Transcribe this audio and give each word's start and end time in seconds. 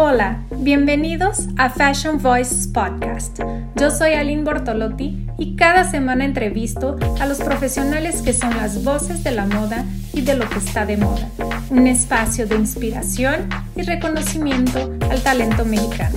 Hola, 0.00 0.44
bienvenidos 0.52 1.48
a 1.56 1.70
Fashion 1.70 2.22
Voices 2.22 2.68
Podcast. 2.68 3.40
Yo 3.74 3.90
soy 3.90 4.12
Aline 4.12 4.44
Bortolotti 4.44 5.26
y 5.38 5.56
cada 5.56 5.82
semana 5.82 6.24
entrevisto 6.24 6.94
a 7.20 7.26
los 7.26 7.38
profesionales 7.38 8.22
que 8.22 8.32
son 8.32 8.56
las 8.56 8.84
voces 8.84 9.24
de 9.24 9.32
la 9.32 9.46
moda 9.46 9.84
y 10.12 10.20
de 10.20 10.36
lo 10.36 10.48
que 10.48 10.58
está 10.58 10.86
de 10.86 10.98
moda. 10.98 11.28
Un 11.70 11.88
espacio 11.88 12.46
de 12.46 12.54
inspiración 12.54 13.48
y 13.74 13.82
reconocimiento 13.82 14.88
al 15.10 15.20
talento 15.20 15.64
mexicano. 15.64 16.14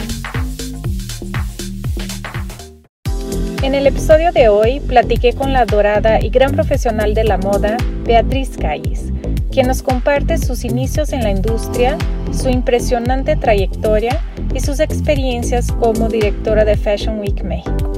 En 3.64 3.74
el 3.74 3.88
episodio 3.88 4.32
de 4.32 4.50
hoy 4.50 4.80
platiqué 4.80 5.34
con 5.34 5.54
la 5.54 5.66
dorada 5.66 6.22
y 6.22 6.30
gran 6.30 6.52
profesional 6.52 7.16
de 7.16 7.24
la 7.24 7.40
moda, 7.40 7.78
Beatriz 8.06 8.58
Calles 8.60 9.12
quien 9.52 9.68
nos 9.68 9.84
comparte 9.84 10.38
sus 10.38 10.64
inicios 10.64 11.12
en 11.12 11.24
la 11.24 11.30
industria, 11.30 11.98
su 12.32 12.50
impresionante 12.50 13.36
trayectoria 13.36 14.24
y 14.54 14.62
sus 14.62 14.80
experiencias 14.80 15.72
como 15.74 16.08
directora 16.08 16.64
de 16.64 16.78
Fashion 16.78 17.20
Week 17.20 17.44
México. 17.44 17.92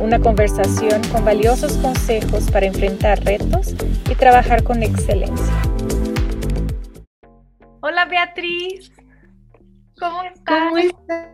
Una 0.00 0.18
conversación 0.18 1.02
con 1.12 1.24
valiosos 1.24 1.76
consejos 1.76 2.50
para 2.50 2.66
enfrentar 2.66 3.22
retos 3.22 3.74
y 4.10 4.14
trabajar 4.14 4.64
con 4.64 4.82
excelencia. 4.82 5.54
Hola 7.80 8.06
Beatriz, 8.06 8.90
¿cómo 9.98 10.22
estás? 10.22 10.68
¿Cómo 10.70 10.78
estás? 10.78 11.30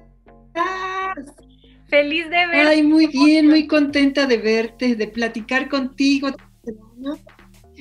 Feliz 1.87 2.25
de 2.25 2.47
verte. 2.47 2.69
Ay, 2.69 2.83
muy 2.83 3.07
bien, 3.07 3.49
muy 3.49 3.69
contenta 3.69 4.27
de 4.27 4.37
verte, 4.37 4.97
de 4.97 5.07
platicar 5.07 5.69
contigo. 5.69 6.29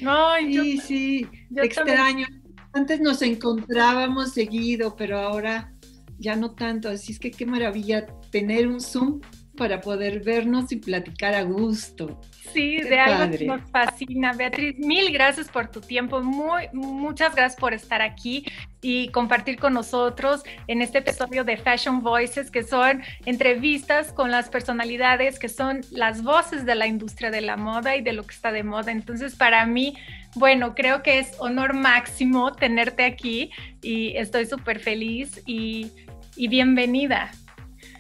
Ay, 0.06 0.54
sí, 0.54 0.78
sí, 0.78 1.28
extraño. 1.56 2.28
Antes 2.74 3.02
nos 3.02 3.22
encontrábamos 3.22 4.34
seguido, 4.34 4.96
pero 4.96 5.20
ahora 5.20 5.74
ya 6.20 6.36
no 6.36 6.52
tanto. 6.52 6.90
Así 6.90 7.14
es 7.14 7.20
que 7.20 7.32
qué 7.32 7.46
maravilla 7.46 8.06
tener 8.32 8.68
un 8.68 8.80
Zoom 8.80 9.22
para 9.60 9.82
poder 9.82 10.22
vernos 10.22 10.72
y 10.72 10.78
platicar 10.78 11.36
a 11.36 11.44
gusto. 11.44 12.20
Sí, 12.54 12.78
de 12.78 12.98
algo 12.98 13.38
que 13.38 13.46
nos 13.46 13.62
fascina. 13.70 14.32
Beatriz, 14.32 14.80
mil 14.80 15.12
gracias 15.12 15.50
por 15.50 15.70
tu 15.70 15.82
tiempo. 15.82 16.22
Muy, 16.22 16.64
muchas 16.72 17.36
gracias 17.36 17.60
por 17.60 17.74
estar 17.74 18.02
aquí 18.02 18.46
y 18.82 19.10
compartir 19.10 19.60
con 19.60 19.74
nosotros 19.74 20.44
en 20.68 20.82
este 20.82 21.00
episodio 21.00 21.44
de 21.44 21.58
Fashion 21.58 22.02
Voices, 22.02 22.50
que 22.50 22.64
son 22.64 23.04
entrevistas 23.26 24.14
con 24.14 24.32
las 24.32 24.50
personalidades 24.50 25.38
que 25.38 25.50
son 25.50 25.82
las 25.92 26.24
voces 26.24 26.66
de 26.66 26.76
la 26.76 26.88
industria 26.88 27.30
de 27.30 27.42
la 27.42 27.58
moda 27.58 27.98
y 27.98 28.02
de 28.02 28.14
lo 28.14 28.24
que 28.24 28.34
está 28.34 28.54
de 28.54 28.64
moda. 28.64 28.94
Entonces, 28.94 29.36
para 29.36 29.66
mí, 29.66 29.96
bueno, 30.36 30.74
creo 30.74 31.04
que 31.04 31.20
es 31.20 31.34
honor 31.40 31.74
máximo 31.74 32.54
tenerte 32.54 33.04
aquí 33.04 33.52
y 33.82 34.16
estoy 34.16 34.46
súper 34.46 34.80
feliz 34.80 35.44
y, 35.46 35.92
y 36.38 36.48
bienvenida. 36.48 37.32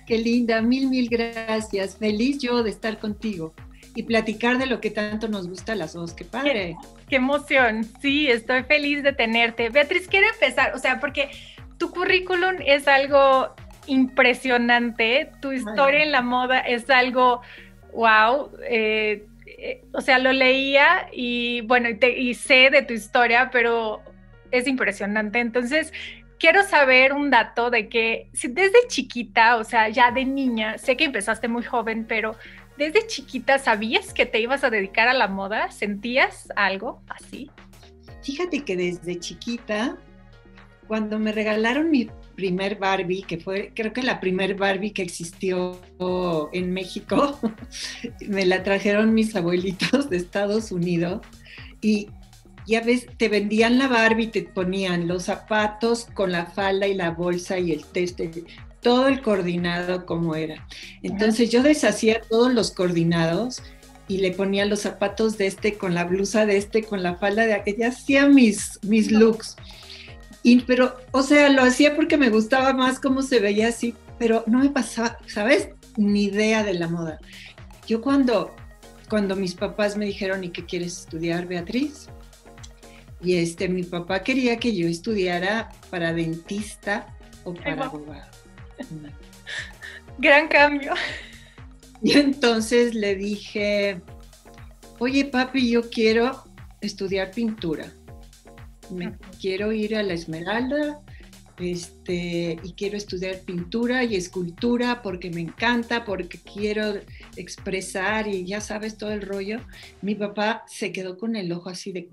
Qué 0.09 0.17
linda, 0.17 0.59
mil, 0.63 0.89
mil 0.89 1.07
gracias. 1.07 1.97
Feliz 1.97 2.39
yo 2.39 2.63
de 2.63 2.71
estar 2.71 2.97
contigo 2.97 3.53
y 3.93 4.01
platicar 4.01 4.57
de 4.57 4.65
lo 4.65 4.81
que 4.81 4.89
tanto 4.89 5.27
nos 5.27 5.47
gusta 5.47 5.73
a 5.73 5.75
las 5.75 5.93
dos. 5.93 6.15
Qué 6.15 6.25
padre. 6.25 6.75
Qué, 7.07 7.17
emoción. 7.17 7.85
Sí, 8.01 8.27
estoy 8.27 8.63
feliz 8.63 9.03
de 9.03 9.13
tenerte. 9.13 9.69
Beatriz, 9.69 10.07
quiero 10.07 10.25
empezar, 10.33 10.73
o 10.73 10.79
sea, 10.79 10.99
porque 10.99 11.29
tu 11.77 11.91
currículum 11.91 12.55
es 12.65 12.87
algo 12.87 13.53
impresionante, 13.85 15.29
tu 15.43 15.51
historia 15.51 16.01
en 16.01 16.11
la 16.11 16.23
moda 16.23 16.57
es 16.57 16.89
algo, 16.89 17.41
wow. 17.93 18.49
Eh, 18.67 19.27
eh, 19.45 19.83
o 19.93 20.01
sea, 20.01 20.17
lo 20.17 20.33
leía 20.33 21.07
y 21.13 21.61
bueno, 21.61 21.87
y 22.17 22.33
sé 22.33 22.71
de 22.71 22.81
tu 22.81 22.95
historia, 22.95 23.51
pero 23.51 24.01
es 24.49 24.67
impresionante. 24.67 25.39
Entonces, 25.39 25.93
quiero 26.39 26.63
saber 26.63 27.13
un 27.13 27.29
dato 27.29 27.69
de 27.69 27.89
que 27.89 28.29
si 28.33 28.47
desde 28.47 28.87
chiquita, 28.87 29.57
o 29.57 29.63
sea, 29.63 29.89
ya 29.89 30.11
de 30.11 30.25
niña, 30.25 30.77
sé 30.77 30.97
que 30.97 31.03
empezaste 31.03 31.47
muy 31.47 31.63
joven, 31.63 32.05
pero 32.07 32.35
desde 32.77 33.05
chiquita 33.05 33.59
sabías 33.59 34.13
que 34.13 34.25
te 34.25 34.39
ibas 34.39 34.63
a 34.63 34.69
dedicar 34.69 35.07
a 35.09 35.13
la 35.13 35.27
moda, 35.27 35.69
sentías 35.69 36.47
algo 36.55 37.01
así. 37.09 37.51
Fíjate 38.23 38.63
que 38.63 38.77
desde 38.77 39.19
chiquita, 39.19 39.97
cuando 40.87 41.19
me 41.19 41.31
regalaron 41.31 41.91
mi 41.91 42.09
primer 42.35 42.77
Barbie, 42.77 43.23
que 43.23 43.37
fue 43.37 43.73
creo 43.75 43.91
que 43.91 44.01
la 44.01 44.21
primer 44.21 44.55
Barbie 44.55 44.91
que 44.91 45.01
existió 45.01 45.79
en 46.53 46.71
México, 46.71 47.37
me 48.27 48.45
la 48.45 48.63
trajeron 48.63 49.13
mis 49.13 49.35
abuelitos 49.35 50.09
de 50.09 50.17
Estados 50.17 50.71
Unidos 50.71 51.21
y 51.81 52.07
ya 52.69 52.81
ves, 52.81 53.07
te 53.17 53.29
vendían 53.29 53.77
la 53.77 53.87
Barbie, 53.87 54.27
te 54.27 54.43
ponían 54.43 55.07
los 55.07 55.23
zapatos 55.23 56.07
con 56.13 56.31
la 56.31 56.45
falda 56.45 56.87
y 56.87 56.93
la 56.93 57.11
bolsa 57.11 57.59
y 57.59 57.71
el 57.71 57.83
teste, 57.83 58.31
todo 58.81 59.07
el 59.07 59.21
coordinado 59.21 60.05
como 60.05 60.35
era. 60.35 60.67
Entonces 61.03 61.49
yo 61.49 61.63
deshacía 61.63 62.21
todos 62.21 62.53
los 62.53 62.71
coordinados 62.71 63.61
y 64.07 64.17
le 64.17 64.31
ponía 64.31 64.65
los 64.65 64.81
zapatos 64.81 65.37
de 65.37 65.47
este 65.47 65.77
con 65.77 65.93
la 65.93 66.03
blusa 66.03 66.45
de 66.45 66.57
este, 66.57 66.83
con 66.83 67.03
la 67.03 67.15
falda 67.15 67.45
de 67.45 67.53
aquella, 67.53 67.89
hacía 67.89 68.27
mis, 68.27 68.79
mis 68.83 69.11
looks. 69.11 69.55
Y, 70.41 70.61
pero, 70.61 70.95
o 71.11 71.21
sea, 71.21 71.49
lo 71.49 71.63
hacía 71.63 71.95
porque 71.95 72.17
me 72.17 72.29
gustaba 72.29 72.73
más 72.73 72.99
cómo 72.99 73.21
se 73.21 73.39
veía 73.39 73.67
así, 73.67 73.95
pero 74.17 74.43
no 74.47 74.59
me 74.59 74.69
pasaba, 74.69 75.17
¿sabes? 75.27 75.69
Ni 75.97 76.25
idea 76.25 76.63
de 76.63 76.73
la 76.73 76.87
moda. 76.87 77.19
Yo 77.87 78.01
cuando, 78.01 78.55
cuando 79.09 79.35
mis 79.35 79.53
papás 79.53 79.97
me 79.97 80.05
dijeron, 80.05 80.43
¿y 80.43 80.49
qué 80.49 80.65
quieres 80.65 80.99
estudiar, 80.99 81.45
Beatriz? 81.47 82.07
Y 83.21 83.35
este, 83.35 83.67
mi 83.67 83.83
papá 83.83 84.23
quería 84.23 84.57
que 84.57 84.75
yo 84.75 84.87
estudiara 84.87 85.69
para 85.89 86.13
dentista 86.13 87.07
o 87.43 87.53
para 87.53 87.85
abogado. 87.85 88.31
Gran 90.17 90.47
cambio. 90.47 90.93
Y 92.01 92.17
entonces 92.17 92.95
le 92.95 93.15
dije, 93.15 94.01
oye 94.99 95.25
papi, 95.25 95.69
yo 95.69 95.89
quiero 95.89 96.45
estudiar 96.79 97.31
pintura. 97.31 97.91
Me 98.89 99.17
quiero 99.41 99.73
ir 99.73 99.97
a 99.97 100.03
la 100.03 100.13
Esmeralda 100.13 101.01
este, 101.59 102.57
y 102.63 102.73
quiero 102.73 102.97
estudiar 102.97 103.41
pintura 103.41 104.03
y 104.03 104.15
escultura 104.15 105.01
porque 105.01 105.29
me 105.29 105.41
encanta, 105.41 106.05
porque 106.05 106.39
quiero 106.39 106.93
expresar 107.35 108.27
y 108.27 108.45
ya 108.45 108.61
sabes 108.61 108.97
todo 108.97 109.11
el 109.11 109.21
rollo. 109.21 109.59
Mi 110.01 110.15
papá 110.15 110.63
se 110.67 110.91
quedó 110.91 111.17
con 111.17 111.35
el 111.35 111.51
ojo 111.51 111.69
así 111.69 111.91
de, 111.91 112.09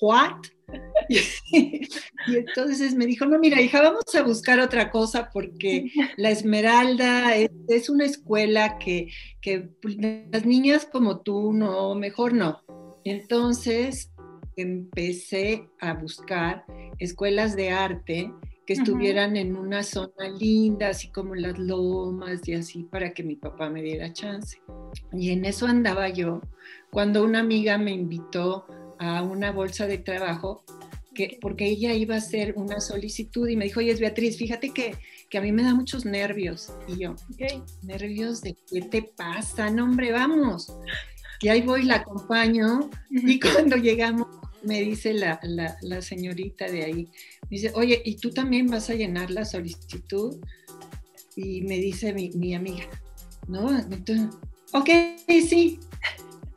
¿what? 0.00 0.46
y 1.48 1.88
entonces 2.26 2.94
me 2.94 3.06
dijo, 3.06 3.24
no, 3.24 3.38
mira, 3.38 3.60
hija, 3.60 3.80
vamos 3.80 4.14
a 4.14 4.22
buscar 4.22 4.60
otra 4.60 4.90
cosa 4.90 5.30
porque 5.32 5.90
la 6.16 6.30
Esmeralda 6.30 7.34
es, 7.36 7.88
una 7.88 8.04
escuela 8.04 8.78
que, 8.78 9.08
que 9.40 9.70
las 10.30 10.44
niñas 10.44 10.84
como 10.84 11.20
tú, 11.20 11.52
no, 11.52 11.94
mejor 11.94 12.34
no. 12.34 12.62
Entonces 13.04 14.10
empecé 14.56 15.68
a 15.80 15.94
buscar 15.94 16.64
escuelas 16.98 17.54
de 17.54 17.70
arte 17.70 18.32
que 18.68 18.74
estuvieran 18.74 19.38
en 19.38 19.56
una 19.56 19.82
zona 19.82 20.28
linda, 20.38 20.90
así 20.90 21.08
como 21.08 21.34
las 21.34 21.58
lomas 21.58 22.46
y 22.46 22.52
así, 22.52 22.82
para 22.82 23.14
que 23.14 23.22
mi 23.22 23.34
papá 23.34 23.70
me 23.70 23.80
diera 23.80 24.12
chance. 24.12 24.60
Y 25.10 25.30
en 25.30 25.46
eso 25.46 25.66
andaba 25.66 26.10
yo, 26.10 26.42
cuando 26.90 27.24
una 27.24 27.38
amiga 27.38 27.78
me 27.78 27.92
invitó 27.92 28.66
a 28.98 29.22
una 29.22 29.52
bolsa 29.52 29.86
de 29.86 29.96
trabajo, 29.96 30.64
que, 31.14 31.38
porque 31.40 31.64
ella 31.64 31.94
iba 31.94 32.16
a 32.16 32.18
hacer 32.18 32.52
una 32.58 32.78
solicitud 32.80 33.48
y 33.48 33.56
me 33.56 33.64
dijo, 33.64 33.80
oye, 33.80 33.90
es 33.90 34.00
Beatriz, 34.00 34.36
fíjate 34.36 34.74
que, 34.74 34.94
que 35.30 35.38
a 35.38 35.40
mí 35.40 35.50
me 35.50 35.62
da 35.62 35.74
muchos 35.74 36.04
nervios. 36.04 36.70
Y 36.86 36.98
yo, 36.98 37.14
¿nervios 37.80 38.42
de 38.42 38.54
qué 38.70 38.82
te 38.82 39.00
pasa? 39.00 39.70
No, 39.70 39.84
hombre, 39.84 40.12
vamos. 40.12 40.76
Y 41.40 41.48
ahí 41.48 41.62
voy, 41.62 41.84
la 41.84 41.96
acompaño 41.96 42.90
y 43.08 43.40
cuando 43.40 43.76
llegamos 43.76 44.28
me 44.68 44.82
dice 44.82 45.14
la, 45.14 45.40
la, 45.80 46.02
señorita 46.02 46.70
de 46.70 46.84
ahí, 46.84 47.08
me 47.42 47.48
dice, 47.56 47.72
oye, 47.74 48.02
¿y 48.04 48.16
tú 48.16 48.30
también 48.30 48.66
vas 48.66 48.90
a 48.90 48.94
llenar 48.94 49.30
la 49.30 49.46
solicitud? 49.46 50.36
Y 51.34 51.62
me 51.62 51.78
dice 51.78 52.12
mi, 52.12 52.30
mi 52.30 52.54
amiga, 52.54 52.86
¿no? 53.48 53.76
Entonces, 53.76 54.36
ok, 54.72 54.90
sí. 55.26 55.80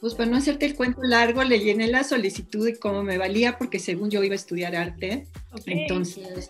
Pues 0.01 0.15
para 0.15 0.29
no 0.29 0.37
hacerte 0.37 0.65
el 0.65 0.75
cuento 0.75 1.03
largo, 1.03 1.43
le 1.43 1.59
llené 1.59 1.87
la 1.87 2.03
solicitud 2.03 2.67
y 2.67 2.75
como 2.75 3.03
me 3.03 3.19
valía, 3.19 3.57
porque 3.57 3.79
según 3.79 4.09
yo 4.09 4.23
iba 4.23 4.33
a 4.33 4.35
estudiar 4.35 4.75
arte, 4.75 5.27
entonces 5.67 6.49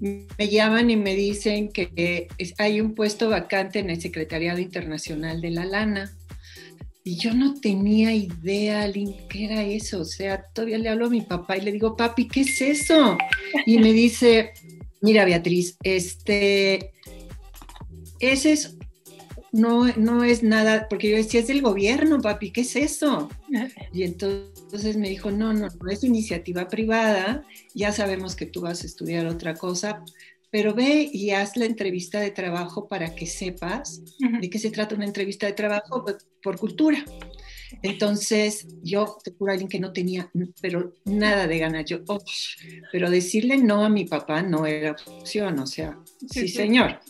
me 0.00 0.48
llaman 0.48 0.90
y 0.90 0.96
me 0.96 1.14
dicen 1.14 1.68
que 1.68 2.28
hay 2.58 2.80
un 2.80 2.94
puesto 2.94 3.28
vacante 3.28 3.78
en 3.78 3.90
el 3.90 4.00
Secretariado 4.00 4.58
Internacional 4.58 5.40
de 5.40 5.50
la 5.50 5.66
Lana. 5.66 6.16
Y 7.06 7.14
yo 7.18 7.32
no 7.34 7.54
tenía 7.54 8.12
idea, 8.12 8.88
Lynn, 8.88 9.14
qué 9.28 9.44
era 9.44 9.62
eso. 9.62 10.00
O 10.00 10.04
sea, 10.04 10.42
todavía 10.52 10.76
le 10.76 10.88
hablo 10.88 11.06
a 11.06 11.10
mi 11.10 11.20
papá 11.20 11.56
y 11.56 11.60
le 11.60 11.70
digo, 11.70 11.96
papi, 11.96 12.26
¿qué 12.26 12.40
es 12.40 12.60
eso? 12.60 13.16
Y 13.64 13.78
me 13.78 13.92
dice, 13.92 14.50
mira, 15.00 15.24
Beatriz, 15.24 15.76
este, 15.84 16.90
ese 18.18 18.52
es, 18.54 18.76
no, 19.52 19.86
no 19.96 20.24
es 20.24 20.42
nada, 20.42 20.88
porque 20.90 21.08
yo 21.10 21.16
decía, 21.16 21.38
es 21.38 21.46
del 21.46 21.62
gobierno, 21.62 22.20
papi, 22.20 22.50
¿qué 22.50 22.62
es 22.62 22.74
eso? 22.74 23.28
Y 23.92 24.02
entonces 24.02 24.96
me 24.96 25.08
dijo, 25.08 25.30
no, 25.30 25.52
no, 25.52 25.68
no 25.68 25.88
es 25.88 26.02
iniciativa 26.02 26.66
privada, 26.66 27.46
ya 27.72 27.92
sabemos 27.92 28.34
que 28.34 28.46
tú 28.46 28.62
vas 28.62 28.82
a 28.82 28.86
estudiar 28.86 29.28
otra 29.28 29.54
cosa, 29.54 30.02
pero 30.56 30.72
ve 30.72 31.10
y 31.12 31.32
haz 31.32 31.54
la 31.58 31.66
entrevista 31.66 32.18
de 32.18 32.30
trabajo 32.30 32.88
para 32.88 33.14
que 33.14 33.26
sepas 33.26 34.00
de 34.40 34.48
qué 34.48 34.58
se 34.58 34.70
trata 34.70 34.94
una 34.94 35.04
entrevista 35.04 35.44
de 35.44 35.52
trabajo 35.52 36.02
pues, 36.02 36.26
por 36.42 36.56
cultura. 36.56 37.04
Entonces, 37.82 38.66
yo 38.82 39.18
te 39.22 39.32
juro 39.32 39.50
a 39.50 39.52
alguien 39.52 39.68
que 39.68 39.78
no 39.78 39.92
tenía, 39.92 40.30
pero 40.62 40.94
nada 41.04 41.46
de 41.46 41.58
ganas. 41.58 41.84
Yo, 41.84 41.98
pero 42.90 43.10
decirle 43.10 43.58
no 43.58 43.84
a 43.84 43.90
mi 43.90 44.06
papá 44.06 44.40
no 44.40 44.64
era 44.64 44.92
opción, 44.92 45.58
o 45.58 45.66
sea, 45.66 46.00
sí, 46.30 46.48
señor. 46.48 47.00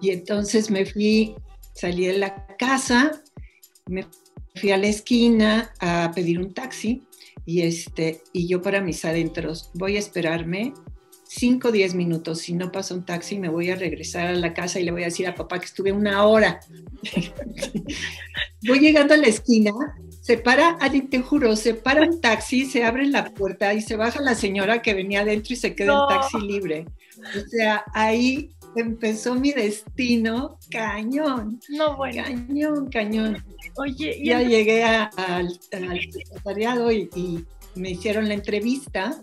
Y 0.00 0.10
entonces 0.10 0.70
me 0.70 0.86
fui, 0.86 1.34
salí 1.74 2.06
de 2.06 2.18
la 2.18 2.46
casa, 2.58 3.24
me 3.86 4.06
fui 4.54 4.70
a 4.70 4.76
la 4.76 4.86
esquina 4.86 5.74
a 5.80 6.12
pedir 6.14 6.38
un 6.38 6.54
taxi 6.54 7.02
y, 7.44 7.62
este, 7.62 8.22
y 8.32 8.46
yo 8.46 8.62
para 8.62 8.80
mis 8.80 9.04
adentros 9.04 9.72
voy 9.74 9.96
a 9.96 9.98
esperarme 9.98 10.74
5 11.34 11.68
o 11.68 11.72
10 11.72 11.94
minutos. 11.94 12.40
Si 12.40 12.52
no 12.52 12.70
pasa 12.70 12.94
un 12.94 13.04
taxi, 13.04 13.38
me 13.38 13.48
voy 13.48 13.70
a 13.70 13.76
regresar 13.76 14.26
a 14.26 14.34
la 14.34 14.52
casa 14.52 14.78
y 14.78 14.84
le 14.84 14.92
voy 14.92 15.02
a 15.02 15.06
decir 15.06 15.26
a 15.26 15.34
papá 15.34 15.58
que 15.58 15.64
estuve 15.64 15.90
una 15.90 16.26
hora. 16.26 16.60
voy 18.68 18.78
llegando 18.78 19.14
a 19.14 19.16
la 19.16 19.28
esquina, 19.28 19.72
se 20.20 20.36
para, 20.36 20.78
te 21.10 21.20
juro, 21.20 21.56
se 21.56 21.72
para 21.72 22.02
un 22.02 22.20
taxi, 22.20 22.66
se 22.66 22.84
abre 22.84 23.06
la 23.06 23.32
puerta 23.32 23.72
y 23.72 23.80
se 23.80 23.96
baja 23.96 24.20
la 24.20 24.34
señora 24.34 24.82
que 24.82 24.92
venía 24.92 25.22
adentro 25.22 25.54
y 25.54 25.56
se 25.56 25.74
queda 25.74 26.02
el 26.02 26.16
taxi 26.16 26.38
libre. 26.38 26.84
O 27.18 27.48
sea, 27.48 27.82
ahí 27.94 28.50
empezó 28.76 29.34
mi 29.34 29.52
destino 29.52 30.58
cañón. 30.70 31.60
No, 31.70 31.96
bueno. 31.96 32.24
Cañón, 32.24 32.90
cañón. 32.90 33.42
Oye, 33.76 34.20
ya 34.22 34.42
llegué 34.42 34.84
al, 34.84 35.58
secretariado 36.12 36.92
y, 36.92 37.08
me 37.74 37.90
hicieron 37.90 38.28
la 38.28 38.34
entrevista 38.34 39.20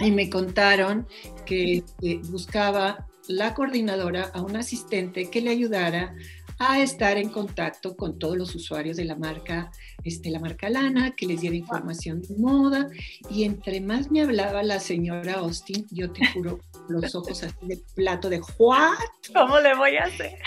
y 0.00 0.10
me 0.10 0.28
contaron 0.28 1.06
que, 1.46 1.82
buscaba 2.30 3.06
la 3.28 3.54
coordinadora 3.54 4.30
a 4.34 4.42
un 4.42 4.56
asistente 4.56 5.30
que 5.30 5.40
le 5.40 5.50
ayudara 5.50 6.14
a 6.58 6.80
estar 6.80 7.16
en 7.16 7.30
contacto 7.30 7.96
con 7.96 8.18
todos 8.18 8.36
los 8.36 8.54
usuarios 8.54 8.96
de 8.96 9.04
la 9.04 9.16
marca, 9.16 9.72
este, 10.04 10.30
la 10.30 10.38
marca 10.38 10.68
Lana, 10.68 11.12
que 11.16 11.26
les 11.26 11.40
diera 11.40 11.56
información 11.56 12.22
de 12.22 12.36
moda. 12.36 12.88
Y 13.30 13.44
entre 13.44 13.80
más 13.80 14.10
me 14.10 14.22
hablaba 14.22 14.62
la 14.62 14.78
señora 14.78 15.34
Austin, 15.34 15.86
yo 15.90 16.12
te 16.12 16.26
juro, 16.32 16.60
los 16.88 17.14
ojos 17.14 17.42
así 17.42 17.56
de 17.62 17.82
plato 17.94 18.28
de 18.28 18.40
¿what? 18.58 18.92
¿Cómo 19.34 19.58
le 19.58 19.74
voy 19.74 19.96
a 19.96 20.04
hacer? 20.04 20.38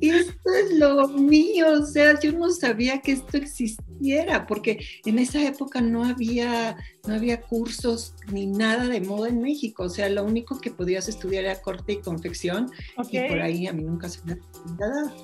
Esto 0.00 0.50
es 0.52 0.78
lo 0.78 1.08
mío, 1.08 1.66
o 1.80 1.86
sea, 1.86 2.18
yo 2.20 2.32
no 2.32 2.50
sabía 2.50 3.00
que 3.00 3.12
esto 3.12 3.36
existiera, 3.36 4.46
porque 4.46 4.84
en 5.04 5.18
esa 5.18 5.46
época 5.46 5.80
no 5.80 6.04
había, 6.04 6.76
no 7.06 7.14
había 7.14 7.40
cursos 7.40 8.14
ni 8.32 8.46
nada 8.46 8.86
de 8.86 9.00
moda 9.00 9.28
en 9.28 9.40
México, 9.40 9.84
o 9.84 9.88
sea, 9.88 10.08
lo 10.08 10.24
único 10.24 10.60
que 10.60 10.70
podías 10.70 11.08
estudiar 11.08 11.44
era 11.44 11.62
corte 11.62 11.94
y 11.94 12.00
confección, 12.00 12.70
y 13.10 13.20
por 13.20 13.40
ahí 13.40 13.66
a 13.66 13.72
mí 13.72 13.84
nunca 13.84 14.08
se 14.08 14.20
me 14.24 14.36
dado. 14.78 15.14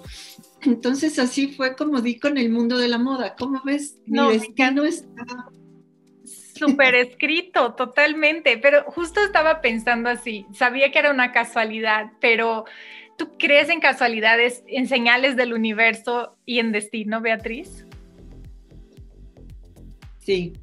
Entonces 0.63 1.19
así 1.19 1.49
fue 1.49 1.75
como 1.75 2.01
di 2.01 2.19
con 2.19 2.37
el 2.37 2.51
mundo 2.51 2.79
de 2.79 2.89
la 2.89 2.99
moda, 2.99 3.35
¿cómo 3.39 3.63
ves? 3.65 3.97
Mi 4.07 4.19
no, 4.19 4.31
destino 4.31 4.85
está 4.85 5.25
súper 6.61 6.95
escrito, 6.95 7.75
totalmente, 7.75 8.59
pero 8.59 8.85
justo 8.85 9.21
estaba 9.21 9.63
pensando 9.63 10.11
así, 10.11 10.47
sabía 10.53 10.93
que 10.93 10.99
era 10.99 11.11
una 11.11 11.33
casualidad, 11.33 12.13
pero 12.21 12.67
¿Tú 13.21 13.37
crees 13.39 13.69
en 13.69 13.81
casualidades, 13.81 14.65
en 14.67 14.89
señales 14.89 15.37
del 15.37 15.53
universo 15.53 16.39
y 16.47 16.59
en 16.59 16.73
destino, 16.73 17.21
Beatriz? 17.21 17.85
Sí, 20.21 20.55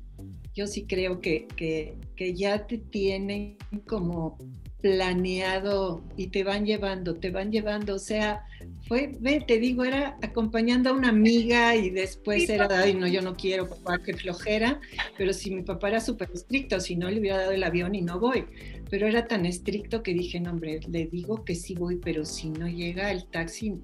yo 0.56 0.66
sí 0.66 0.88
creo 0.88 1.22
que, 1.22 1.46
que, 1.56 2.34
ya 2.34 2.66
te 2.66 2.80
tienen 2.80 3.58
como 3.86 4.40
planeado 4.82 6.02
y 6.18 6.30
te 6.30 6.44
van 6.44 6.66
llevando, 6.66 7.14
te 7.14 7.30
van 7.30 7.52
llevando, 7.52 7.94
o 7.94 8.00
sea, 8.00 8.44
fue, 8.88 9.16
ve, 9.20 9.44
te 9.46 9.60
digo, 9.60 9.84
era 9.84 10.18
acompañando 10.22 10.90
a 10.90 10.94
una 10.94 11.10
amiga 11.10 11.76
y 11.76 11.90
después 11.90 12.50
era, 12.50 12.68
ay, 12.72 12.94
no, 12.94 13.08
yo 13.08 13.22
no 13.22 13.36
quiero, 13.36 13.68
papá, 13.68 14.00
qué 14.04 14.14
flojera, 14.14 14.80
pero 15.18 15.34
si 15.34 15.52
mi 15.52 15.64
papá 15.64 15.90
era 15.90 16.00
súper 16.00 16.30
estricto, 16.34 16.80
si 16.80 16.96
no 16.96 17.10
le 17.10 17.20
hubiera 17.20 17.38
dado 17.38 17.52
el 17.52 17.64
avión 17.64 17.96
y 17.96 18.02
no 18.02 18.20
voy 18.20 18.46
pero 18.90 19.08
era 19.08 19.28
tan 19.28 19.46
estricto 19.46 20.04
que 20.04 20.14
dije, 20.14 20.40
no, 20.40 20.52
hombre, 20.52 20.80
le 20.88 21.06
digo 21.06 21.44
que 21.44 21.56
sí 21.56 21.76
voy, 21.76 21.98
pero 21.98 22.26
si 22.26 22.50
no 22.50 22.68
llega 22.68 23.12
el 23.12 23.26
taxi. 23.26 23.76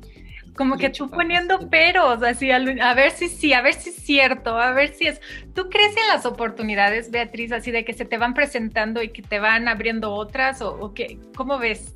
Como 0.55 0.77
que 0.77 0.89
tú 0.89 1.09
poniendo 1.09 1.69
peros, 1.69 2.21
así, 2.21 2.51
a, 2.51 2.59
ver 2.93 3.11
si 3.11 3.27
sí, 3.27 3.53
a 3.53 3.61
ver 3.61 3.73
si 3.73 3.89
es 3.89 3.95
cierto, 3.95 4.57
a 4.57 4.71
ver 4.71 4.93
si 4.93 5.07
es. 5.07 5.19
¿Tú 5.55 5.69
crees 5.69 5.95
en 5.97 6.07
las 6.07 6.25
oportunidades, 6.25 7.09
Beatriz, 7.09 7.51
así 7.51 7.71
de 7.71 7.83
que 7.83 7.93
se 7.93 8.05
te 8.05 8.17
van 8.17 8.33
presentando 8.33 9.01
y 9.01 9.09
que 9.09 9.23
te 9.23 9.39
van 9.39 9.67
abriendo 9.67 10.11
otras, 10.13 10.61
o, 10.61 10.73
o 10.79 10.93
qué? 10.93 11.17
¿Cómo 11.35 11.57
ves? 11.57 11.95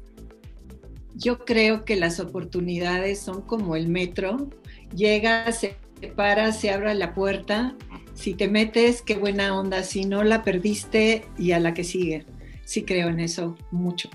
Yo 1.17 1.39
creo 1.39 1.83
que 1.83 1.95
las 1.95 2.19
oportunidades 2.19 3.19
son 3.19 3.41
como 3.41 3.75
el 3.75 3.87
metro, 3.87 4.49
llega, 4.95 5.51
se 5.51 5.77
para, 6.15 6.51
se 6.51 6.69
abre 6.69 6.93
la 6.93 7.13
puerta, 7.15 7.75
si 8.13 8.35
te 8.35 8.47
metes, 8.47 9.01
qué 9.01 9.15
buena 9.15 9.57
onda, 9.57 9.81
si 9.83 10.05
no 10.05 10.23
la 10.23 10.43
perdiste 10.43 11.25
y 11.39 11.53
a 11.53 11.59
la 11.59 11.73
que 11.73 11.83
sigue 11.83 12.25
sí 12.67 12.83
creo 12.83 13.07
en 13.07 13.21
eso 13.21 13.55
mucho. 13.71 14.09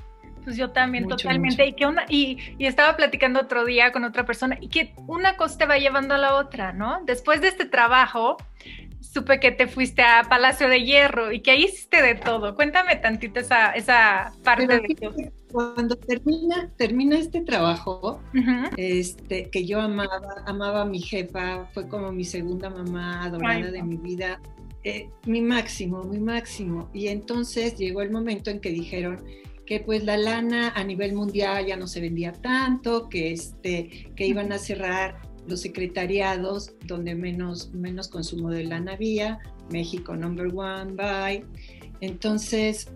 Pues 0.44 0.56
yo 0.56 0.70
también, 0.70 1.08
totalmente. 1.08 1.64
Y, 1.66 1.72
que 1.72 1.86
una, 1.86 2.04
y, 2.08 2.36
y, 2.58 2.66
estaba 2.66 2.96
platicando 2.96 3.40
otro 3.40 3.64
día 3.64 3.92
con 3.92 4.04
otra 4.04 4.26
persona 4.26 4.58
y 4.60 4.68
que 4.68 4.92
una 5.06 5.36
cosa 5.36 5.58
te 5.58 5.66
va 5.66 5.78
llevando 5.78 6.14
a 6.14 6.18
la 6.18 6.34
otra, 6.34 6.72
¿no? 6.72 7.00
Después 7.06 7.40
de 7.40 7.48
este 7.48 7.64
trabajo, 7.64 8.36
supe 9.12 9.40
que 9.40 9.50
te 9.50 9.66
fuiste 9.66 10.02
a 10.02 10.24
Palacio 10.28 10.68
de 10.68 10.84
Hierro 10.84 11.32
y 11.32 11.40
que 11.40 11.50
ahí 11.50 11.64
hiciste 11.64 12.00
de 12.02 12.14
todo. 12.14 12.54
Cuéntame 12.54 12.96
tantito 12.96 13.40
esa, 13.40 13.72
esa 13.72 14.32
parte 14.42 14.66
de 14.66 15.32
Cuando 15.50 15.96
termina, 15.96 16.70
termina 16.76 17.18
este 17.18 17.42
trabajo, 17.42 18.20
este, 18.76 19.50
que 19.50 19.66
yo 19.66 19.80
amaba, 19.80 20.18
amaba 20.46 20.82
a 20.82 20.86
mi 20.86 21.00
jefa, 21.00 21.66
fue 21.74 21.88
como 21.88 22.10
mi 22.12 22.24
segunda 22.24 22.70
mamá 22.70 23.24
adorada 23.24 23.70
de 23.70 23.82
mi 23.82 23.96
vida 23.96 24.40
eh, 24.84 25.08
mi 25.26 25.40
máximo, 25.40 26.02
mi 26.04 26.18
máximo. 26.18 26.90
Y 26.92 27.08
entonces 27.08 27.76
llegó 27.76 28.02
el 28.02 28.10
momento 28.10 28.50
en 28.50 28.60
que 28.60 28.70
dijeron 28.70 29.24
que 29.66 29.78
pues 29.78 30.04
la 30.04 30.16
lana 30.16 30.72
a 30.74 30.82
nivel 30.82 31.14
mundial 31.14 31.66
ya 31.66 31.76
no 31.76 31.86
se 31.86 32.00
vendía 32.00 32.32
tanto, 32.32 33.08
que, 33.08 33.32
este, 33.32 34.10
que 34.16 34.26
iban 34.26 34.52
a 34.52 34.58
cerrar 34.58 35.20
los 35.46 35.60
secretariados 35.60 36.72
donde 36.86 37.14
menos, 37.14 37.72
menos 37.72 38.08
consumo 38.08 38.50
de 38.50 38.64
lana 38.64 38.92
había, 38.92 39.38
México 39.70 40.16
number 40.16 40.48
one, 40.54 40.92
bye. 40.92 41.44
Entonces, 42.00 42.88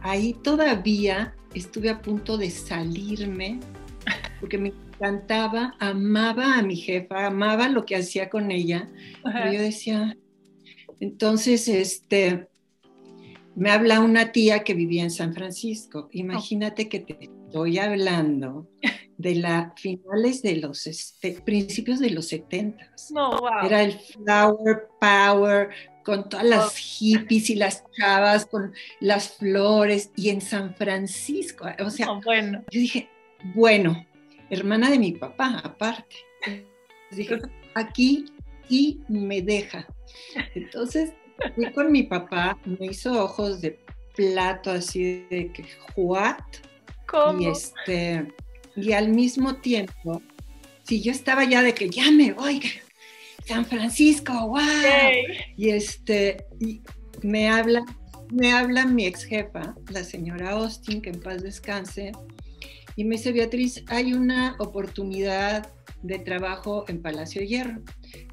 ahí 0.00 0.34
todavía 0.42 1.34
estuve 1.54 1.90
a 1.90 2.02
punto 2.02 2.36
de 2.36 2.50
salirme, 2.50 3.60
porque 4.40 4.58
me 4.58 4.72
encantaba, 4.98 5.74
amaba 5.78 6.58
a 6.58 6.62
mi 6.62 6.76
jefa, 6.76 7.26
amaba 7.26 7.68
lo 7.68 7.84
que 7.84 7.96
hacía 7.96 8.30
con 8.30 8.50
ella, 8.50 8.88
pero 9.22 9.52
yo 9.52 9.60
decía, 9.60 10.16
entonces, 11.00 11.68
este, 11.68 12.48
me 13.54 13.70
habla 13.70 14.00
una 14.00 14.32
tía 14.32 14.64
que 14.64 14.74
vivía 14.74 15.02
en 15.02 15.10
San 15.10 15.34
Francisco. 15.34 16.08
Imagínate 16.12 16.88
que 16.88 17.00
te 17.00 17.18
estoy 17.24 17.78
hablando 17.78 18.68
de 19.18 19.34
la 19.36 19.72
finales 19.76 20.42
de 20.42 20.56
los 20.56 20.86
este, 20.86 21.32
principios 21.32 22.00
de 22.00 22.10
los 22.10 22.28
70. 22.28 22.92
Era 23.64 23.82
el 23.82 23.92
flower 23.92 24.88
power 25.00 25.70
con 26.04 26.28
todas 26.28 26.46
las 26.46 26.76
hippies 26.76 27.50
y 27.50 27.56
las 27.56 27.84
chavas 27.92 28.46
con 28.46 28.72
las 29.00 29.36
flores 29.36 30.10
y 30.16 30.30
en 30.30 30.40
San 30.40 30.74
Francisco, 30.74 31.66
o 31.84 31.90
sea, 31.90 32.12
bueno. 32.24 32.62
yo 32.70 32.78
dije, 32.80 33.08
bueno, 33.54 34.06
hermana 34.50 34.90
de 34.90 34.98
mi 34.98 35.12
papá 35.12 35.60
aparte. 35.64 36.16
Dije, 37.10 37.40
aquí 37.74 38.26
y 38.68 39.00
me 39.08 39.42
deja. 39.42 39.86
Entonces 40.54 41.12
fui 41.54 41.72
con 41.72 41.90
mi 41.90 42.04
papá, 42.04 42.58
me 42.64 42.86
hizo 42.86 43.24
ojos 43.24 43.60
de 43.60 43.78
plato 44.14 44.70
así 44.70 45.26
de 45.30 45.52
que, 45.52 45.64
¿what? 45.96 46.38
¿Cómo? 47.06 47.40
Y, 47.40 47.46
este, 47.48 48.32
y 48.76 48.92
al 48.92 49.08
mismo 49.08 49.56
tiempo, 49.56 50.22
si 50.84 51.02
yo 51.02 51.10
estaba 51.10 51.44
ya 51.44 51.62
de 51.62 51.74
que 51.74 51.88
ya 51.88 52.10
me 52.10 52.32
voy, 52.32 52.62
San 53.46 53.64
Francisco, 53.64 54.32
wow. 54.48 54.60
Y 55.56 55.70
este, 55.70 56.46
y 56.60 56.82
me 57.22 57.48
habla, 57.48 57.84
me 58.30 58.52
habla 58.52 58.86
mi 58.86 59.06
ex 59.06 59.24
jefa, 59.24 59.74
la 59.90 60.04
señora 60.04 60.50
Austin, 60.50 61.00
que 61.00 61.10
en 61.10 61.20
paz 61.20 61.42
descanse, 61.42 62.12
y 62.96 63.04
me 63.04 63.16
dice, 63.16 63.32
Beatriz, 63.32 63.84
hay 63.88 64.14
una 64.14 64.56
oportunidad 64.58 65.70
de 66.02 66.18
trabajo 66.18 66.84
en 66.88 67.02
Palacio 67.02 67.42
Hierro. 67.42 67.82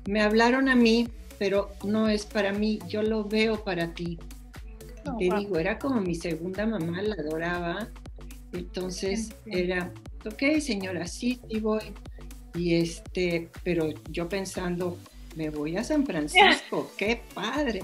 Me 0.07 0.21
hablaron 0.21 0.69
a 0.69 0.75
mí, 0.75 1.09
pero 1.37 1.71
no 1.83 2.07
es 2.07 2.25
para 2.25 2.53
mí, 2.53 2.79
yo 2.87 3.03
lo 3.03 3.25
veo 3.25 3.63
para 3.63 3.93
ti. 3.93 4.17
Oh, 5.05 5.17
te 5.17 5.25
digo, 5.37 5.57
era 5.57 5.77
como 5.77 5.99
mi 5.99 6.15
segunda 6.15 6.65
mamá, 6.65 7.01
la 7.01 7.15
adoraba. 7.15 7.89
Entonces 8.53 9.35
era, 9.45 9.91
ok, 10.25 10.59
señora, 10.59 11.07
sí, 11.07 11.39
sí 11.49 11.59
voy. 11.59 11.81
Y 12.55 12.75
este, 12.75 13.49
pero 13.63 13.89
yo 14.09 14.29
pensando, 14.29 14.97
me 15.35 15.49
voy 15.49 15.77
a 15.77 15.83
San 15.83 16.05
Francisco, 16.05 16.91
qué 16.97 17.21
padre. 17.33 17.81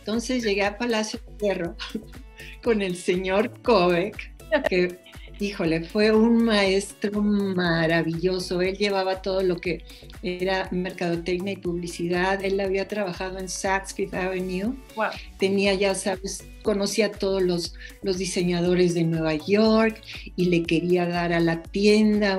Entonces 0.00 0.42
llegué 0.42 0.64
a 0.64 0.76
Palacio 0.78 1.20
Hierro 1.40 1.76
con 2.62 2.82
el 2.82 2.96
señor 2.96 3.50
Kobeck 3.62 4.32
que 4.68 4.98
híjole, 5.42 5.82
fue 5.82 6.12
un 6.12 6.44
maestro 6.44 7.20
maravilloso. 7.20 8.60
Él 8.62 8.76
llevaba 8.76 9.22
todo 9.22 9.42
lo 9.42 9.56
que 9.56 9.84
era 10.22 10.68
mercadotecnia 10.70 11.54
y 11.54 11.56
publicidad. 11.56 12.44
Él 12.44 12.60
había 12.60 12.86
trabajado 12.86 13.38
en 13.38 13.48
Saks 13.48 13.94
Fifth 13.94 14.14
Avenue. 14.14 14.74
Tenía, 15.38 15.74
ya 15.74 15.94
sabes, 15.94 16.44
conocía 16.62 17.06
a 17.06 17.12
todos 17.12 17.42
los, 17.42 17.74
los 18.02 18.18
diseñadores 18.18 18.94
de 18.94 19.04
Nueva 19.04 19.34
York 19.34 20.00
y 20.36 20.46
le 20.46 20.62
quería 20.62 21.06
dar 21.06 21.32
a 21.32 21.40
la 21.40 21.62
tienda. 21.62 22.38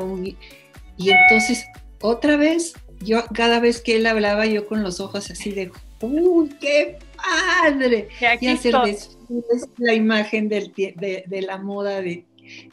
y 0.98 1.10
entonces, 1.10 1.66
otra 2.02 2.38
vez, 2.38 2.74
yo 3.00 3.24
cada 3.34 3.60
vez 3.60 3.82
que 3.82 3.98
él 3.98 4.06
hablaba, 4.06 4.46
yo 4.46 4.68
con 4.68 4.84
los 4.84 5.00
ojos 5.00 5.30
así 5.30 5.52
de, 5.52 5.72
¡uy, 6.02 6.50
qué 6.60 6.98
padre! 7.16 8.08
Y, 8.42 8.48
hacer 8.48 8.76
desfiles, 8.86 9.70
la 9.78 9.94
imagen 9.94 10.50
del, 10.50 10.74
de, 10.74 11.24
de 11.28 11.42
la 11.42 11.58
moda 11.58 12.02
de 12.02 12.26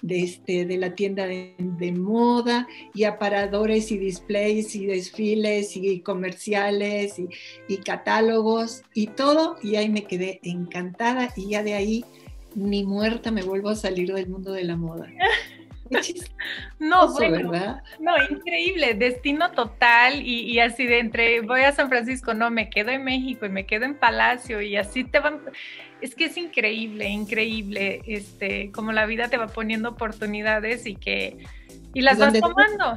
de, 0.02 0.22
este, 0.22 0.64
de 0.66 0.78
la 0.78 0.94
tienda 0.94 1.26
de, 1.26 1.92
moda 1.92 2.68
y 2.94 3.04
aparadores 3.04 3.90
y 3.90 3.98
displays 3.98 4.74
y 4.76 4.86
desfiles 4.86 5.76
y 5.76 6.00
comerciales 6.00 7.18
y, 7.18 7.28
y 7.68 7.78
catálogos 7.78 8.82
y 8.94 9.08
todo. 9.08 9.56
Y 9.62 9.76
ahí 9.76 9.88
me 9.88 10.04
quedé 10.04 10.40
encantada 10.42 11.32
y 11.36 11.50
ya 11.50 11.62
de 11.62 11.74
ahí 11.74 12.04
ni 12.54 12.84
muerta 12.84 13.30
me 13.30 13.42
vuelvo 13.42 13.70
a 13.70 13.76
salir 13.76 14.12
del 14.12 14.28
mundo 14.28 14.52
de 14.52 14.64
la 14.64 14.76
moda. 14.76 15.08
no, 16.78 17.12
bueno, 17.12 17.80
no, 17.98 18.12
increíble, 18.30 18.94
destino 18.94 19.50
total 19.52 20.22
y, 20.22 20.58
así 20.60 20.86
de 20.86 20.98
entre 21.00 21.40
voy 21.40 21.62
a 21.62 21.72
San 21.72 21.88
Francisco, 21.88 22.34
no, 22.34 22.50
me 22.50 22.70
quedo 22.70 22.90
en 22.90 23.04
México 23.04 23.46
y 23.46 23.48
me 23.48 23.66
quedo 23.66 23.84
en 23.84 23.94
Palacio 23.94 24.60
y 24.60 24.76
así 24.76 25.04
te 25.04 25.18
van, 25.18 25.40
es 26.00 26.14
que 26.14 26.26
es 26.26 26.36
increíble, 26.36 27.08
increíble, 27.08 28.02
este, 28.06 28.70
como 28.72 28.92
la 28.92 29.06
vida 29.06 29.28
te 29.28 29.36
va 29.36 29.48
poniendo 29.48 29.90
oportunidades 29.90 30.86
y 30.86 30.94
que, 30.94 31.38
y 31.92 32.02
las 32.02 32.18
vas 32.18 32.38
tomando 32.38 32.96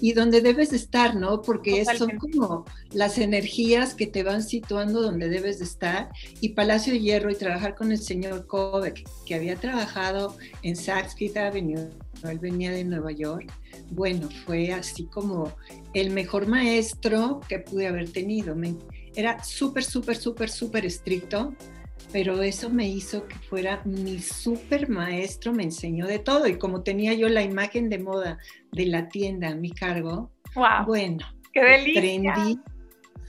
y 0.00 0.12
donde 0.12 0.40
debes 0.40 0.72
estar, 0.72 1.14
¿no? 1.14 1.42
Porque 1.42 1.84
son 1.96 2.18
como 2.18 2.64
las 2.92 3.18
energías 3.18 3.94
que 3.94 4.06
te 4.06 4.22
van 4.22 4.42
situando 4.42 5.02
donde 5.02 5.28
debes 5.28 5.58
de 5.58 5.64
estar. 5.64 6.10
Y 6.40 6.50
Palacio 6.50 6.92
de 6.92 7.00
Hierro 7.00 7.30
y 7.30 7.34
trabajar 7.34 7.74
con 7.74 7.92
el 7.92 7.98
señor 7.98 8.46
Kovac, 8.46 9.02
que 9.26 9.34
había 9.34 9.56
trabajado 9.56 10.36
en 10.62 10.76
Saks 10.76 11.14
Fifth 11.14 11.36
Avenue, 11.36 11.88
él 12.28 12.38
venía 12.38 12.70
de 12.70 12.84
Nueva 12.84 13.12
York. 13.12 13.50
Bueno, 13.90 14.28
fue 14.44 14.72
así 14.72 15.04
como 15.04 15.52
el 15.94 16.10
mejor 16.10 16.46
maestro 16.46 17.40
que 17.48 17.58
pude 17.58 17.86
haber 17.86 18.10
tenido. 18.10 18.54
era 19.14 19.42
súper, 19.42 19.84
súper, 19.84 20.16
súper, 20.16 20.50
súper 20.50 20.86
estricto 20.86 21.54
pero 22.12 22.42
eso 22.42 22.70
me 22.70 22.88
hizo 22.88 23.26
que 23.26 23.36
fuera 23.36 23.82
mi 23.84 24.18
super 24.18 24.88
maestro, 24.88 25.52
me 25.52 25.64
enseñó 25.64 26.06
de 26.06 26.18
todo 26.18 26.46
y 26.46 26.58
como 26.58 26.82
tenía 26.82 27.14
yo 27.14 27.28
la 27.28 27.42
imagen 27.42 27.88
de 27.88 27.98
moda 27.98 28.38
de 28.72 28.86
la 28.86 29.08
tienda 29.08 29.48
a 29.48 29.54
mi 29.54 29.70
cargo, 29.70 30.30
bueno, 30.86 31.26
qué 31.52 31.62
delicia. 31.62 32.32
Aprendí. 32.32 32.60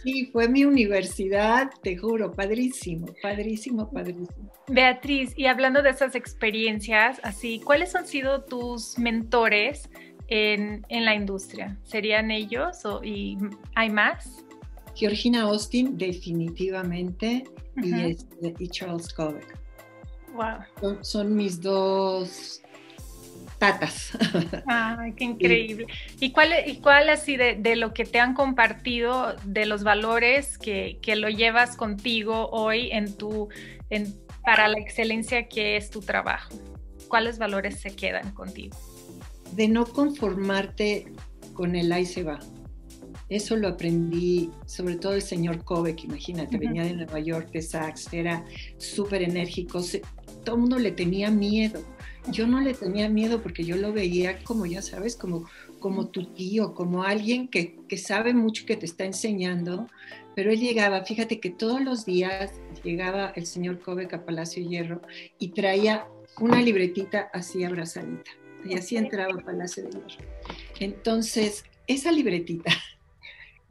Sí, 0.03 0.25
fue 0.31 0.49
mi 0.49 0.65
universidad, 0.65 1.69
te 1.83 1.95
juro, 1.95 2.31
padrísimo, 2.31 3.07
padrísimo, 3.21 3.91
padrísimo. 3.91 4.51
Beatriz, 4.67 5.33
y 5.37 5.45
hablando 5.45 5.83
de 5.83 5.91
esas 5.91 6.15
experiencias, 6.15 7.19
así, 7.21 7.61
¿cuáles 7.63 7.95
han 7.95 8.07
sido 8.07 8.43
tus 8.43 8.97
mentores 8.97 9.89
en, 10.27 10.83
en 10.89 11.05
la 11.05 11.13
industria? 11.13 11.77
¿Serían 11.83 12.31
ellos 12.31 12.83
o, 12.83 13.03
y 13.03 13.37
hay 13.75 13.91
más? 13.91 14.43
Georgina 14.95 15.41
Austin, 15.41 15.95
definitivamente 15.97 17.43
este, 17.75 18.53
y, 18.59 18.67
Charles 18.67 19.13
Kovac. 19.13 19.57
Wow. 20.33 20.97
Son, 21.01 21.35
mis 21.35 21.59
dos 21.59 22.61
tatas. 23.57 24.17
Ay, 24.67 25.13
qué 25.13 25.25
increíble. 25.25 25.87
¿Y 26.19 26.31
cuál, 26.31 26.49
y 26.65 26.77
cuál 26.77 27.09
así 27.09 27.37
de, 27.37 27.75
lo 27.75 27.93
que 27.93 28.05
te 28.05 28.19
han 28.19 28.33
compartido, 28.33 29.35
de 29.45 29.65
los 29.65 29.83
valores 29.83 30.57
que, 30.57 30.99
lo 31.15 31.29
llevas 31.29 31.75
contigo 31.75 32.49
hoy 32.51 32.89
en 32.91 33.15
tu, 33.15 33.49
en, 33.89 34.15
para 34.43 34.67
la 34.67 34.79
excelencia 34.79 35.47
que 35.47 35.77
es 35.77 35.89
tu 35.89 35.99
trabajo? 36.01 36.55
¿Cuáles 37.07 37.37
valores 37.37 37.79
se 37.79 37.95
quedan 37.95 38.31
contigo? 38.31 38.77
De 39.53 39.67
no 39.67 39.85
conformarte 39.85 41.11
con 41.53 41.75
el 41.75 41.91
ahí 41.91 42.05
se 42.05 42.23
va. 42.23 42.39
Eso 43.31 43.55
lo 43.55 43.69
aprendí, 43.69 44.51
sobre 44.65 44.97
todo 44.97 45.13
el 45.13 45.21
señor 45.21 45.63
Kovac, 45.63 46.03
imagínate, 46.03 46.57
venía 46.57 46.83
de 46.83 46.93
Nueva 46.93 47.17
York, 47.21 47.49
de 47.53 47.61
Saks, 47.61 48.11
era 48.11 48.43
súper 48.77 49.21
enérgico, 49.21 49.81
todo 50.43 50.55
el 50.55 50.61
mundo 50.61 50.77
le 50.77 50.91
tenía 50.91 51.31
miedo. 51.31 51.81
Yo 52.29 52.45
no 52.45 52.59
le 52.59 52.73
tenía 52.73 53.07
miedo 53.07 53.41
porque 53.41 53.63
yo 53.63 53.77
lo 53.77 53.93
veía 53.93 54.43
como, 54.43 54.65
ya 54.65 54.81
sabes, 54.81 55.15
como, 55.15 55.45
como 55.79 56.09
tu 56.09 56.25
tío, 56.33 56.73
como 56.73 57.03
alguien 57.03 57.47
que, 57.47 57.77
que 57.87 57.97
sabe 57.97 58.33
mucho 58.33 58.65
que 58.65 58.75
te 58.75 58.85
está 58.85 59.05
enseñando, 59.05 59.87
pero 60.35 60.51
él 60.51 60.59
llegaba, 60.59 61.05
fíjate 61.05 61.39
que 61.39 61.51
todos 61.51 61.81
los 61.81 62.05
días 62.05 62.51
llegaba 62.83 63.31
el 63.37 63.45
señor 63.45 63.79
Kovac 63.79 64.13
a 64.13 64.25
Palacio 64.25 64.61
Hierro 64.61 65.01
y 65.39 65.53
traía 65.53 66.05
una 66.37 66.61
libretita 66.61 67.29
así 67.31 67.63
abrazadita, 67.63 68.31
y 68.65 68.73
así 68.73 68.97
entraba 68.97 69.39
a 69.39 69.45
Palacio 69.45 69.85
de 69.85 69.91
Hierro. 69.91 70.25
Entonces, 70.81 71.63
esa 71.87 72.11
libretita 72.11 72.73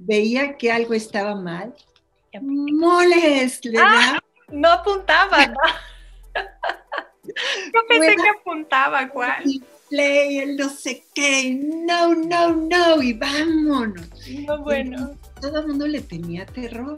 veía 0.01 0.57
que 0.57 0.73
algo 0.73 0.95
estaba 0.95 1.35
mal, 1.35 1.75
moles, 2.41 3.65
le 3.65 3.79
ah, 3.79 4.19
no 4.51 4.69
apuntaba, 4.71 5.47
¿no? 5.47 5.55
Yo 7.25 7.81
pensé 7.89 8.17
que 8.17 8.29
apuntaba, 8.29 9.09
¿cuál? 9.09 9.45
Play, 9.89 10.39
el 10.39 10.57
no 10.57 10.69
sé 10.69 11.05
qué, 11.15 11.55
no, 11.55 12.15
no, 12.15 12.55
no, 12.55 13.03
y 13.03 13.13
vámonos. 13.13 14.09
No, 14.47 14.63
bueno. 14.63 15.19
todo 15.41 15.61
el 15.61 15.67
mundo 15.67 15.87
le 15.87 16.01
tenía 16.01 16.47
terror, 16.47 16.97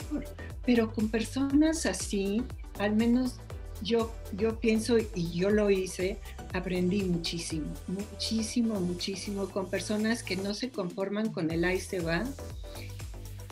pero 0.64 0.92
con 0.92 1.08
personas 1.08 1.86
así, 1.86 2.42
al 2.78 2.94
menos 2.94 3.40
yo, 3.82 4.12
yo 4.36 4.60
pienso 4.60 4.96
y 4.98 5.32
yo 5.32 5.50
lo 5.50 5.70
hice, 5.70 6.18
aprendí 6.52 7.02
muchísimo, 7.02 7.66
muchísimo, 7.88 8.80
muchísimo 8.80 9.48
con 9.48 9.68
personas 9.68 10.22
que 10.22 10.36
no 10.36 10.54
se 10.54 10.70
conforman 10.70 11.32
con 11.32 11.50
el 11.50 11.64
ahí 11.64 11.80
se 11.80 12.00
va, 12.00 12.24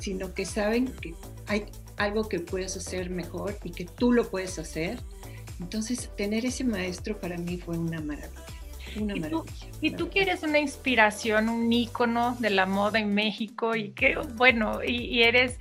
sino 0.01 0.35
que 0.35 0.45
saben 0.45 0.87
que 0.87 1.15
hay 1.47 1.67
algo 1.97 2.29
que 2.29 2.41
puedes 2.41 2.77
hacer 2.77 3.11
mejor 3.11 3.57
y 3.63 3.71
que 3.71 3.85
tú 3.85 4.13
lo 4.13 4.29
puedes 4.29 4.59
hacer. 4.59 4.99
Entonces, 5.61 6.11
tener 6.17 6.47
ese 6.47 6.65
maestro 6.65 7.21
para 7.21 7.37
mí 7.37 7.59
fue 7.59 7.79
una 7.79 8.01
maravilla. 8.01 8.41
Una 8.97 9.17
¿Y, 9.17 9.21
tú, 9.21 9.45
y 9.81 9.91
tú 9.93 10.09
que 10.09 10.23
eres 10.23 10.43
una 10.43 10.59
inspiración, 10.59 11.49
un 11.49 11.73
ícono 11.73 12.37
de 12.41 12.51
la 12.51 12.67
moda 12.67 12.99
en 12.99 13.15
México 13.15 13.77
y 13.77 13.91
que, 13.91 14.17
bueno, 14.35 14.83
y, 14.83 15.23
eres 15.23 15.59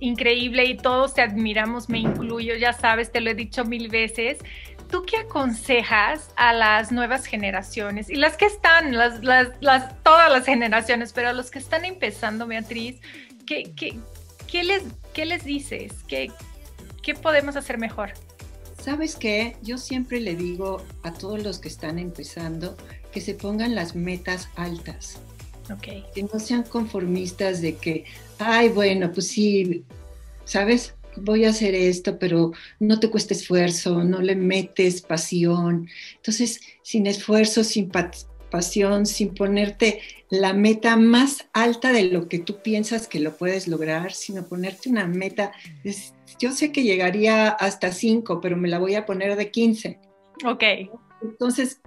increíble 0.00 0.64
y 0.64 0.76
todos 0.76 1.14
te 1.14 1.22
admiramos, 1.22 1.88
me 1.88 1.98
incluyo, 1.98 2.56
ya 2.56 2.72
sabes, 2.72 3.12
te 3.12 3.20
lo 3.20 3.30
he 3.30 3.34
dicho 3.34 3.64
mil 3.64 3.88
veces. 3.88 4.38
¿Tú 4.90 5.04
qué 5.06 5.18
aconsejas 5.18 6.30
a 6.36 6.52
las 6.52 6.90
nuevas 6.90 7.24
generaciones 7.26 8.10
y 8.10 8.16
las 8.16 8.36
que 8.36 8.46
están, 8.46 8.96
las, 8.96 9.22
las, 9.22 9.48
las, 9.60 10.02
todas 10.02 10.30
las 10.30 10.44
generaciones, 10.44 11.12
pero 11.12 11.28
a 11.28 11.32
los 11.32 11.50
que 11.50 11.60
están 11.60 11.84
empezando, 11.84 12.46
Beatriz, 12.46 13.00
¿qué, 13.46 13.72
qué, 13.74 14.64
les, 14.64 14.82
qué 15.12 15.24
les 15.24 15.44
dices? 15.44 15.92
¿Qué, 16.06 16.30
¿Qué 17.02 17.14
podemos 17.14 17.56
hacer 17.56 17.78
mejor? 17.78 18.12
¿Sabes 18.82 19.16
qué? 19.16 19.56
Yo 19.62 19.78
siempre 19.78 20.20
le 20.20 20.34
digo 20.34 20.82
a 21.02 21.12
todos 21.12 21.42
los 21.42 21.58
que 21.58 21.68
están 21.68 21.98
empezando 21.98 22.76
que 23.12 23.20
se 23.20 23.34
pongan 23.34 23.74
las 23.74 23.94
metas 23.94 24.48
altas. 24.56 25.18
Okay. 25.72 26.04
Que 26.14 26.24
no 26.24 26.40
sean 26.40 26.64
conformistas 26.64 27.60
de 27.60 27.76
que, 27.76 28.04
ay, 28.38 28.70
bueno, 28.70 29.12
pues 29.12 29.28
sí, 29.28 29.84
¿sabes? 30.44 30.94
Voy 31.16 31.44
a 31.44 31.50
hacer 31.50 31.74
esto, 31.74 32.18
pero 32.18 32.52
no 32.80 32.98
te 32.98 33.10
cuesta 33.10 33.34
esfuerzo, 33.34 34.02
no 34.02 34.20
le 34.20 34.34
metes 34.34 35.02
pasión. 35.02 35.88
Entonces, 36.16 36.60
sin 36.82 37.06
esfuerzo, 37.06 37.62
sin 37.62 37.88
pasión, 38.52 39.06
sin 39.06 39.34
ponerte 39.34 40.00
la 40.28 40.52
meta 40.52 40.96
más 40.96 41.48
alta 41.52 41.90
de 41.90 42.04
lo 42.04 42.28
que 42.28 42.38
tú 42.38 42.62
piensas 42.62 43.08
que 43.08 43.18
lo 43.18 43.36
puedes 43.36 43.66
lograr, 43.66 44.12
sino 44.12 44.46
ponerte 44.46 44.90
una 44.90 45.06
meta. 45.06 45.52
yo 46.38 46.52
sé 46.52 46.70
que 46.70 46.84
llegaría 46.84 47.48
hasta 47.48 47.90
5, 47.90 48.40
pero 48.40 48.56
me 48.56 48.68
la 48.68 48.78
voy 48.78 48.94
a 48.94 49.06
poner 49.06 49.34
de 49.36 49.50
15. 49.50 49.98
Ok. 50.44 50.62
Entonces, 51.22 51.80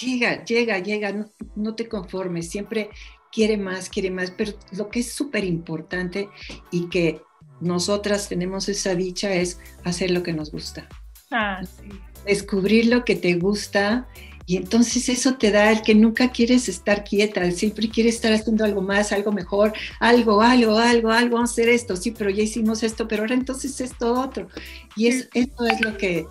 llega, 0.00 0.44
llega, 0.44 0.78
llega, 0.78 1.26
no, 1.54 1.74
te 1.74 1.88
conformes, 1.88 2.48
siempre 2.48 2.88
quiere 3.30 3.58
más, 3.58 3.88
quiere 3.90 4.10
más, 4.10 4.30
pero 4.30 4.52
lo 4.72 4.88
que 4.88 5.00
es 5.00 5.12
súper 5.12 5.44
importante 5.44 6.30
y 6.70 6.88
que 6.88 7.20
nosotras 7.60 8.28
tenemos 8.28 8.68
esa 8.68 8.94
dicha 8.94 9.32
es 9.32 9.60
hacer 9.84 10.10
lo 10.10 10.22
que 10.22 10.32
nos 10.32 10.50
gusta. 10.50 10.88
Ah, 11.30 11.60
sí. 11.62 11.88
Descubrir 12.24 12.86
lo 12.86 13.04
que 13.04 13.14
te 13.14 13.34
gusta 13.34 14.08
y 14.48 14.56
entonces 14.56 15.10
eso 15.10 15.34
te 15.34 15.50
da 15.50 15.70
el 15.70 15.82
que 15.82 15.94
nunca 15.94 16.30
quieres 16.30 16.70
estar 16.70 17.04
quieta, 17.04 17.50
siempre 17.50 17.86
quieres 17.90 18.14
estar 18.14 18.32
haciendo 18.32 18.64
algo 18.64 18.80
más, 18.80 19.12
algo 19.12 19.30
mejor, 19.30 19.74
algo, 20.00 20.40
algo, 20.40 20.78
algo, 20.78 21.10
algo, 21.10 21.34
vamos 21.34 21.50
a 21.50 21.52
hacer 21.52 21.68
esto, 21.68 21.96
sí, 21.96 22.12
pero 22.12 22.30
ya 22.30 22.44
hicimos 22.44 22.82
esto, 22.82 23.06
pero 23.06 23.24
ahora 23.24 23.34
entonces 23.34 23.78
esto 23.82 24.18
otro. 24.18 24.48
Y 24.96 25.08
es, 25.08 25.28
esto 25.34 25.66
es 25.66 25.82
lo 25.82 25.98
que 25.98 26.26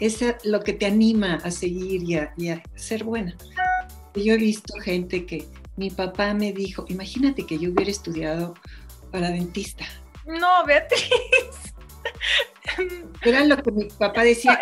es 0.00 0.22
lo 0.44 0.60
que 0.60 0.74
te 0.74 0.84
anima 0.84 1.36
a 1.36 1.50
seguir 1.50 2.02
y 2.02 2.16
a, 2.16 2.34
y 2.36 2.48
a 2.50 2.62
ser 2.74 3.04
buena. 3.04 3.34
Yo 4.16 4.34
he 4.34 4.36
visto 4.36 4.74
gente 4.74 5.24
que 5.24 5.46
mi 5.76 5.88
papá 5.88 6.34
me 6.34 6.52
dijo, 6.52 6.84
imagínate 6.90 7.46
que 7.46 7.58
yo 7.58 7.70
hubiera 7.70 7.90
estudiado 7.90 8.52
para 9.10 9.30
dentista. 9.30 9.86
No, 10.26 10.66
Beatriz. 10.66 11.71
Era 13.22 13.44
lo 13.44 13.56
que 13.62 13.70
mi 13.70 13.84
papá 13.84 14.24
decía. 14.24 14.58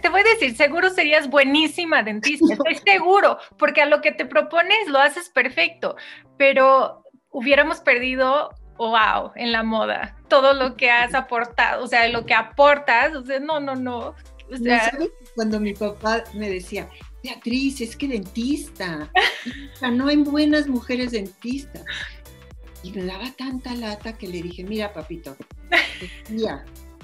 te 0.00 0.08
voy 0.08 0.20
a 0.20 0.24
decir, 0.24 0.56
seguro 0.56 0.90
serías 0.90 1.28
buenísima 1.28 2.02
dentista, 2.02 2.52
estoy 2.52 2.74
seguro, 2.92 3.38
porque 3.58 3.82
a 3.82 3.86
lo 3.86 4.00
que 4.00 4.12
te 4.12 4.26
propones 4.26 4.88
lo 4.88 4.98
haces 4.98 5.28
perfecto, 5.28 5.96
pero 6.36 7.02
hubiéramos 7.30 7.80
perdido, 7.80 8.50
wow, 8.76 9.32
en 9.34 9.52
la 9.52 9.62
moda, 9.62 10.16
todo 10.28 10.54
lo 10.54 10.76
que 10.76 10.90
has 10.90 11.14
aportado, 11.14 11.84
o 11.84 11.88
sea, 11.88 12.08
lo 12.08 12.26
que 12.26 12.34
aportas, 12.34 13.14
o 13.14 13.24
sea, 13.24 13.40
no, 13.40 13.60
no, 13.60 13.74
no. 13.74 14.14
O 14.50 14.56
sea, 14.56 14.90
Cuando 15.34 15.60
mi 15.60 15.74
papá 15.74 16.24
me 16.34 16.48
decía, 16.48 16.88
Beatriz, 17.22 17.80
es 17.80 17.96
que 17.96 18.08
dentista, 18.08 19.10
o 19.74 19.76
sea, 19.76 19.90
no 19.90 20.08
hay 20.08 20.16
buenas 20.16 20.68
mujeres 20.68 21.10
dentistas. 21.10 21.84
Y 22.82 22.92
me 22.92 23.04
daba 23.04 23.30
tanta 23.32 23.74
lata 23.74 24.12
que 24.12 24.28
le 24.28 24.40
dije, 24.40 24.62
mira, 24.62 24.92
papito, 24.92 25.36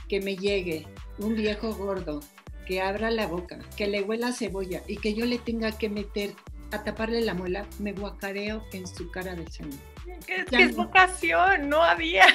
que 0.09 0.21
me 0.21 0.37
llegue 0.37 0.87
un 1.19 1.35
viejo 1.35 1.75
gordo, 1.75 2.21
que 2.67 2.81
abra 2.81 3.11
la 3.11 3.27
boca, 3.27 3.59
que 3.77 3.87
le 3.87 4.03
huela 4.03 4.33
cebolla 4.33 4.83
y 4.87 4.97
que 4.97 5.15
yo 5.15 5.27
le 5.27 5.39
tenga 5.39 5.77
que 5.77 5.89
meter 5.89 6.35
a 6.73 6.83
taparle 6.83 7.21
la 7.21 7.35
muela, 7.35 7.67
me 7.79 7.93
guacareo 7.93 8.65
en 8.73 8.87
su 8.87 9.11
cara 9.11 9.35
del 9.35 9.51
señor. 9.51 9.79
Es 10.27 10.47
que 10.47 10.63
es 10.63 10.77
vocación, 10.77 11.69
no 11.69 11.83
había. 11.83 12.27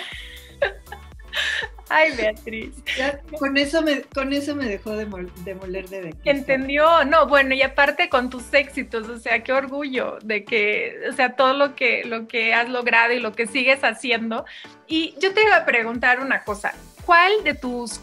Ay, 1.90 2.16
Beatriz. 2.16 2.76
con, 3.40 3.58
eso 3.58 3.82
me, 3.82 4.02
con 4.02 4.32
eso 4.32 4.56
me 4.56 4.66
dejó 4.66 4.96
de, 4.96 5.06
moler 5.08 5.90
de 5.90 6.16
Entendió, 6.24 7.04
no, 7.06 7.28
bueno, 7.28 7.56
y 7.56 7.64
aparte 7.64 8.10
con 8.10 8.30
tus 8.30 8.54
éxitos, 8.54 9.10
o 9.10 9.18
sea, 9.18 9.44
qué 9.44 9.52
orgullo 9.52 10.20
de 10.24 10.46
que, 10.46 10.96
o 11.10 11.14
sea, 11.14 11.36
todo 11.36 11.54
lo 11.54 11.76
que, 11.76 12.04
lo 12.06 12.28
que 12.28 12.54
has 12.54 12.70
logrado 12.70 13.14
y 13.14 13.20
lo 13.20 13.34
que 13.34 13.48
sigues 13.48 13.84
haciendo. 13.84 14.46
Y 14.88 15.16
yo 15.20 15.34
te 15.34 15.44
iba 15.44 15.58
a 15.58 15.66
preguntar 15.66 16.20
una 16.20 16.44
cosa, 16.44 16.74
¿cuál 17.06 17.32
de 17.44 17.56
tus... 17.56 18.00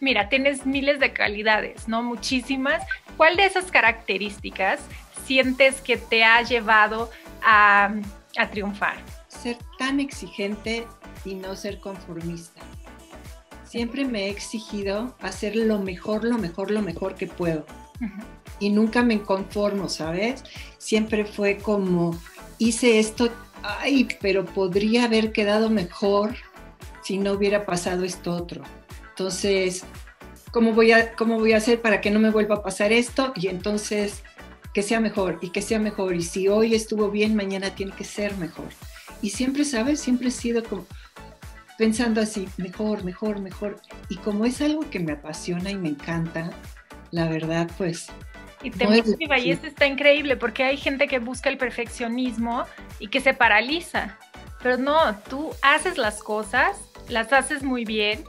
Mira, 0.00 0.28
tienes 0.28 0.66
miles 0.66 0.98
de 0.98 1.12
calidades, 1.12 1.86
¿no? 1.86 2.02
Muchísimas. 2.02 2.82
¿Cuál 3.16 3.36
de 3.36 3.44
esas 3.44 3.70
características 3.70 4.80
sientes 5.26 5.82
que 5.82 5.98
te 5.98 6.24
ha 6.24 6.40
llevado 6.42 7.10
a, 7.42 7.90
a 8.38 8.50
triunfar? 8.50 8.96
Ser 9.28 9.58
tan 9.78 10.00
exigente 10.00 10.86
y 11.24 11.34
no 11.34 11.56
ser 11.56 11.80
conformista. 11.80 12.60
Siempre 13.64 14.04
me 14.04 14.26
he 14.26 14.30
exigido 14.30 15.16
hacer 15.20 15.54
lo 15.54 15.78
mejor, 15.78 16.24
lo 16.24 16.38
mejor, 16.38 16.70
lo 16.70 16.82
mejor 16.82 17.14
que 17.14 17.26
puedo. 17.26 17.64
Y 18.58 18.70
nunca 18.70 19.02
me 19.02 19.22
conformo, 19.22 19.88
¿sabes? 19.88 20.42
Siempre 20.78 21.24
fue 21.24 21.58
como, 21.58 22.18
hice 22.58 22.98
esto, 22.98 23.30
ay, 23.62 24.08
pero 24.20 24.44
podría 24.44 25.04
haber 25.04 25.32
quedado 25.32 25.70
mejor 25.70 26.34
si 27.02 27.18
no 27.18 27.32
hubiera 27.32 27.64
pasado 27.64 28.04
esto 28.04 28.32
otro. 28.32 28.64
Entonces, 29.10 29.84
¿cómo 30.50 30.72
voy 30.72 30.92
a, 30.92 31.14
cómo 31.14 31.38
voy 31.38 31.52
a 31.52 31.58
hacer 31.58 31.80
para 31.80 32.00
que 32.00 32.10
no 32.10 32.18
me 32.18 32.30
vuelva 32.30 32.56
a 32.56 32.62
pasar 32.62 32.92
esto? 32.92 33.32
Y 33.36 33.48
entonces, 33.48 34.22
que 34.72 34.82
sea 34.82 35.00
mejor 35.00 35.38
y 35.42 35.50
que 35.50 35.62
sea 35.62 35.78
mejor. 35.78 36.14
Y 36.14 36.22
si 36.22 36.48
hoy 36.48 36.74
estuvo 36.74 37.10
bien, 37.10 37.36
mañana 37.36 37.74
tiene 37.74 37.92
que 37.92 38.04
ser 38.04 38.36
mejor. 38.36 38.68
Y 39.22 39.30
siempre, 39.30 39.64
¿sabes? 39.64 40.00
Siempre 40.00 40.28
he 40.28 40.32
sido 40.32 40.62
como, 40.62 40.86
pensando 41.80 42.20
así, 42.20 42.46
mejor, 42.58 43.04
mejor, 43.04 43.40
mejor. 43.40 43.80
Y 44.10 44.18
como 44.18 44.44
es 44.44 44.60
algo 44.60 44.90
que 44.90 45.00
me 45.00 45.12
apasiona 45.12 45.70
y 45.70 45.76
me 45.76 45.88
encanta, 45.88 46.50
la 47.10 47.26
verdad, 47.26 47.70
pues... 47.78 48.08
Y 48.62 48.70
te 48.70 48.86
motiva 48.86 49.38
y 49.38 49.50
esto 49.50 49.66
está 49.66 49.86
increíble 49.86 50.36
porque 50.36 50.62
hay 50.62 50.76
gente 50.76 51.08
que 51.08 51.20
busca 51.20 51.48
el 51.48 51.56
perfeccionismo 51.56 52.66
y 52.98 53.08
que 53.08 53.22
se 53.22 53.32
paraliza. 53.32 54.18
Pero 54.62 54.76
no, 54.76 55.16
tú 55.30 55.52
haces 55.62 55.96
las 55.96 56.22
cosas, 56.22 56.76
las 57.08 57.32
haces 57.32 57.62
muy 57.62 57.86
bien 57.86 58.24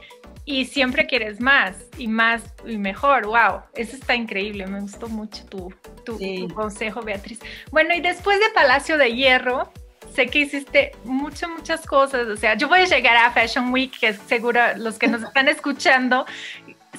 y 0.46 0.64
siempre 0.64 1.06
quieres 1.06 1.38
más 1.38 1.76
y 1.98 2.08
más 2.08 2.54
y 2.66 2.78
mejor. 2.78 3.26
¡Wow! 3.26 3.64
Eso 3.74 3.96
está 3.96 4.14
increíble. 4.14 4.66
Me 4.66 4.80
gustó 4.80 5.10
mucho 5.10 5.44
tu, 5.44 5.74
tu, 6.06 6.16
tu 6.16 6.54
consejo, 6.54 7.02
Beatriz. 7.02 7.38
Bueno, 7.70 7.94
y 7.94 8.00
después 8.00 8.40
de 8.40 8.46
Palacio 8.54 8.96
de 8.96 9.14
Hierro, 9.14 9.70
sé 10.14 10.26
que 10.26 10.40
hiciste 10.40 10.92
muchas, 11.04 11.50
muchas 11.50 11.86
cosas. 11.86 12.28
O 12.28 12.36
sea, 12.36 12.54
yo 12.54 12.68
voy 12.68 12.80
a 12.80 12.86
llegar 12.86 13.16
a 13.16 13.30
Fashion 13.30 13.72
Week, 13.72 13.92
que 13.98 14.12
seguro 14.12 14.60
los 14.76 14.98
que 14.98 15.08
nos 15.08 15.22
están 15.22 15.48
escuchando 15.48 16.26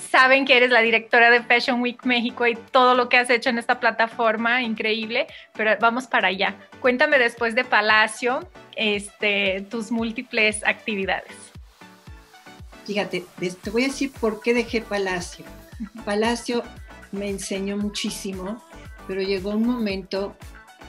saben 0.10 0.46
que 0.46 0.58
eres 0.58 0.70
la 0.70 0.82
directora 0.82 1.30
de 1.30 1.42
Fashion 1.42 1.82
Week 1.82 2.04
México 2.04 2.46
y 2.48 2.56
todo 2.56 2.96
lo 2.96 3.10
que 3.10 3.18
has 3.18 3.30
hecho 3.30 3.50
en 3.50 3.58
esta 3.58 3.80
plataforma, 3.80 4.62
increíble, 4.62 5.28
pero 5.54 5.72
vamos 5.80 6.08
para 6.08 6.30
allá. 6.30 6.56
Cuéntame 6.82 7.20
después 7.20 7.56
de 7.56 7.64
Palacio, 7.64 8.48
este, 8.76 9.66
tus 9.70 9.92
múltiples 9.92 10.64
actividades. 10.66 11.34
Fíjate, 12.86 13.24
te 13.40 13.70
voy 13.70 13.86
a 13.86 13.88
decir 13.88 14.12
por 14.20 14.42
qué 14.42 14.54
dejé 14.54 14.82
Palacio. 14.82 15.46
Palacio 16.06 16.64
me 17.12 17.30
enseñó 17.30 17.78
muchísimo, 17.78 18.62
pero 19.08 19.22
llegó 19.22 19.52
un 19.52 19.66
momento 19.66 20.36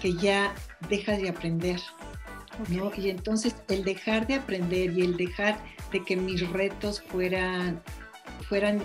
que 0.00 0.14
ya 0.14 0.54
dejas 0.88 1.20
de 1.20 1.28
aprender. 1.28 1.80
Y 2.96 3.10
entonces 3.10 3.56
el 3.68 3.84
dejar 3.84 4.26
de 4.26 4.34
aprender 4.34 4.96
y 4.96 5.02
el 5.02 5.16
dejar 5.16 5.58
de 5.92 6.04
que 6.04 6.16
mis 6.16 6.48
retos 6.50 7.02
fueran, 7.02 7.82
fueran 8.48 8.82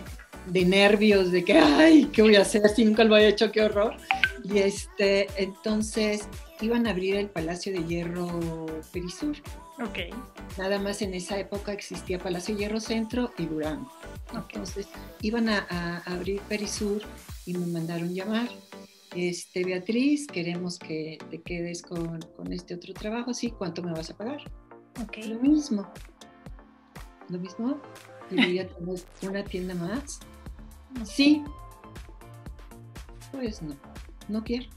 de 0.48 0.66
nervios, 0.66 1.32
de 1.32 1.44
que, 1.44 1.58
ay, 1.58 2.10
¿qué 2.12 2.22
voy 2.22 2.36
a 2.36 2.42
hacer 2.42 2.68
si 2.70 2.86
nunca 2.86 3.04
lo 3.04 3.16
había 3.16 3.30
hecho? 3.30 3.52
¡Qué 3.52 3.62
horror! 3.62 3.96
Y 4.44 4.60
este, 4.60 5.28
entonces 5.38 6.28
iban 6.62 6.88
a 6.88 6.92
abrir 6.92 7.16
el 7.16 7.30
Palacio 7.30 7.72
de 7.72 7.84
Hierro 7.86 8.66
Perisur. 8.92 9.38
Ok. 9.82 10.14
Nada 10.58 10.80
más 10.80 11.02
en 11.02 11.14
esa 11.14 11.40
época 11.40 11.72
existía 11.72 12.20
Palacio 12.20 12.56
de 12.56 12.62
Hierro 12.62 12.80
Centro 12.80 13.32
y 13.38 13.46
Durango. 13.46 13.92
Entonces 14.34 14.88
iban 15.22 15.50
a, 15.50 15.68
a 15.70 15.98
abrir 16.14 16.42
Perisur 16.42 17.02
y 17.46 17.54
me 17.54 17.66
mandaron 17.66 18.14
llamar 18.14 18.50
este, 19.16 19.64
Beatriz, 19.64 20.28
queremos 20.28 20.78
que 20.78 21.18
te 21.30 21.42
quedes 21.42 21.82
con, 21.82 22.20
este 22.52 22.76
otro 22.76 22.94
trabajo, 22.94 23.34
sí, 23.34 23.52
¿cuánto 23.52 23.82
me 23.82 23.92
vas 23.92 24.10
a 24.10 24.18
pagar? 24.18 24.40
Okay. 25.04 25.24
Lo 25.30 25.40
mismo. 25.40 25.88
Lo 27.30 27.40
mismo. 27.40 27.82
Y 28.32 28.56
ya 28.56 28.68
tenemos 28.68 29.06
una 29.22 29.44
tienda 29.44 29.74
más. 29.76 30.20
Sí. 31.04 31.44
Pues 33.32 33.62
no, 33.62 33.76
no 34.28 34.44
quiero. 34.44 34.68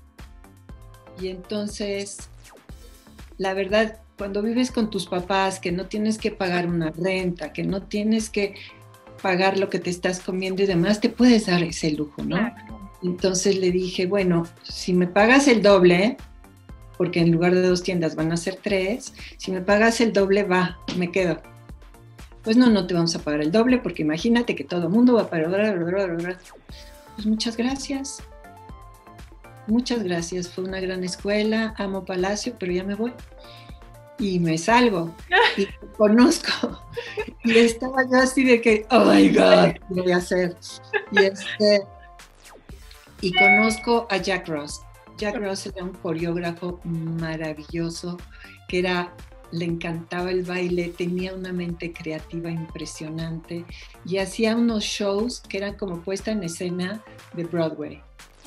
Y 1.21 1.29
entonces, 1.29 2.31
la 3.39 3.55
verdad, 3.55 4.01
cuando 4.17 4.43
vives 4.43 4.71
con 4.71 4.91
tus 4.91 5.07
papás, 5.07 5.61
que 5.61 5.73
no 5.73 5.87
tienes 5.87 6.19
que 6.19 6.31
pagar 6.31 6.67
una 6.67 6.91
renta, 6.91 7.53
que 7.53 7.65
no 7.65 7.83
tienes 7.83 8.31
que 8.31 8.55
pagar 9.21 9.59
lo 9.59 9.69
que 9.69 9.79
te 9.79 9.91
estás 9.91 10.21
comiendo 10.21 10.63
y 10.63 10.67
demás, 10.67 11.01
te 11.01 11.09
puedes 11.09 11.47
dar 11.47 11.63
ese 11.63 11.91
lujo, 11.93 12.23
¿no? 12.23 12.55
Entonces 13.03 13.59
le 13.59 13.71
dije, 13.71 14.07
bueno, 14.07 14.47
si 14.63 14.93
me 14.93 15.07
pagas 15.07 15.49
el 15.49 15.63
doble, 15.63 16.17
porque 16.97 17.21
en 17.21 17.33
lugar 17.33 17.55
de 17.55 17.63
dos 17.63 17.83
tiendas 17.83 18.15
van 18.15 18.33
a 18.33 18.37
ser 18.37 18.59
tres, 18.63 19.13
si 19.37 19.51
me 19.51 19.61
pagas 19.61 20.01
el 20.01 20.13
doble, 20.13 20.45
va, 20.45 20.79
me 20.97 21.11
quedo. 21.11 21.41
Pues 22.43 22.57
no, 22.57 22.71
no 22.71 22.87
te 22.87 22.95
vamos 22.95 23.15
a 23.15 23.21
pagar 23.21 23.41
el 23.41 23.53
doble, 23.53 23.79
porque 23.79 24.03
imagínate 24.03 24.55
que 24.55 24.65
todo 24.65 24.85
el 24.85 24.89
mundo 24.89 25.15
va 25.15 25.23
a 25.23 25.31
pagar. 25.31 25.79
Pues 27.15 27.27
muchas 27.27 27.57
gracias. 27.57 28.23
Muchas 29.67 30.03
gracias, 30.03 30.49
fue 30.49 30.65
una 30.65 30.81
gran 30.81 31.05
escuela, 31.05 31.75
amo 31.79 32.05
Palacio, 32.05 32.57
pero 32.59 32.73
ya 32.73 32.83
me 32.83 32.95
voy. 32.95 33.13
Y 34.19 34.41
me 34.41 34.59
salgo 34.59 35.15
y 35.57 35.67
conozco. 35.97 36.81
Y 37.45 37.59
estaba 37.59 38.03
yo 38.11 38.19
así 38.19 38.45
de 38.45 38.61
que, 38.61 38.87
oh 38.91 39.05
my 39.05 39.29
God, 39.29 39.73
¿qué 39.95 40.03
voy 40.03 40.13
a 40.13 40.17
hacer? 40.17 40.57
Y 41.13 41.25
este, 41.25 41.83
y 43.23 43.33
conozco 43.33 44.07
a 44.11 44.19
Jack 44.19 44.49
Ross. 44.49 44.83
Jack 45.17 45.37
Ross 45.37 45.67
era 45.67 45.85
un 45.85 45.93
coreógrafo 45.93 46.81
maravilloso 46.85 48.19
que 48.69 48.81
era 48.81 49.15
le 49.53 49.67
encantaba 49.67 50.31
el 50.31 50.43
baile, 50.43 50.95
tenía 50.97 51.35
una 51.35 51.53
mente 51.53 51.93
creativa 51.93 52.51
impresionante 52.51 53.65
y 54.05 54.17
hacía 54.17 54.57
unos 54.57 54.83
shows 54.83 55.41
que 55.41 55.59
eran 55.59 55.77
como 55.77 56.01
puesta 56.01 56.33
en 56.33 56.43
escena 56.43 57.03
de 57.35 57.45
Broadway. 57.45 58.03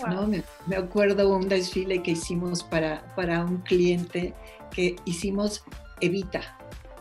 ¿no? 0.10 0.28
Me, 0.28 0.44
me, 0.68 0.76
acuerdo 0.76 1.34
un 1.34 1.48
desfile 1.48 2.02
que 2.02 2.12
hicimos 2.12 2.64
para, 2.64 3.16
para 3.16 3.46
un 3.46 3.60
cliente 3.60 4.34
que 4.72 4.96
hicimos 5.06 5.64
Evita. 6.02 6.42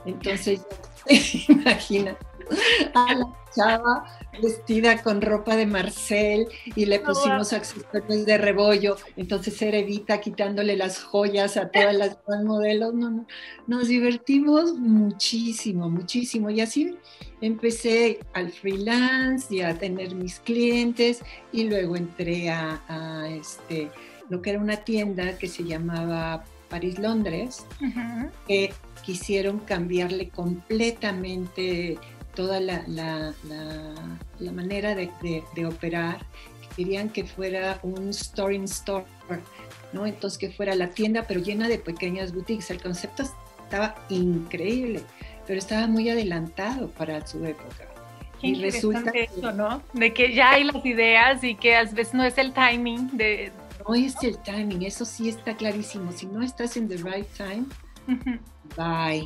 Entonces, 0.04 0.60
imagina, 1.48 2.16
a 2.94 3.14
la 3.14 3.32
chava 3.54 4.04
vestida 4.42 5.02
con 5.02 5.20
ropa 5.20 5.56
de 5.56 5.66
Marcel 5.66 6.48
y 6.74 6.86
le 6.86 7.00
pusimos 7.00 7.52
accesorios 7.52 8.26
de 8.26 8.38
rebollo. 8.38 8.96
Entonces 9.16 9.60
era 9.62 9.78
Evita 9.78 10.20
quitándole 10.20 10.76
las 10.76 11.02
joyas 11.02 11.56
a 11.56 11.68
todas 11.68 11.94
las 11.94 12.18
modelos. 12.44 12.94
No, 12.94 13.10
no, 13.10 13.26
nos 13.66 13.88
divertimos 13.88 14.74
muchísimo, 14.74 15.88
muchísimo. 15.88 16.50
Y 16.50 16.60
así 16.60 16.96
empecé 17.40 18.20
al 18.32 18.50
freelance 18.50 19.54
y 19.54 19.60
a 19.60 19.78
tener 19.78 20.14
mis 20.14 20.40
clientes 20.40 21.22
y 21.52 21.64
luego 21.64 21.96
entré 21.96 22.50
a, 22.50 22.82
a 22.88 23.28
este, 23.28 23.90
lo 24.28 24.42
que 24.42 24.50
era 24.50 24.58
una 24.58 24.78
tienda 24.78 25.38
que 25.38 25.48
se 25.48 25.64
llamaba 25.64 26.44
París-Londres, 26.74 27.66
que 28.48 28.72
quisieron 29.04 29.60
cambiarle 29.60 30.28
completamente 30.30 31.98
toda 32.34 32.60
la, 32.60 32.84
la, 32.86 33.32
la, 34.38 34.52
manera 34.52 34.94
de, 34.94 35.10
de, 35.54 35.66
operar. 35.66 36.18
Querían 36.76 37.08
que 37.08 37.24
fuera 37.24 37.78
un 37.82 38.10
store 38.10 38.54
in 38.54 38.64
store, 38.64 39.04
¿no? 39.92 40.06
Entonces 40.06 40.38
que 40.38 40.50
fuera 40.50 40.74
la 40.74 40.88
tienda, 40.88 41.24
pero 41.26 41.40
llena 41.40 41.68
de 41.68 41.78
pequeñas 41.78 42.32
boutiques. 42.32 42.70
El 42.70 42.82
concepto 42.82 43.22
estaba 43.62 43.94
increíble, 44.08 45.02
pero 45.46 45.58
estaba 45.58 45.86
muy 45.86 46.08
adelantado 46.10 46.88
para 46.90 47.26
su 47.26 47.44
época. 47.44 47.88
y 48.42 48.60
resulta 48.60 49.10
eso, 49.12 49.52
¿no? 49.52 49.82
De 49.92 50.12
que 50.12 50.34
ya 50.34 50.52
hay 50.52 50.64
las 50.64 50.84
ideas 50.84 51.42
y 51.44 51.54
que 51.54 51.76
a 51.76 51.84
veces 51.84 52.14
no 52.14 52.24
es 52.24 52.36
el 52.38 52.52
timing 52.52 53.16
de, 53.16 53.52
no 53.86 53.94
es 53.94 54.14
el 54.22 54.38
timing, 54.38 54.82
eso 54.82 55.04
sí 55.04 55.28
está 55.28 55.56
clarísimo. 55.56 56.12
Si 56.12 56.26
no 56.26 56.42
estás 56.42 56.76
en 56.76 56.88
the 56.88 56.96
right 56.96 57.26
time, 57.36 57.66
bye. 58.76 59.24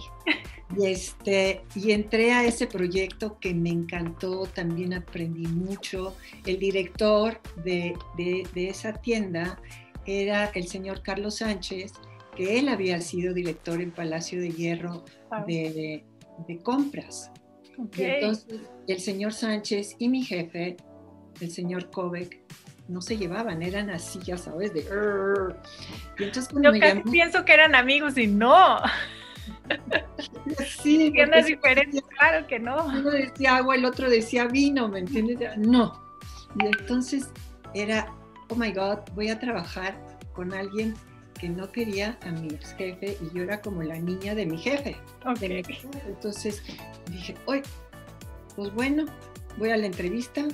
Y, 0.76 0.86
este, 0.86 1.62
y 1.74 1.92
entré 1.92 2.32
a 2.32 2.44
ese 2.44 2.66
proyecto 2.66 3.38
que 3.40 3.54
me 3.54 3.70
encantó, 3.70 4.46
también 4.46 4.92
aprendí 4.92 5.46
mucho. 5.46 6.14
El 6.44 6.58
director 6.58 7.40
de, 7.64 7.96
esa 8.54 8.92
tienda 8.94 9.60
era 10.06 10.46
el 10.54 10.66
señor 10.68 11.02
Carlos 11.02 11.36
Sánchez, 11.36 11.92
que 12.36 12.58
él 12.58 12.68
había 12.68 13.00
sido 13.00 13.34
director 13.34 13.80
en 13.80 13.90
Palacio 13.90 14.40
de 14.40 14.50
Hierro 14.50 15.04
de, 15.46 16.04
compras. 16.62 17.30
entonces 17.96 18.60
el 18.86 19.00
señor 19.00 19.32
Sánchez 19.32 19.96
y 19.98 20.08
mi 20.08 20.22
jefe, 20.22 20.76
el 21.40 21.50
señor 21.50 21.90
Kovac, 21.90 22.38
no 22.88 23.00
se 23.02 23.16
llevaban, 23.16 23.62
eran 23.62 23.90
así, 23.90 24.18
ya 24.20 24.38
sabes, 24.38 24.72
de... 24.72 24.80
Y 26.18 26.24
entonces 26.24 26.52
Yo 26.60 26.72
casi 26.80 27.02
pienso 27.02 27.44
que 27.44 27.52
eran 27.52 27.74
amigos 27.74 28.16
y 28.18 28.26
no. 28.26 28.78
Sí, 30.82 31.12
es 31.34 31.46
diferente, 31.46 32.02
claro 32.18 32.46
que 32.46 32.58
no. 32.58 32.86
Uno 32.86 33.10
decía 33.10 33.56
agua, 33.56 33.76
el 33.76 33.84
otro 33.84 34.08
decía 34.08 34.46
vino, 34.46 34.88
¿me 34.88 35.00
entiendes? 35.00 35.56
No. 35.58 36.02
Y 36.60 36.66
entonces 36.66 37.30
era, 37.74 38.12
oh 38.48 38.54
my 38.54 38.72
God, 38.72 38.98
voy 39.14 39.28
a 39.28 39.38
trabajar 39.38 39.98
con 40.32 40.52
alguien 40.52 40.94
que 41.38 41.48
no 41.48 41.70
quería 41.70 42.18
a 42.22 42.30
mi 42.32 42.48
ex 42.48 42.74
jefe 42.74 43.16
y 43.20 43.36
yo 43.36 43.44
era 43.44 43.60
como 43.60 43.82
la 43.82 43.98
niña 43.98 44.34
de 44.34 44.46
mi 44.46 44.58
jefe. 44.58 44.96
Entonces 46.06 46.62
dije, 47.10 47.34
oye, 47.46 47.62
pues 48.56 48.72
bueno, 48.74 49.06
voy 49.56 49.70
a 49.70 49.76
la 49.76 49.86
entrevista, 49.86 50.46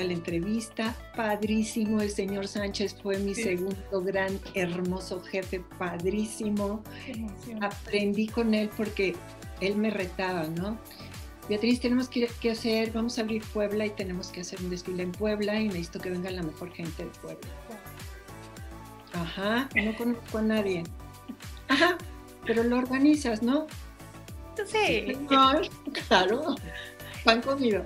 a 0.00 0.04
la 0.04 0.12
entrevista, 0.12 0.96
padrísimo, 1.16 2.00
el 2.00 2.10
señor 2.10 2.48
Sánchez 2.48 2.96
fue 3.02 3.18
mi 3.18 3.34
segundo 3.34 4.02
gran, 4.02 4.38
hermoso 4.54 5.22
jefe, 5.22 5.60
padrísimo. 5.78 6.82
Aprendí 7.60 8.28
con 8.28 8.54
él 8.54 8.70
porque 8.76 9.14
él 9.60 9.76
me 9.76 9.90
retaba, 9.90 10.44
¿no? 10.44 10.78
Beatriz, 11.48 11.80
tenemos 11.80 12.08
que, 12.08 12.28
hacer, 12.50 12.92
vamos 12.92 13.18
a 13.18 13.22
abrir 13.22 13.42
Puebla 13.52 13.86
y 13.86 13.90
tenemos 13.90 14.28
que 14.28 14.40
hacer 14.40 14.60
un 14.62 14.70
desfile 14.70 15.02
en 15.02 15.12
Puebla 15.12 15.60
y 15.60 15.66
necesito 15.66 15.98
que 15.98 16.10
venga 16.10 16.30
la 16.30 16.42
mejor 16.42 16.72
gente 16.72 17.04
de 17.04 17.10
Puebla. 17.10 17.48
Ajá, 19.12 19.68
no 19.74 19.96
conozco 19.96 20.38
a 20.38 20.42
nadie. 20.42 20.84
Ajá, 21.68 21.98
pero 22.46 22.62
lo 22.62 22.78
organizas, 22.78 23.42
¿no? 23.42 23.66
Sí. 24.66 25.16
claro 26.08 26.54
pan 27.24 27.40
comido. 27.40 27.82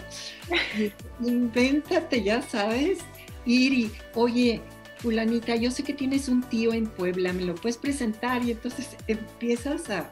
Invéntate, 1.21 2.23
ya 2.23 2.43
sabes, 2.43 2.99
ir 3.45 3.73
y, 3.73 3.93
oye, 4.15 4.61
fulanita, 4.99 5.57
yo 5.57 5.71
sé 5.71 5.83
que 5.83 5.93
tienes 5.93 6.29
un 6.29 6.43
tío 6.43 6.73
en 6.73 6.87
Puebla, 6.87 7.33
me 7.33 7.45
lo 7.45 7.55
puedes 7.55 7.77
presentar 7.77 8.45
y 8.45 8.53
entonces 8.53 8.97
empiezas 9.07 9.91
a... 9.91 10.11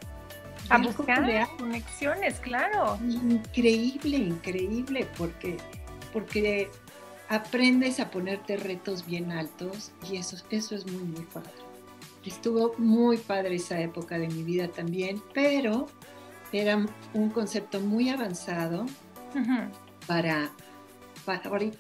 A 0.70 0.78
buscar 0.78 1.48
conexiones, 1.58 2.40
claro. 2.40 2.98
Increíble, 3.02 4.16
increíble, 4.16 5.06
porque, 5.18 5.58
porque 6.12 6.70
aprendes 7.28 8.00
a 8.00 8.10
ponerte 8.10 8.56
retos 8.56 9.04
bien 9.04 9.30
altos 9.32 9.92
y 10.10 10.16
eso, 10.16 10.36
eso 10.50 10.74
es 10.74 10.86
muy, 10.86 11.02
muy 11.02 11.24
padre. 11.26 11.50
Estuvo 12.24 12.74
muy 12.78 13.18
padre 13.18 13.56
esa 13.56 13.78
época 13.80 14.18
de 14.18 14.28
mi 14.28 14.42
vida 14.42 14.68
también, 14.68 15.22
pero 15.34 15.86
era 16.52 16.86
un 17.12 17.30
concepto 17.30 17.80
muy 17.80 18.08
avanzado 18.08 18.86
para, 20.06 20.50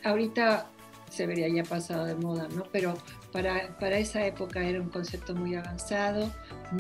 ahorita, 0.04 0.66
se 1.10 1.26
vería 1.26 1.48
ya 1.48 1.62
pasado 1.62 2.06
de 2.06 2.14
moda, 2.16 2.48
¿no? 2.54 2.64
Pero 2.72 2.94
para, 3.32 3.76
para 3.78 3.98
esa 3.98 4.24
época 4.26 4.62
era 4.62 4.80
un 4.80 4.88
concepto 4.88 5.34
muy 5.34 5.54
avanzado, 5.54 6.30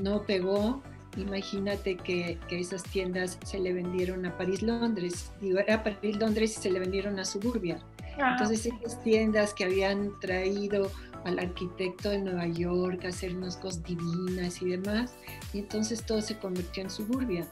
no 0.02 0.22
pegó, 0.22 0.82
imagínate 1.16 1.96
que, 1.96 2.38
que, 2.48 2.58
esas 2.58 2.82
tiendas 2.82 3.38
se 3.44 3.58
le 3.58 3.72
vendieron 3.72 4.26
a 4.26 4.36
París, 4.36 4.62
Londres, 4.62 5.32
digo, 5.40 5.58
era 5.58 5.82
París, 5.82 6.16
Londres 6.16 6.56
y 6.58 6.62
se 6.62 6.70
le 6.70 6.80
vendieron 6.80 7.18
a 7.18 7.24
Suburbia. 7.24 7.78
Ah, 8.18 8.32
entonces 8.32 8.66
esas 8.66 9.02
tiendas 9.02 9.54
que 9.54 9.64
habían 9.64 10.18
traído 10.20 10.90
al 11.24 11.38
arquitecto 11.38 12.10
de 12.10 12.18
Nueva 12.18 12.46
York 12.46 13.04
a 13.04 13.08
hacer 13.08 13.34
unas 13.34 13.56
cosas 13.56 13.82
divinas 13.82 14.60
y 14.62 14.70
demás, 14.70 15.14
y 15.52 15.60
entonces 15.60 16.04
todo 16.04 16.20
se 16.20 16.38
convirtió 16.38 16.82
en 16.82 16.90
Suburbia. 16.90 17.46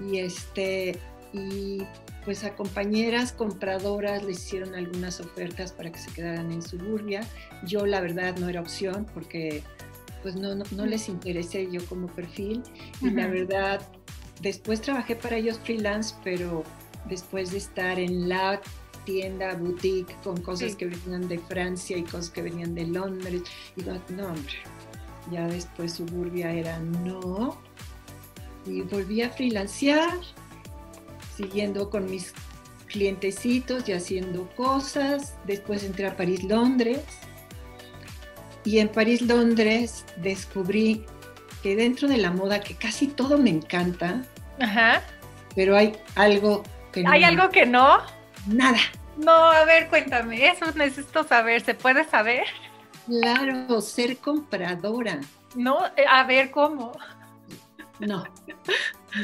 Y 0.00 0.18
este, 0.18 0.98
y 1.32 1.82
pues 2.26 2.42
a 2.42 2.56
compañeras 2.56 3.32
compradoras 3.32 4.24
les 4.24 4.40
hicieron 4.40 4.74
algunas 4.74 5.20
ofertas 5.20 5.72
para 5.72 5.92
que 5.92 5.98
se 5.98 6.10
quedaran 6.10 6.50
en 6.50 6.60
Suburbia. 6.60 7.22
Yo 7.64 7.86
la 7.86 8.00
verdad 8.00 8.36
no 8.36 8.48
era 8.48 8.60
opción 8.60 9.06
porque 9.14 9.62
pues 10.22 10.34
no, 10.34 10.56
no, 10.56 10.86
les 10.86 11.08
interesé 11.08 11.70
yo 11.70 11.86
como 11.86 12.08
perfil. 12.08 12.64
Y 13.00 13.10
la 13.10 13.28
verdad 13.28 13.80
después 14.40 14.80
trabajé 14.80 15.14
para 15.14 15.36
ellos 15.36 15.60
freelance, 15.62 16.16
pero 16.24 16.64
después 17.08 17.52
de 17.52 17.58
estar 17.58 18.00
en 18.00 18.28
la 18.28 18.60
tienda 19.04 19.54
boutique 19.54 20.12
con 20.24 20.40
cosas 20.42 20.74
que 20.74 20.86
venían 20.86 21.28
de 21.28 21.38
Francia 21.38 21.96
y 21.96 22.02
cosas 22.02 22.30
que 22.30 22.42
venían 22.42 22.74
de 22.74 22.88
Londres, 22.88 23.42
y 23.76 23.82
no, 23.82 24.02
no 24.08 24.26
hombre, 24.26 24.56
ya 25.30 25.46
después 25.46 25.92
Suburbia 25.92 26.50
era 26.50 26.80
no, 26.80 27.56
y 28.66 28.80
volví 28.80 29.22
a 29.22 29.30
freelancear 29.30 30.18
siguiendo 31.36 31.90
con 31.90 32.10
mis 32.10 32.32
clientecitos 32.86 33.88
y 33.88 33.92
haciendo 33.92 34.48
cosas. 34.56 35.34
Después 35.44 35.84
entré 35.84 36.06
a 36.06 36.16
París, 36.16 36.42
Londres. 36.44 37.00
Y 38.64 38.78
en 38.78 38.88
París, 38.88 39.22
Londres 39.22 40.04
descubrí 40.16 41.04
que 41.62 41.76
dentro 41.76 42.08
de 42.08 42.16
la 42.16 42.32
moda, 42.32 42.60
que 42.60 42.74
casi 42.74 43.06
todo 43.06 43.38
me 43.38 43.50
encanta, 43.50 44.24
pero 45.54 45.76
hay 45.76 45.96
algo 46.14 46.62
que 46.92 47.02
no. 47.02 47.10
¿Hay 47.10 47.24
algo 47.24 47.48
que 47.50 47.66
no? 47.66 47.98
Nada. 48.46 48.78
No, 49.16 49.32
a 49.32 49.64
ver, 49.64 49.88
cuéntame, 49.88 50.48
eso 50.48 50.66
necesito 50.74 51.24
saber, 51.24 51.62
¿se 51.62 51.74
puede 51.74 52.04
saber? 52.04 52.44
Claro, 53.06 53.80
ser 53.80 54.18
compradora. 54.18 55.20
No, 55.54 55.86
eh, 55.96 56.04
a 56.08 56.24
ver, 56.24 56.50
¿cómo? 56.50 56.92
No, 58.00 58.24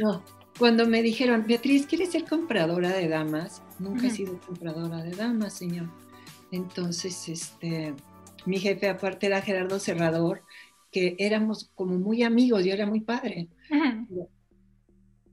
no. 0.00 0.22
Cuando 0.62 0.86
me 0.86 1.02
dijeron, 1.02 1.44
Beatriz, 1.44 1.86
¿quieres 1.86 2.12
ser 2.12 2.24
compradora 2.24 2.90
de 2.90 3.08
damas? 3.08 3.64
Nunca 3.80 4.06
he 4.06 4.10
sido 4.10 4.38
compradora 4.38 5.02
de 5.02 5.10
damas, 5.10 5.54
señor. 5.54 5.88
Entonces, 6.52 7.28
este, 7.28 7.94
mi 8.46 8.60
jefe 8.60 8.88
aparte 8.88 9.26
era 9.26 9.42
Gerardo 9.42 9.80
Serrador, 9.80 10.44
que 10.92 11.16
éramos 11.18 11.72
como 11.74 11.98
muy 11.98 12.22
amigos, 12.22 12.64
yo 12.64 12.72
era 12.72 12.86
muy 12.86 13.00
padre. 13.00 13.48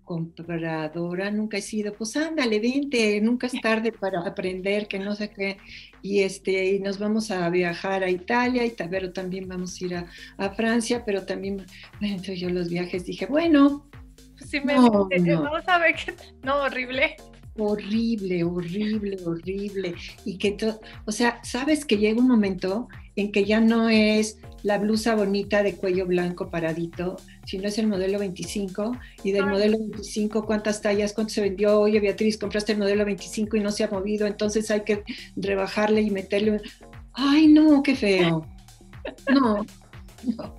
Compradora 0.04 1.30
nunca 1.30 1.58
he 1.58 1.62
sido, 1.62 1.94
pues 1.94 2.18
ándale, 2.18 2.60
vente, 2.60 3.22
nunca 3.22 3.46
es 3.46 3.62
tarde 3.62 3.92
para 3.92 4.22
aprender, 4.22 4.88
que 4.88 4.98
no 4.98 5.14
sé 5.14 5.30
qué. 5.30 5.60
Y 6.02 6.22
este, 6.22 6.74
y 6.74 6.80
nos 6.80 6.98
vamos 6.98 7.30
a 7.30 7.48
viajar 7.52 8.04
a 8.04 8.10
Italia, 8.10 8.66
y, 8.66 8.74
pero 8.90 9.14
también 9.14 9.48
vamos 9.48 9.80
a 9.80 9.86
ir 9.86 9.96
a, 9.96 10.08
a 10.38 10.50
Francia, 10.50 11.04
pero 11.06 11.24
también, 11.28 11.58
bueno, 12.00 12.16
entonces 12.16 12.40
yo 12.40 12.50
los 12.50 12.68
viajes 12.68 13.06
dije, 13.06 13.28
bueno, 13.28 13.89
sí 14.46 14.62
me 14.62 14.76
no, 14.76 14.90
vamos 14.92 15.68
a 15.68 15.78
ver 15.78 15.96
qué 15.96 16.16
no, 16.44 16.64
horrible. 16.64 17.16
Horrible, 17.58 18.44
horrible, 18.46 19.18
horrible. 19.26 19.96
Y 20.24 20.38
que 20.38 20.52
todo, 20.52 20.80
o 21.06 21.12
sea, 21.12 21.42
sabes 21.44 21.84
que 21.84 21.98
llega 21.98 22.22
un 22.22 22.28
momento 22.28 22.88
en 23.18 23.32
que 23.32 23.44
ya 23.44 23.60
no 23.60 23.90
es 23.90 24.40
la 24.64 24.78
blusa 24.78 25.16
bonita 25.16 25.62
de 25.62 25.76
cuello 25.76 26.06
blanco 26.06 26.50
paradito, 26.50 27.18
sino 27.46 27.68
es 27.68 27.78
el 27.78 27.88
modelo 27.88 28.20
25 28.20 28.94
y 29.24 29.32
del 29.32 29.46
modelo 29.46 29.78
25 29.78 30.46
cuántas 30.46 30.82
tallas, 30.82 31.14
cuánto 31.14 31.34
se 31.34 31.42
vendió, 31.42 31.80
oye 31.80 32.00
Beatriz, 32.00 32.38
compraste 32.38 32.74
el 32.74 32.80
modelo 32.80 33.06
25 33.06 33.58
y 33.58 33.60
no 33.60 33.72
se 33.72 33.84
ha 33.84 33.90
movido, 33.90 34.26
entonces 34.26 34.72
hay 34.72 34.82
que 34.82 35.04
rebajarle 35.36 36.02
y 36.02 36.12
meterle, 36.12 36.62
ay 37.14 37.48
no, 37.48 37.84
qué 37.84 37.96
feo. 37.96 38.46
No, 39.30 39.66
no. 40.24 40.56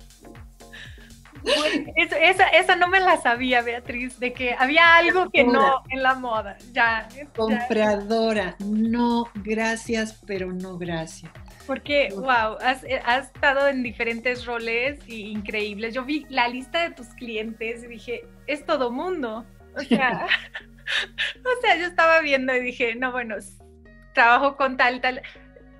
Esa, 1.95 2.47
esa, 2.47 2.75
no 2.75 2.87
me 2.87 2.99
la 2.99 3.17
sabía, 3.21 3.61
Beatriz, 3.61 4.19
de 4.19 4.33
que 4.33 4.55
había 4.57 4.95
algo 4.95 5.29
que 5.29 5.43
no 5.43 5.83
en 5.89 6.03
la 6.03 6.15
moda. 6.15 6.57
Ya, 6.71 7.07
Compradora, 7.35 8.55
no, 8.59 9.29
gracias, 9.35 10.21
pero 10.25 10.51
no 10.51 10.77
gracias. 10.77 11.31
Porque, 11.67 12.09
wow, 12.13 12.57
eh, 12.85 13.01
has, 13.05 13.25
estado 13.25 13.67
en 13.67 13.83
diferentes 13.83 14.45
roles 14.45 14.99
y 15.07 15.31
increíbles. 15.31 15.93
Yo 15.93 16.03
vi 16.03 16.25
la 16.29 16.47
lista 16.47 16.81
de 16.81 16.91
tus 16.91 17.07
clientes 17.09 17.83
y 17.83 17.87
dije, 17.87 18.25
es 18.47 18.65
todo 18.65 18.91
mundo. 18.91 19.45
O 19.75 19.79
sea, 19.81 20.27
o 21.45 21.61
sea, 21.61 21.77
yo 21.77 21.85
estaba 21.85 22.19
viendo 22.21 22.55
y 22.55 22.61
dije, 22.61 22.95
no, 22.95 23.11
bueno, 23.11 23.35
trabajo 24.13 24.57
con 24.57 24.77
tal, 24.77 25.01
tal 25.01 25.21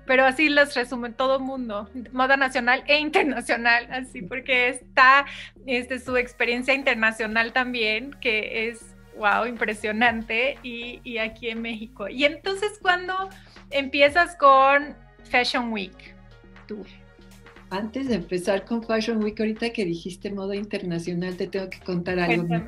pero 0.06 0.24
así 0.24 0.48
los 0.48 0.74
resumen 0.74 1.14
todo 1.14 1.40
mundo, 1.40 1.88
moda 2.12 2.36
nacional 2.36 2.82
e 2.86 2.98
internacional, 2.98 3.86
así 3.90 4.22
porque 4.22 4.68
está 4.68 5.26
este, 5.66 6.00
su 6.00 6.16
experiencia 6.16 6.74
internacional 6.74 7.52
también, 7.52 8.16
que 8.20 8.68
es, 8.68 8.94
wow, 9.16 9.46
impresionante, 9.46 10.58
y, 10.62 11.00
y 11.04 11.18
aquí 11.18 11.48
en 11.48 11.62
México. 11.62 12.08
Y 12.08 12.24
entonces, 12.24 12.78
cuando 12.80 13.28
empiezas 13.70 14.36
con 14.36 14.96
Fashion 15.24 15.72
Week? 15.72 16.14
Tú. 16.66 16.84
Antes 17.70 18.08
de 18.08 18.16
empezar 18.16 18.64
con 18.66 18.82
Fashion 18.82 19.22
Week, 19.22 19.38
ahorita 19.40 19.70
que 19.70 19.84
dijiste 19.84 20.30
moda 20.30 20.54
internacional, 20.54 21.36
te 21.36 21.46
tengo 21.46 21.70
que 21.70 21.80
contar 21.80 22.18
algo 22.18 22.44
muy 22.44 22.62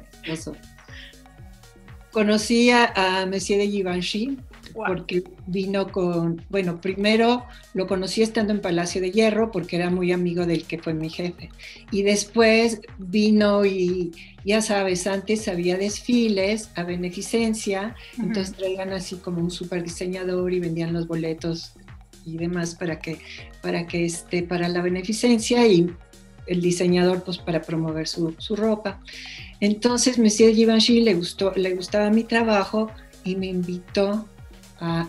Conocí 2.10 2.70
a, 2.70 2.92
a 2.94 3.26
Monsieur 3.26 3.60
de 3.60 3.68
Givenchy, 3.68 4.38
porque 4.74 5.22
vino 5.46 5.90
con, 5.90 6.42
bueno, 6.50 6.80
primero 6.80 7.44
lo 7.74 7.86
conocí 7.86 8.22
estando 8.22 8.52
en 8.52 8.60
Palacio 8.60 9.00
de 9.00 9.12
Hierro 9.12 9.52
porque 9.52 9.76
era 9.76 9.88
muy 9.88 10.10
amigo 10.10 10.46
del 10.46 10.64
que 10.64 10.78
fue 10.78 10.94
mi 10.94 11.08
jefe. 11.08 11.50
Y 11.92 12.02
después 12.02 12.80
vino 12.98 13.64
y, 13.64 14.10
ya 14.44 14.60
sabes, 14.60 15.06
antes 15.06 15.46
había 15.46 15.78
desfiles 15.78 16.70
a 16.74 16.82
beneficencia, 16.82 17.94
entonces 18.18 18.54
traían 18.56 18.92
así 18.92 19.16
como 19.16 19.40
un 19.40 19.50
super 19.50 19.82
diseñador 19.82 20.52
y 20.52 20.60
vendían 20.60 20.92
los 20.92 21.06
boletos 21.06 21.74
y 22.26 22.36
demás 22.36 22.74
para 22.74 22.98
que, 22.98 23.18
para 23.62 23.86
que 23.86 24.04
este, 24.04 24.42
para 24.42 24.68
la 24.68 24.82
beneficencia 24.82 25.66
y 25.68 25.88
el 26.46 26.60
diseñador 26.60 27.22
pues 27.22 27.38
para 27.38 27.62
promover 27.62 28.08
su, 28.08 28.34
su 28.38 28.56
ropa. 28.56 29.00
Entonces 29.60 30.18
Monsieur 30.18 30.52
Givenchy 30.52 31.00
le 31.00 31.14
gustó, 31.14 31.52
le 31.54 31.74
gustaba 31.74 32.10
mi 32.10 32.24
trabajo 32.24 32.90
y 33.22 33.36
me 33.36 33.46
invitó 33.46 34.28
a 34.84 35.08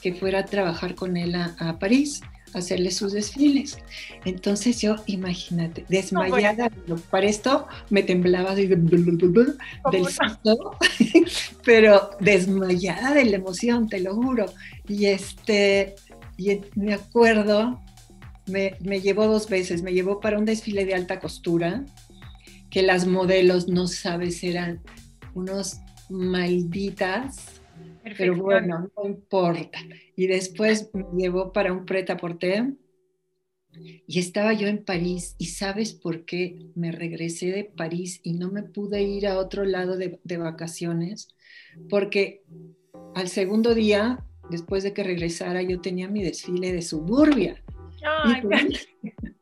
que 0.00 0.14
fuera 0.14 0.40
a 0.40 0.44
trabajar 0.44 0.94
con 0.94 1.16
él 1.16 1.34
a, 1.34 1.78
París, 1.78 2.20
a 2.54 2.58
hacerle 2.58 2.90
sus 2.90 3.12
desfiles. 3.12 3.78
Entonces 4.24 4.80
yo, 4.80 4.96
imagínate, 5.06 5.84
desmayada, 5.88 6.70
para 7.10 7.26
esto 7.26 7.66
me 7.90 8.02
temblaba 8.02 8.54
del 8.54 8.70
susto, 10.06 10.76
pero 11.64 12.10
desmayada 12.20 13.12
de 13.12 13.24
la 13.24 13.36
emoción, 13.36 13.88
te 13.88 14.00
lo 14.00 14.14
juro. 14.14 14.46
Y 14.86 15.06
este, 15.06 15.96
y 16.36 16.60
me 16.76 16.94
acuerdo, 16.94 17.80
me, 18.46 18.76
me 18.80 19.00
llevó 19.00 19.26
dos 19.26 19.48
veces, 19.48 19.82
me 19.82 19.92
llevó 19.92 20.20
para 20.20 20.38
un 20.38 20.44
desfile 20.44 20.84
de 20.84 20.94
alta 20.94 21.18
costura, 21.18 21.84
que 22.70 22.82
las 22.82 23.06
modelos, 23.06 23.68
no 23.68 23.88
sabes, 23.88 24.44
eran 24.44 24.80
unos 25.34 25.80
malditas 26.10 27.57
pero 28.16 28.36
bueno, 28.36 28.90
no 28.96 29.08
importa. 29.08 29.78
Y 30.16 30.26
después 30.26 30.90
me 30.92 31.04
llevó 31.16 31.52
para 31.52 31.72
un 31.72 31.84
preta 31.84 32.16
porter 32.16 32.74
y 34.06 34.18
estaba 34.18 34.52
yo 34.52 34.66
en 34.66 34.84
París 34.84 35.34
y 35.38 35.46
sabes 35.46 35.92
por 35.92 36.24
qué 36.24 36.70
me 36.74 36.92
regresé 36.92 37.52
de 37.52 37.64
París 37.64 38.20
y 38.22 38.32
no 38.32 38.50
me 38.50 38.62
pude 38.62 39.02
ir 39.02 39.26
a 39.26 39.38
otro 39.38 39.64
lado 39.64 39.96
de, 39.96 40.18
vacaciones, 40.36 41.28
porque 41.88 42.42
al 43.14 43.28
segundo 43.28 43.74
día, 43.74 44.24
después 44.50 44.82
de 44.82 44.92
que 44.92 45.04
regresara, 45.04 45.62
yo 45.62 45.80
tenía 45.80 46.08
mi 46.08 46.22
desfile 46.22 46.72
de 46.72 46.82
suburbia. 46.82 47.62
Ay, 48.02 48.42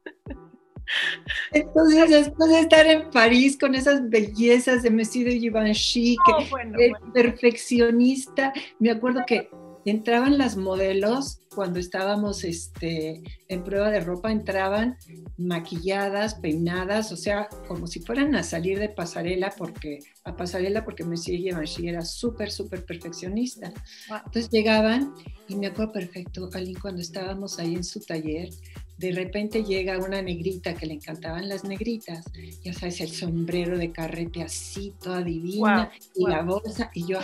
entonces, 1.53 2.11
después 2.11 2.51
de 2.51 2.61
estar 2.61 2.87
en 2.87 3.11
París 3.11 3.59
con 3.59 3.75
esas 3.75 4.09
bellezas 4.09 4.83
de 4.83 4.91
Monsieur 4.91 5.27
de 5.27 5.39
Givenchy, 5.39 6.17
oh, 6.29 6.39
que 6.77 6.93
perfeccionista, 7.13 8.53
me 8.79 8.91
acuerdo 8.91 9.23
que 9.27 9.49
entraban 9.85 10.37
las 10.37 10.57
modelos 10.57 11.41
cuando 11.55 11.79
estábamos 11.79 12.45
este, 12.45 13.23
en 13.49 13.65
prueba 13.65 13.91
de 13.91 14.01
ropa, 14.01 14.31
entraban 14.31 14.99
maquilladas, 15.39 16.35
peinadas, 16.35 17.13
o 17.13 17.17
sea, 17.17 17.49
como 17.69 17.87
si 17.87 18.01
fueran 18.01 18.35
a 18.35 18.43
salir 18.43 18.79
de 18.79 18.89
pasarela, 18.89 19.55
porque 19.57 20.01
a 20.25 20.37
pasarela, 20.37 20.85
porque 20.85 21.05
Monsieur 21.05 21.39
Givenchy 21.39 21.89
era 21.89 22.03
súper, 22.03 22.51
súper 22.51 22.85
perfeccionista. 22.85 23.73
Entonces 24.11 24.51
llegaban 24.51 25.15
y 25.49 25.55
me 25.55 25.69
acuerdo 25.69 25.93
perfecto, 25.93 26.51
Ali, 26.53 26.75
cuando 26.75 27.01
estábamos 27.01 27.59
ahí 27.59 27.75
en 27.75 27.85
su 27.85 28.01
taller, 28.01 28.51
de 28.99 29.13
repente 29.13 29.63
llega 29.63 29.99
una 29.99 30.23
negrita 30.23 30.75
que 30.75 30.87
le 30.87 30.95
encantaban 30.95 31.49
las 31.49 31.65
negritas, 31.65 32.25
ya 32.65 32.73
sabes, 32.73 33.01
el 33.01 33.11
sombrero 33.11 33.77
de 33.77 33.93
carrete 33.93 34.43
así, 34.43 34.95
toda 35.03 35.23
divina, 35.23 35.91
y 36.15 36.27
la 36.27 36.43
bolsa, 36.43 36.91
y 36.95 37.07
yo, 37.07 37.19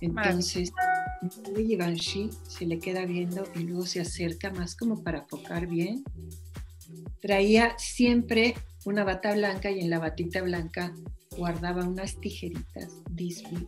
entonces, 0.00 0.72
Givenchy 1.56 2.30
se 2.48 2.66
le 2.66 2.78
queda 2.78 3.04
viendo 3.06 3.44
y 3.54 3.60
luego 3.60 3.86
se 3.86 4.00
acerca 4.00 4.50
más 4.50 4.76
como 4.76 5.02
para 5.02 5.22
focar 5.26 5.66
bien. 5.66 6.04
Traía 7.20 7.76
siempre 7.78 8.54
una 8.84 9.04
bata 9.04 9.34
blanca 9.34 9.70
y 9.70 9.80
en 9.80 9.90
la 9.90 9.98
batita 9.98 10.42
blanca 10.42 10.94
guardaba 11.36 11.84
unas 11.84 12.20
tijeritas 12.20 13.02
Disney. 13.10 13.66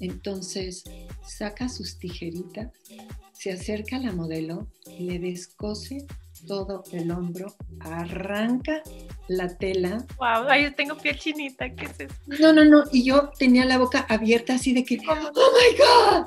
Entonces 0.00 0.84
saca 1.22 1.68
sus 1.68 1.98
tijeritas, 1.98 2.72
se 3.32 3.52
acerca 3.52 3.96
a 3.96 4.00
la 4.00 4.12
modelo, 4.12 4.66
le 4.98 5.18
descose 5.18 6.06
todo 6.46 6.84
el 6.92 7.10
hombro, 7.10 7.54
arranca 7.80 8.82
la 9.28 9.56
tela. 9.56 10.04
Wow, 10.18 10.48
ahí 10.48 10.70
tengo 10.74 10.96
piel 10.96 11.18
chinita, 11.18 11.74
¿qué 11.74 11.86
es 11.86 12.00
eso? 12.00 12.14
No, 12.26 12.52
no, 12.52 12.64
no, 12.64 12.84
y 12.92 13.04
yo 13.04 13.30
tenía 13.38 13.64
la 13.64 13.78
boca 13.78 14.06
abierta 14.08 14.54
así 14.54 14.72
de 14.72 14.84
que, 14.84 14.98
oh 15.08 15.14
my 15.14 15.76
God. 15.78 16.26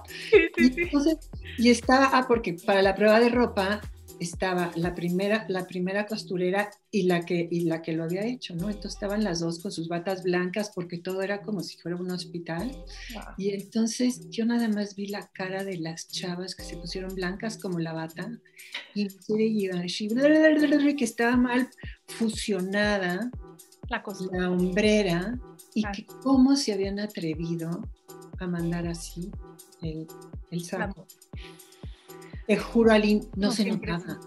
y, 1.58 1.70
estaba, 1.70 2.12
ah, 2.14 2.26
porque 2.28 2.54
para 2.54 2.82
la 2.82 2.96
prueba 2.96 3.20
de 3.20 3.30
ropa 3.30 3.82
estaba 4.20 4.72
la 4.76 4.96
primera, 4.96 5.46
la 5.50 5.66
primera 5.66 6.06
costurera 6.06 6.70
y 6.92 7.04
la, 7.04 7.26
que, 7.26 7.48
y 7.50 7.62
la 7.62 7.82
que 7.82 7.94
lo 7.94 8.04
había 8.04 8.26
hecho, 8.26 8.56
¿no? 8.56 8.70
Entonces 8.70 8.94
estaban 8.94 9.24
las 9.24 9.40
dos 9.40 9.60
con 9.60 9.72
sus 9.72 9.88
batas 9.88 10.24
blancas 10.24 10.72
porque 10.74 10.98
todo 10.98 11.22
era 11.22 11.42
como 11.42 11.62
si 11.62 11.78
fuera 11.78 11.98
un 11.98 12.12
hospital. 12.12 12.72
Y 13.38 13.50
entonces 13.50 14.30
yo 14.30 14.46
nada 14.46 14.68
más 14.68 14.96
vi 14.96 15.08
la 15.08 15.28
cara 15.34 15.64
de 15.64 15.78
las 15.78 16.08
chavas 16.08 16.56
que 16.56 16.64
se 16.64 16.78
pusieron 16.78 17.16
blancas 17.16 17.58
como 17.58 17.80
la 17.80 17.94
bata 17.94 18.32
y 20.90 20.96
que 20.96 21.06
estaba 21.06 21.36
mal 21.36 21.70
fusionada 22.08 23.32
la, 23.90 24.04
la 24.32 24.52
hombrera 24.52 25.40
y 25.74 25.84
que 25.92 26.06
cómo 26.22 26.56
se 26.56 26.74
habían 26.74 27.00
atrevido 27.00 27.82
a 28.40 28.48
mandar 28.48 28.88
así 28.88 29.32
el, 29.82 30.08
el 30.52 30.64
saco. 30.64 31.08
Te 32.48 32.58
juro, 32.58 32.92
Aline, 32.92 33.26
no, 33.36 33.52
se 33.52 33.66
notaba. 33.66 34.20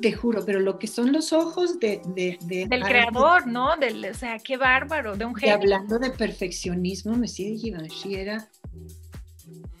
Te 0.00 0.12
juro, 0.12 0.44
pero 0.44 0.60
lo 0.60 0.78
que 0.78 0.86
son 0.86 1.12
los 1.12 1.32
ojos 1.32 1.78
de... 1.78 2.00
Del 2.46 2.82
creador, 2.82 3.46
¿no? 3.46 3.76
Del, 3.76 4.04
o 4.06 4.14
sea, 4.14 4.38
qué 4.38 4.56
bárbaro, 4.56 5.16
de 5.16 5.24
un 5.24 5.34
genio. 5.34 5.54
hablando 5.54 5.98
de 5.98 6.10
perfeccionismo, 6.10 7.14
Monsieur 7.14 7.58
Givenchy 7.58 8.14
era 8.14 8.48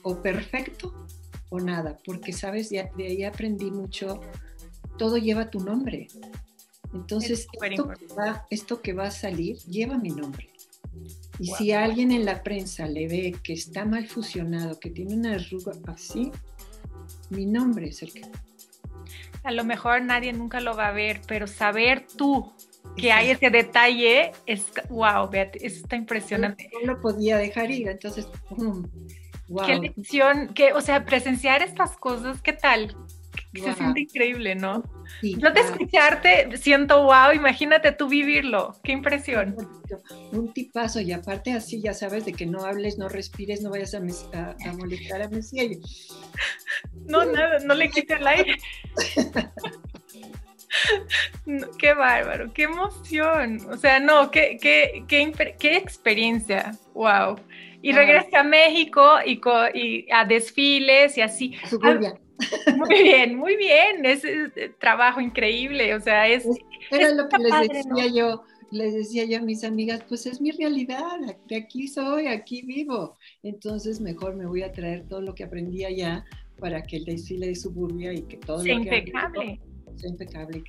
o 0.02 0.20
perfecto 0.20 1.06
o 1.48 1.60
nada, 1.60 1.98
porque, 2.04 2.32
¿sabes? 2.32 2.70
De, 2.70 2.88
de 2.96 3.06
ahí 3.06 3.24
aprendí 3.24 3.70
mucho, 3.70 4.20
todo 4.98 5.16
lleva 5.16 5.50
tu 5.50 5.60
nombre. 5.60 6.08
Entonces, 6.92 7.46
esto 7.52 7.88
que, 7.88 8.06
va, 8.14 8.46
esto 8.50 8.80
que, 8.80 8.92
va, 8.92 9.06
a 9.06 9.10
salir 9.10 9.58
lleva 9.66 9.98
mi 9.98 10.10
nombre. 10.10 10.48
Y 11.40 11.48
si 11.48 11.72
alguien 11.72 12.12
en 12.12 12.24
la 12.24 12.42
prensa 12.44 12.86
le 12.86 13.08
ve 13.08 13.36
que 13.42 13.52
está 13.52 13.84
mal 13.84 14.06
fusionado, 14.06 14.78
que 14.78 14.90
tiene 14.90 15.14
una 15.14 15.34
arruga 15.34 15.72
así, 15.86 16.30
mi 17.30 17.46
nombre 17.46 17.88
es 17.88 18.02
el 18.02 18.12
que... 18.12 18.22
A 19.42 19.50
lo 19.50 19.64
mejor 19.64 20.02
nadie 20.02 20.32
nunca 20.32 20.60
lo 20.60 20.74
va 20.74 20.88
a 20.88 20.92
ver, 20.92 21.20
pero 21.26 21.46
saber 21.46 22.06
tú 22.16 22.52
que 22.96 23.12
hay 23.12 23.30
ese 23.30 23.50
detalle 23.50 24.32
es, 24.46 24.72
wow, 24.88 25.28
está 25.54 25.96
impresionante. 25.96 26.70
No 26.72 26.94
lo 26.94 27.00
podía 27.00 27.36
dejar 27.36 27.70
ir, 27.70 27.88
entonces, 27.88 28.28
wow. 29.48 29.66
Qué 29.66 29.76
lección, 29.76 30.54
que, 30.54 30.72
o 30.72 30.80
sea, 30.80 31.04
presenciar 31.04 31.62
estas 31.62 31.96
cosas, 31.96 32.40
¿qué 32.40 32.52
tal? 32.54 32.96
Se 33.52 33.74
siente 33.74 34.00
increíble, 34.00 34.54
¿no? 34.54 34.82
Yo 35.22 35.50
de 35.50 35.60
escucharte 35.60 36.56
siento 36.56 37.04
wow, 37.04 37.32
imagínate 37.34 37.92
tú 37.92 38.08
vivirlo, 38.08 38.76
qué 38.82 38.92
impresión. 38.92 39.56
Un 40.32 40.52
tipazo 40.52 41.00
y 41.00 41.12
aparte 41.12 41.52
así 41.52 41.80
ya 41.82 41.94
sabes 41.94 42.24
de 42.24 42.32
que 42.32 42.46
no 42.46 42.64
hables, 42.64 42.98
no 42.98 43.08
respires, 43.08 43.62
no 43.62 43.70
vayas 43.70 43.94
a, 43.94 43.98
a, 43.98 44.72
molestar 44.72 45.22
a 45.22 45.28
Messi. 45.28 45.80
No, 47.06 47.24
nada, 47.24 47.58
no 47.60 47.74
le 47.74 47.90
quite 47.90 48.14
el 48.14 48.26
aire. 48.26 48.56
qué 51.78 51.94
bárbaro, 51.94 52.52
qué 52.52 52.64
emoción. 52.64 53.60
O 53.70 53.76
sea, 53.76 54.00
no, 54.00 54.30
qué, 54.30 54.58
qué, 54.60 55.04
qué, 55.08 55.76
experiencia. 55.76 56.72
Wow. 56.94 57.36
Y 57.82 57.92
regresa 57.92 58.40
a 58.40 58.44
México 58.44 59.18
y, 59.24 59.40
y, 59.74 60.10
a 60.10 60.24
desfiles 60.24 61.18
y 61.18 61.20
así. 61.20 61.54
Muy 62.76 63.02
bien, 63.02 63.36
muy 63.36 63.56
bien. 63.56 64.04
Es, 64.04 64.22
trabajo 64.78 65.20
increíble. 65.20 65.94
O 65.94 66.00
sea, 66.00 66.28
es. 66.28 66.46
Era 66.90 67.10
lo 67.12 67.28
que 67.28 67.38
les 67.38 67.68
decía 67.68 68.06
yo. 68.08 68.42
Les 68.70 68.92
decía 68.92 69.24
yo 69.24 69.38
a 69.38 69.42
mis 69.42 69.62
amigas, 69.62 70.02
pues 70.08 70.26
es 70.26 70.40
mi 70.40 70.50
realidad, 70.50 71.20
de 71.46 71.56
aquí 71.56 71.86
soy, 71.86 72.26
aquí 72.26 72.62
vivo. 72.62 73.16
Entonces 73.44 74.00
mejor 74.00 74.34
me 74.34 74.46
voy 74.46 74.62
a 74.62 74.72
traer 74.72 75.06
todo 75.06 75.20
lo 75.20 75.32
que 75.32 75.44
aprendí 75.44 75.84
allá 75.84 76.24
para 76.58 76.82
que 76.82 76.96
el 76.96 77.04
desfile 77.04 77.46
de 77.46 77.54
suburbia 77.54 78.12
y 78.12 78.22
que 78.22 78.36
todo 78.38 78.58
lo 78.58 78.64
que 78.64 78.72
impecable 78.72 79.60
impecable. 80.02 80.64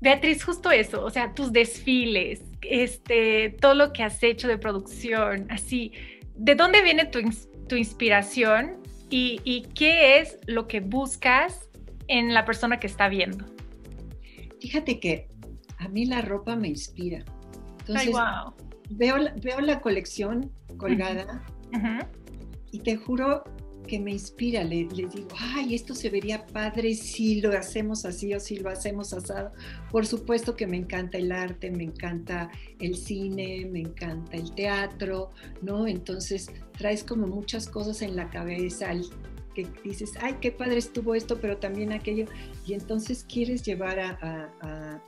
Beatriz, 0.00 0.44
justo 0.44 0.70
eso, 0.70 1.04
o 1.04 1.10
sea, 1.10 1.34
tus 1.34 1.52
desfiles, 1.52 2.42
este, 2.62 3.50
todo 3.60 3.74
lo 3.74 3.92
que 3.92 4.02
has 4.02 4.22
hecho 4.22 4.48
de 4.48 4.58
producción, 4.58 5.46
así, 5.50 5.92
¿de 6.34 6.54
dónde 6.54 6.82
viene 6.82 7.06
tu, 7.06 7.20
tu 7.68 7.76
inspiración 7.76 8.78
y, 9.10 9.40
y, 9.44 9.62
qué 9.74 10.18
es 10.18 10.38
lo 10.46 10.66
que 10.66 10.80
buscas 10.80 11.68
en 12.08 12.34
la 12.34 12.44
persona 12.44 12.80
que 12.80 12.86
está 12.86 13.08
viendo? 13.08 13.44
Fíjate 14.60 14.98
que 14.98 15.28
a 15.78 15.88
mí 15.88 16.06
la 16.06 16.22
ropa 16.22 16.56
me 16.56 16.68
inspira. 16.68 17.24
Entonces, 17.80 18.14
veo, 18.90 19.16
veo 19.42 19.60
la 19.60 19.80
colección 19.80 20.50
colgada 20.76 21.44
y 22.72 22.80
te 22.80 22.96
juro 22.96 23.44
que 23.86 23.98
me 23.98 24.12
inspira, 24.12 24.64
le, 24.64 24.86
digo, 24.86 25.28
ay, 25.38 25.74
esto 25.74 25.94
se 25.94 26.10
vería 26.10 26.46
padre 26.46 26.94
si 26.94 27.40
lo 27.40 27.56
hacemos 27.56 28.04
así 28.04 28.34
o 28.34 28.40
si 28.40 28.56
lo 28.58 28.70
hacemos 28.70 29.12
asado. 29.12 29.52
Por 29.90 30.06
supuesto 30.06 30.56
que 30.56 30.66
me 30.66 30.76
encanta 30.76 31.18
el 31.18 31.32
arte, 31.32 31.70
me 31.70 31.84
encanta 31.84 32.50
el 32.80 32.96
cine, 32.96 33.66
me 33.70 33.80
encanta 33.80 34.36
el 34.36 34.54
teatro, 34.54 35.30
¿no? 35.62 35.86
Entonces 35.86 36.50
traes 36.76 37.04
como 37.04 37.26
muchas 37.26 37.68
cosas 37.68 38.02
en 38.02 38.16
la 38.16 38.28
cabeza, 38.30 38.90
que 39.54 39.66
dices, 39.82 40.12
ay, 40.20 40.36
qué 40.40 40.52
padre 40.52 40.78
estuvo 40.78 41.14
esto, 41.14 41.40
pero 41.40 41.56
también 41.56 41.92
aquello, 41.92 42.26
y 42.66 42.74
entonces 42.74 43.24
quieres 43.26 43.62
llevar 43.62 43.98
a, 43.98 45.00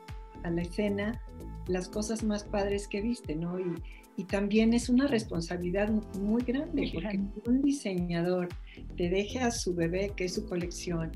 a 0.42 0.50
la 0.50 0.62
escena 0.62 1.20
las 1.68 1.88
cosas 1.88 2.24
más 2.24 2.44
padres 2.44 2.88
que 2.88 3.00
viste, 3.00 3.36
¿no? 3.36 3.58
Y, 3.60 3.74
y 4.18 4.24
también 4.24 4.74
es 4.74 4.88
una 4.88 5.06
responsabilidad 5.06 5.90
muy 6.18 6.42
grande, 6.42 6.90
porque 6.92 7.20
un 7.46 7.62
diseñador 7.62 8.48
te 8.96 9.08
deje 9.08 9.38
a 9.38 9.52
su 9.52 9.74
bebé, 9.74 10.12
que 10.16 10.24
es 10.24 10.34
su 10.34 10.44
colección, 10.44 11.12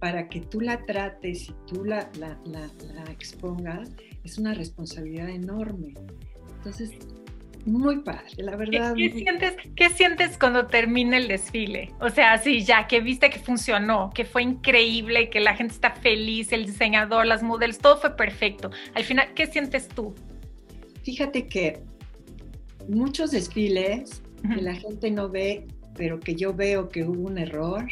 para 0.00 0.28
que 0.28 0.40
tú 0.40 0.60
la 0.60 0.84
trates 0.84 1.48
y 1.48 1.54
tú 1.68 1.84
la, 1.84 2.10
la, 2.18 2.36
la, 2.44 3.04
expongas, 3.12 3.92
es 4.24 4.38
una 4.38 4.54
responsabilidad 4.54 5.28
enorme. 5.28 5.94
Entonces, 6.56 6.90
muy 7.64 8.00
padre, 8.00 8.30
la 8.38 8.56
verdad. 8.56 8.94
¿Qué, 8.96 9.10
sientes, 9.10 9.54
¿Qué 9.76 9.90
sientes 9.90 10.36
cuando 10.36 10.66
termina 10.66 11.16
el 11.16 11.28
desfile? 11.28 11.92
O 12.00 12.10
sea, 12.10 12.38
sí, 12.38 12.64
ya 12.64 12.86
que 12.88 13.00
viste 13.00 13.30
que 13.30 13.38
funcionó, 13.38 14.10
que 14.14 14.24
fue 14.24 14.42
increíble, 14.42 15.30
que 15.30 15.40
la 15.40 15.54
gente 15.54 15.74
está 15.74 15.92
feliz, 15.92 16.52
el 16.52 16.66
diseñador, 16.66 17.26
las 17.26 17.42
modelos, 17.42 17.78
todo 17.78 17.96
fue 17.98 18.16
perfecto. 18.16 18.70
Al 18.94 19.04
final, 19.04 19.32
¿qué 19.34 19.46
sientes 19.46 19.88
tú? 19.88 20.14
Fíjate 21.04 21.46
que 21.46 21.80
muchos 22.88 23.30
desfiles 23.30 24.22
que 24.54 24.60
la 24.60 24.74
gente 24.74 25.10
no 25.10 25.28
ve, 25.28 25.68
pero 25.96 26.18
que 26.18 26.34
yo 26.34 26.52
veo 26.52 26.88
que 26.88 27.04
hubo 27.04 27.28
un 27.28 27.38
error, 27.38 27.86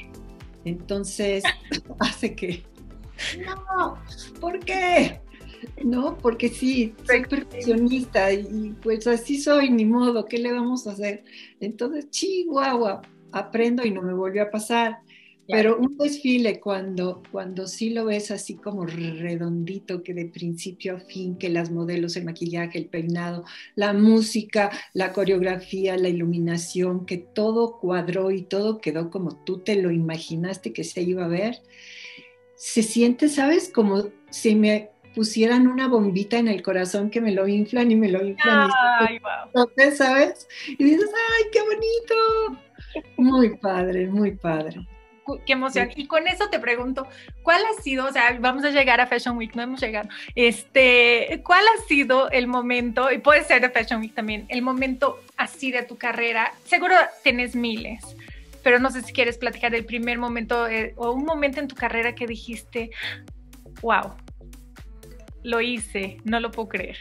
entonces 0.65 1.45
hace 2.01 2.35
que, 2.35 2.65
no, 3.45 3.99
¿por 4.41 4.59
qué? 4.61 5.21
No, 5.85 6.17
porque 6.19 6.49
sí, 6.49 6.95
soy 7.05 7.25
perfeccionista 7.25 8.33
y 8.33 8.75
pues 8.83 9.07
así 9.07 9.41
soy, 9.41 9.71
ni 9.71 9.85
modo, 9.85 10.25
¿qué 10.27 10.39
le 10.39 10.53
vamos 10.53 10.87
a 10.87 10.93
hacer? 10.93 11.25
Entonces, 11.61 12.11
chihuahua, 12.11 13.03
aprendo 13.33 13.85
y 13.85 13.91
no 13.91 14.03
me 14.03 14.15
volvió 14.15 14.43
a 14.43 14.51
pasar. 14.51 14.99
Pero 15.53 15.79
un 15.79 15.97
desfile 15.97 16.61
cuando, 16.61 17.25
cuando 17.33 17.67
sí 17.67 17.91
lo 17.91 18.05
ves 18.05 18.31
así 18.31 18.55
como 18.55 18.87
redondito, 18.87 20.03
que 20.05 20.15
de 20.15 20.27
principio 20.27 20.97
a 20.97 21.01
fin, 21.01 21.37
que 21.37 21.49
las 21.49 21.73
modelos, 21.73 22.17
el 22.17 22.25
maquillaje, 22.25 22.79
el 22.79 22.87
peinado, 22.87 23.45
la 23.75 23.93
música, 23.93 24.71
la 24.95 25.13
coreografía, 25.13 25.97
la 25.97 26.09
iluminación, 26.09 27.05
que 27.05 27.17
todo 27.17 27.81
cuadró 27.81 28.31
y 28.31 28.43
todo 28.43 28.81
quedó 28.81 29.11
como 29.11 29.35
tú 29.45 29.59
te 29.59 29.75
lo 29.75 29.91
imaginaste 29.91 30.73
que 30.73 30.85
se 30.85 31.03
iba 31.03 31.25
a 31.25 31.29
ver, 31.29 31.61
se 32.55 32.85
siente, 32.85 33.29
¿sabes? 33.29 33.71
Como 33.75 34.05
si 34.31 34.55
me 34.55 34.91
pusieran 35.15 35.67
una 35.67 35.89
bombita 35.89 36.39
en 36.39 36.49
el 36.49 36.63
corazón 36.63 37.11
que 37.11 37.21
me 37.21 37.33
lo 37.33 37.47
inflan 37.49 37.91
y 37.91 37.97
me 37.97 38.09
lo 38.09 38.25
inflan. 38.25 38.71
Ay, 39.01 39.19
wow. 39.19 39.69
¿Sabes? 39.95 40.49
Y 40.67 40.85
dices, 40.85 41.11
¡ay, 41.13 41.45
qué 41.53 41.61
bonito! 41.61 42.63
Muy 43.17 43.57
padre, 43.57 44.07
muy 44.09 44.33
padre 44.33 44.87
qué 45.39 45.53
emoción. 45.53 45.91
Y 45.95 46.07
con 46.07 46.27
eso 46.27 46.49
te 46.49 46.59
pregunto, 46.59 47.07
¿cuál 47.43 47.63
ha 47.65 47.83
sido, 47.83 48.07
o 48.07 48.13
sea, 48.13 48.37
vamos 48.41 48.65
a 48.65 48.71
llegar 48.71 49.01
a 49.01 49.07
Fashion 49.07 49.37
Week, 49.37 49.55
no 49.55 49.63
hemos 49.63 49.81
llegado, 49.81 50.09
este, 50.35 51.41
¿cuál 51.45 51.65
ha 51.67 51.83
sido 51.87 52.31
el 52.31 52.47
momento, 52.47 53.11
y 53.11 53.19
puede 53.19 53.45
ser 53.45 53.61
de 53.61 53.71
Fashion 53.71 54.01
Week 54.01 54.15
también, 54.15 54.47
el 54.49 54.63
momento 54.63 55.21
así 55.37 55.71
de 55.71 55.83
tu 55.83 55.97
carrera? 55.97 56.53
Seguro 56.65 56.95
tienes 57.23 57.55
miles, 57.55 58.05
pero 58.63 58.79
no 58.79 58.91
sé 58.91 59.03
si 59.03 59.13
quieres 59.13 59.39
platicar 59.39 59.75
el 59.75 59.85
primer 59.85 60.19
momento 60.19 60.67
eh, 60.69 60.95
o 60.97 61.13
un 61.13 61.25
momento 61.25 61.61
en 61.61 61.69
tu 61.69 61.75
carrera 61.75 62.15
que 62.15 62.27
dijiste, 62.27 62.91
wow, 63.83 64.15
lo 65.43 65.61
hice, 65.61 66.19
no 66.25 66.41
lo 66.41 66.51
puedo 66.51 66.69
creer. 66.69 66.99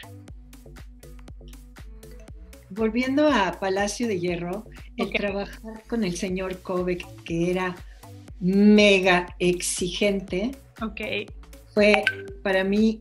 Volviendo 2.70 3.28
a 3.28 3.58
Palacio 3.58 4.06
de 4.06 4.20
Hierro, 4.20 4.66
el 4.96 5.10
trabajar 5.10 5.82
con 5.88 6.04
el 6.04 6.16
señor 6.16 6.60
Kovac, 6.62 7.04
que 7.24 7.50
era 7.50 7.76
mega 8.38 9.34
exigente, 9.38 10.52
okay. 10.80 11.26
fue 11.74 12.04
para 12.42 12.62
mí 12.64 13.00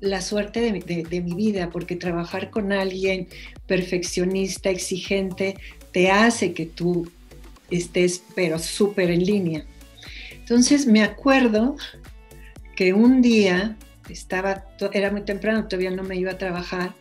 la 0.00 0.20
suerte 0.20 0.60
de, 0.60 1.20
mi 1.20 1.34
vida, 1.34 1.70
porque 1.70 1.96
trabajar 1.96 2.50
con 2.50 2.72
alguien 2.72 3.28
perfeccionista, 3.66 4.70
exigente, 4.70 5.56
te 5.92 6.10
hace 6.10 6.52
que 6.52 6.66
tú 6.66 7.10
estés, 7.70 8.22
pero 8.34 8.58
súper 8.58 9.10
en 9.10 9.24
línea. 9.24 9.64
Entonces 10.32 10.86
me 10.86 11.02
acuerdo 11.02 11.76
que 12.76 12.92
un 12.92 13.22
día 13.22 13.76
estaba, 14.12 14.64
era 14.92 15.10
muy 15.10 15.22
temprano, 15.22 15.66
todavía 15.66 15.90
no 15.90 16.02
me 16.02 16.16
iba 16.16 16.32
a 16.32 16.38
trabajar, 16.38 16.94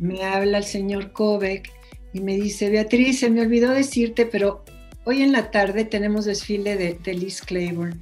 me 0.00 0.24
habla 0.24 0.58
el 0.58 0.64
señor 0.64 1.12
Kovac 1.12 1.70
y 2.12 2.20
me 2.20 2.36
dice, 2.36 2.70
Beatriz, 2.70 3.20
se 3.20 3.30
me 3.30 3.40
olvidó 3.40 3.70
decirte, 3.70 4.26
pero 4.26 4.64
Hoy 5.06 5.22
en 5.22 5.32
la 5.32 5.50
tarde 5.50 5.84
tenemos 5.84 6.24
desfile 6.24 6.76
de, 6.76 7.14
Liz 7.14 7.42
Claiborne. 7.42 7.96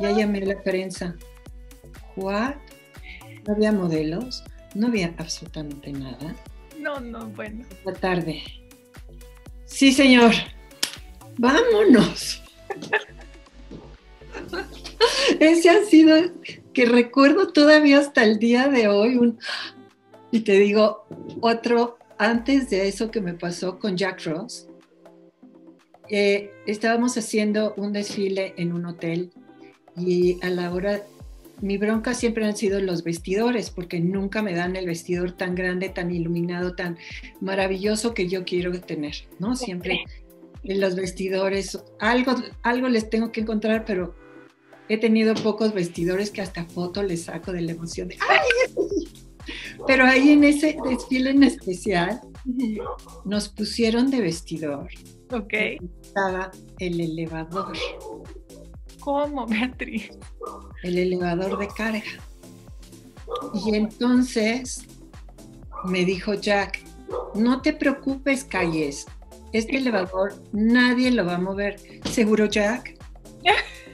Ya 0.00 0.10
llamé 0.10 0.38
a 0.38 0.46
la 0.46 0.62
prensa. 0.62 1.14
¿What? 2.16 2.56
No 3.46 3.54
había 3.54 3.70
modelos, 3.70 4.42
no 4.74 4.88
había 4.88 5.14
absolutamente 5.18 5.92
nada. 5.92 6.34
No, 6.76 6.98
no, 6.98 7.28
bueno. 7.28 7.64
La 7.84 7.92
tarde. 7.92 8.42
Sí, 9.66 9.92
señor. 9.92 10.32
Vámonos. 11.36 12.42
Ese 15.40 15.70
ha 15.70 15.84
sido 15.84 16.16
que 16.72 16.86
recuerdo 16.86 17.48
todavía 17.48 17.98
hasta 17.98 18.24
el 18.24 18.38
día 18.38 18.68
de 18.68 18.88
hoy. 18.88 19.36
y 20.30 20.40
te 20.40 20.52
digo, 20.52 21.06
otro 21.40 21.98
antes 22.18 22.68
de 22.70 22.88
eso 22.88 23.10
que 23.10 23.20
me 23.20 23.34
pasó 23.34 23.78
con 23.78 23.96
Jack 23.96 24.24
Ross 24.24 24.68
eh, 26.10 26.50
estábamos 26.66 27.16
haciendo 27.18 27.74
un 27.76 27.92
desfile 27.92 28.54
en 28.56 28.72
un 28.72 28.86
hotel 28.86 29.30
y 29.96 30.38
a 30.42 30.48
la 30.48 30.72
hora, 30.72 31.02
mi 31.60 31.76
bronca 31.76 32.14
siempre 32.14 32.46
han 32.46 32.56
sido 32.56 32.80
los 32.80 33.02
vestidores, 33.02 33.70
porque 33.70 34.00
nunca 34.00 34.42
me 34.42 34.54
dan 34.54 34.76
el 34.76 34.86
vestidor 34.86 35.32
tan 35.32 35.54
grande, 35.54 35.88
tan 35.88 36.10
iluminado, 36.10 36.74
tan 36.74 36.96
maravilloso 37.40 38.14
que 38.14 38.28
yo 38.28 38.44
quiero 38.44 38.80
tener, 38.80 39.14
¿no? 39.38 39.56
Siempre 39.56 40.04
los 40.62 40.94
vestidores, 40.94 41.78
algo, 41.98 42.36
algo 42.62 42.88
les 42.88 43.10
tengo 43.10 43.32
que 43.32 43.40
encontrar, 43.40 43.84
pero 43.84 44.14
he 44.88 44.98
tenido 44.98 45.34
pocos 45.34 45.72
vestidores 45.74 46.30
que 46.30 46.42
hasta 46.42 46.64
foto 46.64 47.02
les 47.02 47.24
saco 47.24 47.52
de 47.52 47.62
la 47.62 47.72
emoción 47.72 48.08
de 48.08 48.16
¡ay! 48.28 49.24
Pero 49.86 50.04
ahí 50.04 50.32
en 50.32 50.44
ese 50.44 50.76
desfile 50.84 51.30
en 51.30 51.42
especial 51.42 52.20
nos 53.24 53.48
pusieron 53.48 54.10
de 54.10 54.20
vestidor 54.20 54.88
Ok. 55.30 55.52
Estaba 56.02 56.50
el 56.78 57.00
elevador. 57.00 57.76
¿Cómo, 59.00 59.46
Beatriz? 59.46 60.10
El 60.82 60.98
elevador 60.98 61.58
de 61.58 61.68
carga. 61.68 62.02
Y 63.54 63.74
entonces 63.74 64.86
me 65.84 66.04
dijo 66.04 66.34
Jack, 66.34 66.80
no 67.34 67.60
te 67.60 67.74
preocupes, 67.74 68.44
Calles, 68.44 69.06
este 69.52 69.76
elevador 69.76 70.34
nadie 70.52 71.10
lo 71.10 71.26
va 71.26 71.34
a 71.34 71.38
mover. 71.38 71.78
¿Seguro, 72.10 72.46
Jack? 72.46 72.97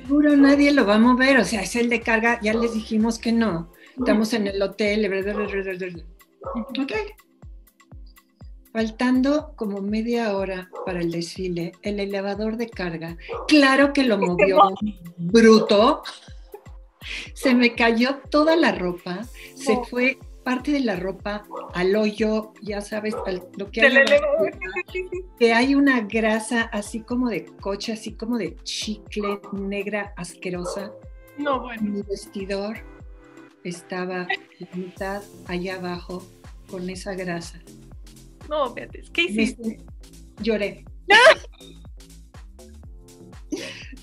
Seguro 0.07 0.37
nadie 0.37 0.71
lo 0.71 0.85
va 0.85 0.97
a 0.97 0.99
mover, 0.99 1.39
o 1.39 1.47
sea, 1.47 1.63
es 1.63 1.77
el 1.77 1.89
de 1.89 2.03
carga, 2.03 2.39
ya 2.43 2.53
les 2.53 2.75
dijimos 2.75 3.19
que 3.19 3.33
no. 3.33 3.73
Estamos 3.97 4.35
en 4.35 4.47
el 4.47 4.61
hotel. 4.61 5.11
Ok. 6.79 6.93
Faltando 8.71 9.55
como 9.57 9.81
media 9.81 10.37
hora 10.37 10.69
para 10.85 11.01
el 11.01 11.11
desfile, 11.11 11.73
el 11.81 12.01
elevador 12.01 12.59
de 12.59 12.69
carga, 12.69 13.17
claro 13.49 13.95
que 13.95 14.05
lo 14.05 14.19
movió 14.19 14.59
bruto. 15.17 16.03
Se 17.33 17.55
me 17.55 17.75
cayó 17.75 18.21
toda 18.31 18.57
la 18.57 18.73
ropa, 18.73 19.25
se 19.55 19.79
fue 19.89 20.19
parte 20.45 20.73
de 20.73 20.81
la 20.81 20.97
ropa 20.97 21.45
al 21.73 21.97
hoyo, 21.97 22.53
ya 22.63 22.81
sabes, 22.81 23.15
lo 23.57 23.71
que 23.71 23.81
hay, 23.81 23.95
que 25.39 25.53
hay 25.53 25.75
una 25.75 26.03
grasa 26.03 26.63
así 26.63 27.01
como 27.01 27.29
de 27.29 27.47
coche, 27.47 27.93
así 27.93 28.13
como 28.13 28.39
de 28.39 28.57
chicle 28.63 29.41
negra 29.53 30.13
asquerosa. 30.17 30.93
No, 31.39 31.61
bueno. 31.61 31.83
Mi 31.83 32.03
vestidor 32.03 32.77
estaba 33.65 34.29
la 34.59 34.69
mitad 34.75 35.23
allá 35.47 35.77
abajo 35.77 36.25
con 36.71 36.89
esa 36.91 37.15
grasa. 37.15 37.61
No, 38.49 38.73
Beatriz, 38.75 39.11
¿qué 39.11 39.23
hiciste? 39.23 39.79
lloré. 40.41 40.85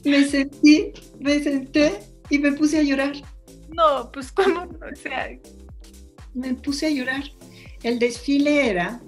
me 0.06 0.26
sentí, 0.26 0.94
me 1.20 1.40
senté 1.40 2.00
y 2.30 2.40
me 2.40 2.54
puse 2.54 2.80
a 2.80 2.84
llorar. 2.84 3.14
No, 3.70 4.12
pues 4.12 4.32
cómo, 4.32 4.62
o 4.64 4.96
sea, 4.96 5.30
me 6.34 6.54
puse 6.54 6.88
a 6.88 6.90
llorar. 6.90 7.24
El 7.84 8.00
desfile 8.00 8.70
era, 8.70 9.02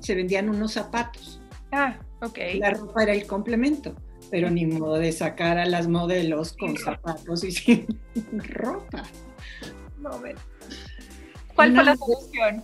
se 0.00 0.14
vendían 0.14 0.48
unos 0.48 0.72
zapatos. 0.72 1.40
Ah, 1.72 1.98
ok. 2.20 2.38
La 2.58 2.70
ropa 2.70 3.02
era 3.02 3.14
el 3.14 3.26
complemento, 3.26 3.94
pero 4.30 4.50
ni 4.50 4.66
modo 4.66 4.94
de 4.94 5.12
sacar 5.12 5.58
a 5.58 5.66
las 5.66 5.88
modelos 5.88 6.52
con 6.52 6.76
zapatos 6.76 7.44
y 7.44 7.52
sin 7.52 7.86
ropa. 8.50 9.04
No, 9.98 10.20
ver. 10.20 10.36
¿Cuál 11.54 11.74
fue 11.74 11.84
la 11.84 11.96
solución? 11.96 12.62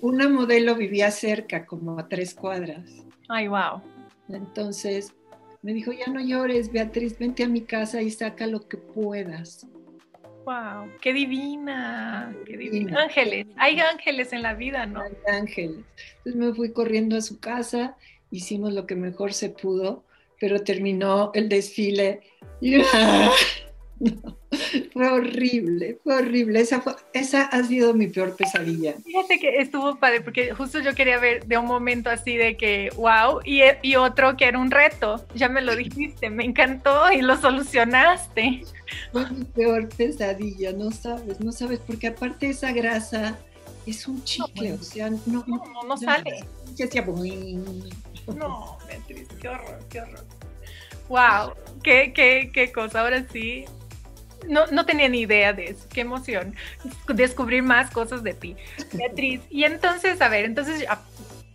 Una 0.00 0.28
modelo 0.28 0.76
vivía 0.76 1.10
cerca, 1.10 1.66
como 1.66 1.98
a 1.98 2.08
tres 2.08 2.34
cuadras. 2.34 2.88
Ay, 3.28 3.48
wow. 3.48 3.82
Entonces 4.28 5.12
me 5.62 5.72
dijo, 5.72 5.92
ya 5.92 6.06
no 6.06 6.20
llores, 6.20 6.70
Beatriz, 6.70 7.18
vente 7.18 7.42
a 7.42 7.48
mi 7.48 7.62
casa 7.62 8.00
y 8.00 8.10
saca 8.10 8.46
lo 8.46 8.68
que 8.68 8.76
puedas. 8.76 9.66
Wow, 10.48 10.88
qué 11.02 11.12
divina, 11.12 12.34
qué 12.46 12.56
divina. 12.56 13.02
Ángeles, 13.02 13.46
hay 13.58 13.80
ángeles 13.80 14.32
en 14.32 14.40
la 14.40 14.54
vida, 14.54 14.86
¿no? 14.86 15.02
Hay 15.02 15.12
ángeles. 15.30 15.84
Entonces 16.24 16.36
me 16.36 16.54
fui 16.54 16.72
corriendo 16.72 17.18
a 17.18 17.20
su 17.20 17.38
casa, 17.38 17.98
hicimos 18.30 18.72
lo 18.72 18.86
que 18.86 18.94
mejor 18.94 19.34
se 19.34 19.50
pudo, 19.50 20.04
pero 20.40 20.60
terminó 20.60 21.32
el 21.34 21.50
desfile. 21.50 22.22
fue 24.92 25.08
horrible, 25.08 25.98
fue 26.02 26.16
horrible. 26.16 26.60
Esa, 26.60 26.80
fue, 26.80 26.94
esa 27.12 27.42
ha 27.44 27.62
sido 27.64 27.94
mi 27.94 28.08
peor 28.08 28.36
pesadilla. 28.36 28.94
Fíjate 29.04 29.38
que 29.38 29.58
estuvo 29.60 29.96
padre, 29.96 30.20
porque 30.20 30.52
justo 30.52 30.80
yo 30.80 30.94
quería 30.94 31.18
ver 31.18 31.46
de 31.46 31.58
un 31.58 31.66
momento 31.66 32.10
así 32.10 32.36
de 32.36 32.56
que, 32.56 32.90
wow, 32.96 33.40
y, 33.44 33.62
y 33.82 33.96
otro 33.96 34.36
que 34.36 34.46
era 34.46 34.58
un 34.58 34.70
reto. 34.70 35.24
Ya 35.34 35.48
me 35.48 35.60
lo 35.60 35.76
dijiste, 35.76 36.30
me 36.30 36.44
encantó 36.44 37.12
y 37.12 37.20
lo 37.20 37.36
solucionaste. 37.36 38.64
Fue 39.12 39.30
mi 39.30 39.44
peor 39.44 39.88
pesadilla, 39.88 40.72
no 40.72 40.90
sabes, 40.90 41.40
no 41.40 41.52
sabes, 41.52 41.80
porque 41.80 42.08
aparte 42.08 42.48
esa 42.50 42.72
grasa 42.72 43.38
es 43.86 44.06
un 44.06 44.22
chicle, 44.24 44.72
o 44.72 44.82
sea, 44.82 45.10
no, 45.10 45.44
no, 45.46 45.62
no, 45.86 45.96
sale. 45.96 46.44
Ya 46.74 46.86
hacía 46.86 47.04
No, 47.04 48.78
Beatriz, 48.86 49.28
qué 49.40 49.48
horror, 49.48 49.78
qué 49.88 50.00
horror. 50.00 50.24
Wow, 51.08 51.54
qué, 51.82 52.12
qué, 52.14 52.50
qué 52.52 52.70
cosa. 52.70 53.00
Ahora 53.00 53.26
sí, 53.32 53.64
no, 54.46 54.66
no 54.66 54.86
tenía 54.86 55.08
ni 55.08 55.20
idea 55.20 55.52
de 55.52 55.70
eso. 55.70 55.86
Qué 55.88 56.02
emoción. 56.02 56.54
Descubrir 57.08 57.62
más 57.62 57.90
cosas 57.90 58.22
de 58.22 58.34
ti. 58.34 58.56
Beatriz. 58.92 59.40
Y 59.50 59.64
entonces, 59.64 60.20
a 60.20 60.28
ver, 60.28 60.44
entonces, 60.44 60.84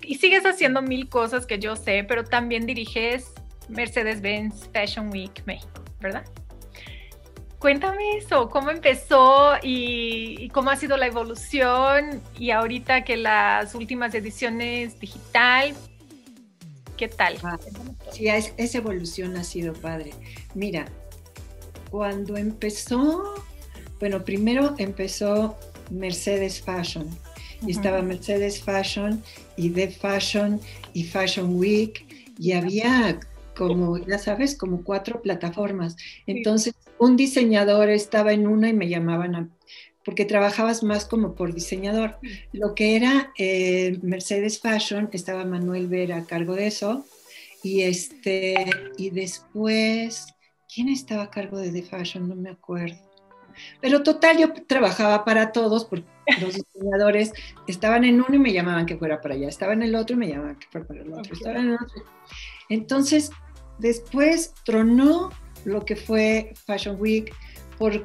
y 0.01 0.15
sigues 0.15 0.45
haciendo 0.45 0.81
mil 0.81 1.07
cosas 1.09 1.45
que 1.45 1.59
yo 1.59 1.75
sé, 1.75 2.03
pero 2.03 2.23
también 2.23 2.65
diriges 2.65 3.31
Mercedes-Benz 3.69 4.69
Fashion 4.73 5.09
Week 5.11 5.43
México, 5.45 5.84
¿verdad? 5.99 6.25
Cuéntame 7.59 8.17
eso, 8.17 8.49
cómo 8.49 8.71
empezó 8.71 9.53
y, 9.61 10.49
cómo 10.49 10.69
ha 10.69 10.75
sido 10.75 10.97
la 10.97 11.07
evolución 11.07 12.21
y 12.38 12.51
ahorita 12.51 13.05
que 13.05 13.15
las 13.15 13.73
últimas 13.73 14.13
ediciones 14.13 14.99
digital, 14.99 15.73
¿qué 16.97 17.07
tal? 17.07 17.38
Ah, 17.41 17.57
sí, 18.11 18.27
esa 18.27 18.77
evolución 18.77 19.38
ha 19.38 19.45
sido 19.45 19.71
padre. 19.71 20.11
Mira, 20.53 20.88
cuando 21.93 22.37
empezó, 22.37 23.35
bueno, 23.99 24.25
primero 24.25 24.73
empezó 24.79 25.55
Mercedes 25.91 26.59
Fashion. 26.59 27.07
Y 27.67 27.69
estaba 27.69 28.01
Mercedes 28.01 28.63
Fashion 28.63 29.21
y 29.57 29.69
The 29.69 29.89
Fashion 29.89 30.59
y 30.93 31.03
Fashion 31.03 31.55
Week 31.55 32.03
y 32.39 32.53
había 32.53 33.19
como, 33.55 33.99
ya 33.99 34.17
sabes, 34.17 34.57
como 34.57 34.83
cuatro 34.83 35.21
plataformas. 35.21 35.95
Entonces, 36.25 36.73
un 36.97 37.15
diseñador 37.15 37.91
estaba 37.91 38.33
en 38.33 38.47
una 38.47 38.69
y 38.69 38.73
me 38.73 38.89
llamaban 38.89 39.35
a, 39.35 39.49
porque 40.03 40.25
trabajabas 40.25 40.81
más 40.81 41.05
como 41.05 41.35
por 41.35 41.53
diseñador. 41.53 42.17
Lo 42.53 42.73
que 42.73 42.95
era 42.95 43.31
eh, 43.37 43.99
Mercedes 44.01 44.59
Fashion, 44.59 45.09
estaba 45.13 45.45
Manuel 45.45 45.87
Vera 45.89 46.17
a 46.17 46.25
cargo 46.25 46.55
de 46.55 46.65
eso. 46.65 47.05
Y, 47.61 47.83
este, 47.83 48.65
y 48.97 49.11
después 49.11 50.32
¿Quién 50.74 50.89
estaba 50.89 51.24
a 51.24 51.30
cargo 51.30 51.57
de 51.57 51.71
The 51.71 51.84
Fashion? 51.84 52.28
No 52.28 52.36
me 52.36 52.49
acuerdo. 52.49 52.97
Pero 53.82 54.01
total, 54.01 54.38
yo 54.39 54.53
trabajaba 54.65 55.24
para 55.24 55.51
todos 55.51 55.86
porque 55.86 56.07
los 56.41 56.55
diseñadores 56.55 57.34
estaban 57.67 58.03
en 58.03 58.15
uno 58.15 58.34
y 58.34 58.39
me 58.39 58.53
llamaban 58.53 58.86
que 58.86 58.97
fuera 58.97 59.21
para 59.21 59.36
allá, 59.36 59.47
estaba 59.47 59.74
en 59.74 59.84
el 59.84 59.93
otro 59.95 60.15
y 60.15 60.19
me 60.19 60.30
llamaban 60.30 60.57
que 60.57 60.67
fuera 60.71 60.88
para 60.88 61.01
el 61.01 61.13
otro, 61.13 61.34
estaba 61.34 61.59
en 61.59 61.69
el 61.69 61.76
otro. 61.76 62.03
Entonces, 62.69 63.30
después 63.78 64.53
tronó 64.65 65.30
lo 65.65 65.86
que 65.86 65.95
fue 65.95 66.53
Fashion 66.65 66.97
Week 66.99 67.32
por, 67.78 68.03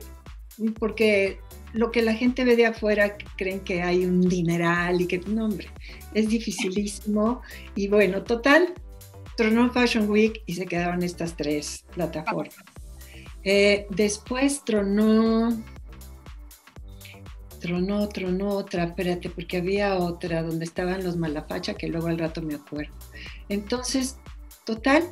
porque 0.78 1.40
lo 1.72 1.90
que 1.90 2.02
la 2.02 2.12
gente 2.12 2.44
ve 2.44 2.56
de 2.56 2.66
afuera 2.66 3.16
creen 3.36 3.60
que 3.60 3.82
hay 3.82 4.04
un 4.04 4.20
dineral 4.20 5.00
y 5.00 5.06
que, 5.06 5.18
no, 5.20 5.46
hombre, 5.46 5.68
es 6.12 6.28
dificilísimo. 6.28 7.40
Y 7.74 7.88
bueno, 7.88 8.24
total, 8.24 8.74
tronó 9.38 9.70
Fashion 9.70 10.10
Week 10.10 10.42
y 10.46 10.54
se 10.54 10.66
quedaron 10.66 11.00
estas 11.04 11.36
tres 11.36 11.84
plataformas. 11.94 12.56
Eh, 13.44 13.86
después 13.88 14.64
tronó, 14.64 15.56
tronó, 17.60 18.08
tronó 18.08 18.48
otra, 18.48 18.82
espérate, 18.82 19.30
porque 19.30 19.58
había 19.58 19.94
otra 19.94 20.42
donde 20.42 20.64
estaban 20.64 21.04
los 21.04 21.16
Malapacha, 21.16 21.74
que 21.74 21.86
luego 21.86 22.08
al 22.08 22.18
rato 22.18 22.42
me 22.42 22.56
acuerdo. 22.56 22.92
Entonces, 23.48 24.18
total, 24.64 25.04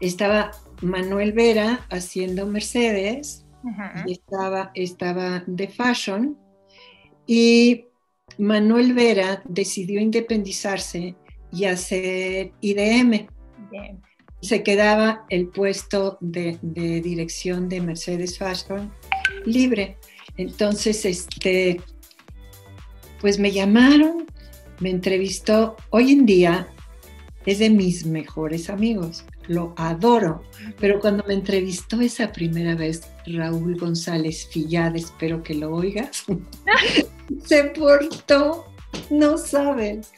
estaba 0.00 0.50
Manuel 0.82 1.32
Vera 1.32 1.86
haciendo 1.90 2.44
Mercedes, 2.48 3.46
y 4.04 4.12
estaba, 4.12 4.72
estaba 4.74 5.44
de 5.46 5.68
Fashion, 5.68 6.36
y 7.24 7.84
Manuel 8.36 8.94
Vera 8.94 9.42
decidió 9.44 10.00
independizarse 10.00 11.14
y 11.52 11.64
hacer 11.64 12.52
IDM. 12.60 13.28
Se 14.40 14.62
quedaba 14.62 15.26
el 15.28 15.48
puesto 15.48 16.16
de, 16.20 16.58
dirección 16.62 17.68
de 17.68 17.80
Mercedes 17.80 18.38
Fashion 18.38 18.92
libre. 19.44 19.98
Entonces, 20.36 21.04
este, 21.04 21.80
pues 23.20 23.38
me 23.38 23.52
llamaron, 23.52 24.26
me 24.80 24.90
entrevistó. 24.90 25.76
Hoy 25.90 26.12
en 26.12 26.26
día 26.26 26.68
es 27.46 27.58
de 27.58 27.70
mis 27.70 28.06
mejores 28.06 28.70
amigos, 28.70 29.24
lo 29.46 29.74
adoro. 29.76 30.42
Pero 30.78 31.00
cuando 31.00 31.24
me 31.26 31.34
entrevistó 31.34 32.00
esa 32.00 32.32
primera 32.32 32.74
vez, 32.74 33.02
Raúl 33.26 33.78
González 33.78 34.48
Fillad, 34.50 34.96
espero 34.96 35.42
que 35.42 35.54
lo 35.54 35.74
oigas, 35.74 36.24
se 37.44 37.64
portó, 37.64 38.66
no 39.10 39.36
sabes, 39.38 40.12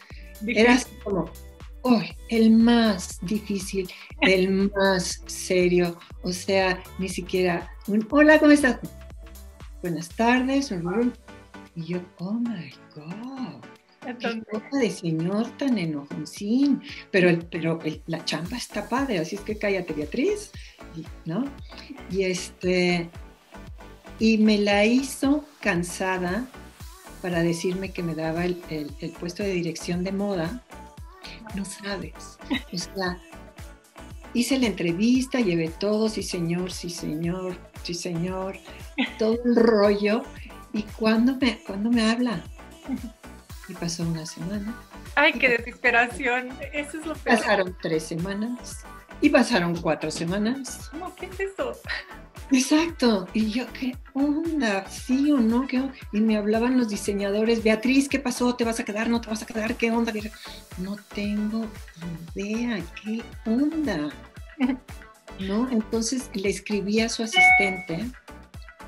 era 0.46 0.74
así 0.74 0.90
como, 1.02 1.30
oh, 1.82 2.00
el 2.28 2.50
más 2.50 3.18
difícil, 3.22 3.88
el 4.20 4.70
más 4.70 5.22
serio. 5.26 5.98
O 6.22 6.32
sea, 6.32 6.82
ni 6.98 7.08
siquiera 7.08 7.70
un, 7.88 8.06
hola, 8.10 8.38
¿cómo 8.38 8.52
estás? 8.52 8.78
Buenas 9.82 10.08
tardes. 10.10 10.72
Y 11.74 11.84
yo, 11.84 12.00
oh 12.18 12.34
my 12.34 12.72
God. 12.94 13.62
Entonces... 14.06 14.42
de 14.72 14.90
señor 14.90 15.48
tan 15.58 15.78
enojoncín, 15.78 16.82
pero, 17.10 17.38
pero 17.50 17.78
la 18.06 18.24
chamba 18.24 18.56
está 18.56 18.88
padre, 18.88 19.18
así 19.18 19.36
es 19.36 19.42
que 19.42 19.56
cállate 19.56 19.92
Beatriz, 19.92 20.50
¿no? 21.24 21.44
Y 22.10 22.24
este, 22.24 23.08
y 24.18 24.38
me 24.38 24.58
la 24.58 24.84
hizo 24.84 25.44
cansada 25.60 26.46
para 27.22 27.42
decirme 27.42 27.92
que 27.92 28.02
me 28.02 28.14
daba 28.14 28.44
el, 28.44 28.92
puesto 29.18 29.42
de 29.44 29.50
dirección 29.50 30.02
de 30.02 30.12
moda, 30.12 30.62
no 31.54 31.64
sabes, 31.64 32.38
o 32.72 32.76
sea, 32.76 33.18
hice 34.34 34.58
la 34.58 34.66
entrevista, 34.66 35.40
llevé 35.40 35.68
todo, 35.68 36.08
sí 36.08 36.22
señor, 36.22 36.72
sí 36.72 36.90
señor, 36.90 37.56
sí 37.84 37.94
señor, 37.94 38.58
todo 39.18 39.38
el 39.44 39.56
rollo, 39.56 40.22
y 40.72 40.82
cuando 40.82 41.36
me, 41.36 41.60
cuando 41.64 41.90
me 41.90 42.10
habla, 42.10 42.42
y 43.68 43.74
pasó 43.74 44.02
una 44.02 44.26
semana. 44.26 44.74
Ay, 45.14 45.34
qué 45.34 45.50
desesperación. 45.50 46.50
Eso 46.72 46.98
es 46.98 47.06
lo 47.06 47.14
peor. 47.14 47.38
Pasaron 47.38 47.76
tres 47.80 48.02
semanas. 48.02 48.84
Y 49.20 49.30
pasaron 49.30 49.76
cuatro 49.76 50.10
semanas. 50.10 50.90
No, 50.94 51.14
¿qué 51.14 51.26
es 51.26 51.38
eso? 51.38 51.72
Exacto. 52.52 53.26
Y 53.32 53.50
yo, 53.50 53.64
¿qué 53.72 53.96
onda? 54.14 54.86
¿Sí 54.88 55.30
o 55.32 55.38
no? 55.38 55.66
¿Qué 55.66 55.82
Y 56.12 56.20
me 56.20 56.36
hablaban 56.36 56.76
los 56.76 56.88
diseñadores, 56.88 57.62
Beatriz, 57.62 58.08
¿qué 58.08 58.18
pasó? 58.18 58.54
¿Te 58.54 58.64
vas 58.64 58.78
a 58.78 58.84
quedar? 58.84 59.08
¿No 59.08 59.20
te 59.20 59.30
vas 59.30 59.42
a 59.42 59.46
quedar? 59.46 59.76
¿Qué 59.76 59.90
onda? 59.90 60.12
No 60.78 60.96
tengo 61.14 61.66
idea, 62.34 62.82
¿qué 63.02 63.22
onda? 63.46 64.10
¿No? 65.40 65.68
Entonces 65.70 66.30
le 66.34 66.50
escribí 66.50 67.00
a 67.00 67.08
su 67.08 67.22
asistente 67.22 68.06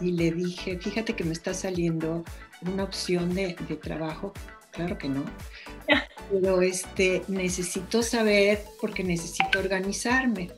y 0.00 0.12
le 0.12 0.30
dije, 0.30 0.78
fíjate 0.78 1.14
que 1.16 1.24
me 1.24 1.32
está 1.32 1.54
saliendo 1.54 2.24
una 2.62 2.84
opción 2.84 3.34
de, 3.34 3.56
de 3.68 3.76
trabajo 3.76 4.32
claro 4.74 4.98
que 4.98 5.08
no. 5.08 5.24
Pero 6.30 6.62
este, 6.62 7.22
necesito 7.28 8.02
saber 8.02 8.62
porque 8.80 9.04
necesito 9.04 9.58
organizarme. 9.58 10.50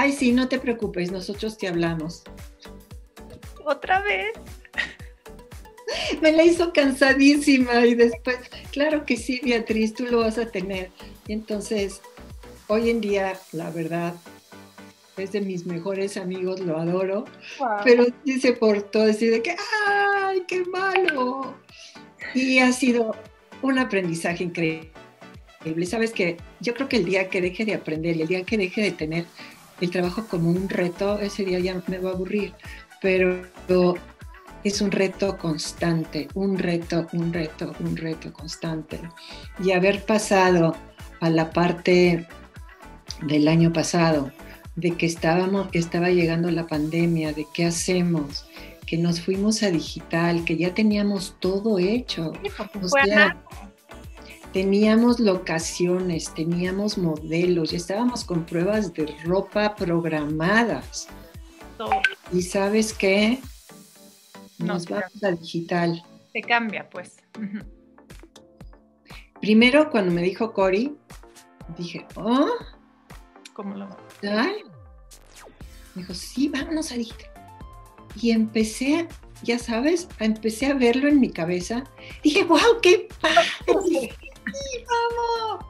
Ay, 0.00 0.12
sí, 0.12 0.30
no 0.30 0.46
te 0.46 0.60
preocupes, 0.60 1.10
nosotros 1.10 1.58
te 1.58 1.66
hablamos. 1.66 2.22
¿Otra 3.64 4.00
vez? 4.02 4.30
Me 6.22 6.30
la 6.30 6.44
hizo 6.44 6.72
cansadísima 6.72 7.84
y 7.84 7.96
después, 7.96 8.36
claro 8.70 9.04
que 9.04 9.16
sí, 9.16 9.40
Beatriz, 9.42 9.94
tú 9.94 10.04
lo 10.04 10.18
vas 10.18 10.38
a 10.38 10.46
tener. 10.46 10.92
Y 11.26 11.32
entonces, 11.32 12.00
hoy 12.68 12.90
en 12.90 13.00
día, 13.00 13.40
la 13.50 13.70
verdad, 13.70 14.14
es 15.16 15.32
de 15.32 15.40
mis 15.40 15.66
mejores 15.66 16.16
amigos, 16.16 16.60
lo 16.60 16.78
adoro, 16.78 17.24
pero 17.82 18.06
sí 18.24 18.40
se 18.40 18.52
portó 18.52 19.02
así 19.02 19.26
de 19.26 19.42
que, 19.42 19.56
¡ay, 19.88 20.44
qué 20.46 20.64
malo! 20.66 21.56
Y 22.34 22.60
ha 22.60 22.70
sido 22.70 23.16
un 23.62 23.80
aprendizaje 23.80 24.44
increíble. 24.44 24.92
Sabes 25.86 26.12
que 26.12 26.36
yo 26.60 26.72
creo 26.74 26.88
que 26.88 26.98
el 26.98 27.04
día 27.04 27.28
que 27.28 27.40
deje 27.40 27.64
de 27.64 27.74
aprender 27.74 28.16
y 28.16 28.22
el 28.22 28.28
día 28.28 28.44
que 28.44 28.56
deje 28.56 28.80
de 28.80 28.92
tener 28.92 29.26
el 29.80 29.90
trabajo 29.90 30.26
como 30.28 30.50
un 30.50 30.68
reto, 30.68 31.18
ese 31.18 31.44
día 31.44 31.58
ya 31.58 31.82
me 31.86 31.98
va 31.98 32.10
a 32.10 32.12
aburrir. 32.14 32.54
Pero 33.00 33.42
es 34.64 34.80
un 34.80 34.90
reto 34.90 35.38
constante, 35.38 36.28
un 36.34 36.58
reto, 36.58 37.06
un 37.12 37.32
reto, 37.32 37.74
un 37.80 37.96
reto 37.96 38.32
constante. 38.32 39.00
Y 39.62 39.72
haber 39.72 40.04
pasado 40.04 40.76
a 41.20 41.30
la 41.30 41.50
parte 41.50 42.26
del 43.22 43.48
año 43.48 43.72
pasado, 43.72 44.32
de 44.76 44.92
que 44.96 45.06
estábamos, 45.06 45.68
que 45.68 45.78
estaba 45.78 46.10
llegando 46.10 46.50
la 46.50 46.66
pandemia, 46.66 47.32
de 47.32 47.46
qué 47.52 47.66
hacemos, 47.66 48.46
que 48.86 48.96
nos 48.96 49.20
fuimos 49.20 49.62
a 49.62 49.70
digital, 49.70 50.44
que 50.44 50.56
ya 50.56 50.72
teníamos 50.72 51.36
todo 51.40 51.78
hecho. 51.78 52.32
O 52.80 52.88
sea, 52.88 53.36
teníamos 54.58 55.20
locaciones, 55.20 56.34
teníamos 56.34 56.98
modelos, 56.98 57.70
ya 57.70 57.76
estábamos 57.76 58.24
con 58.24 58.44
pruebas 58.44 58.92
de 58.92 59.06
ropa 59.22 59.76
programadas. 59.76 61.06
Y 62.32 62.42
sabes 62.42 62.92
qué? 62.92 63.38
Nos 64.58 64.86
vamos 64.86 65.22
a 65.22 65.30
digital. 65.30 66.02
Se 66.32 66.40
cambia, 66.40 66.90
pues. 66.90 67.18
Primero, 69.40 69.90
cuando 69.90 70.10
me 70.10 70.22
dijo 70.22 70.52
Cory, 70.52 70.96
dije, 71.76 72.04
¿oh? 72.16 72.48
¿Cómo 73.52 73.76
lo? 73.76 73.88
¿Tal? 74.20 74.56
Me 75.94 76.02
dijo, 76.02 76.14
sí, 76.14 76.48
vámonos 76.48 76.90
a 76.90 76.96
digital. 76.96 77.30
Y 78.20 78.32
empecé, 78.32 79.06
ya 79.44 79.60
sabes, 79.60 80.08
empecé 80.18 80.66
a 80.66 80.74
verlo 80.74 81.06
en 81.06 81.20
mi 81.20 81.30
cabeza. 81.30 81.84
Dije, 82.24 82.42
wow, 82.42 82.80
qué 82.82 83.06
padre. 83.20 84.16
vamos! 84.86 85.64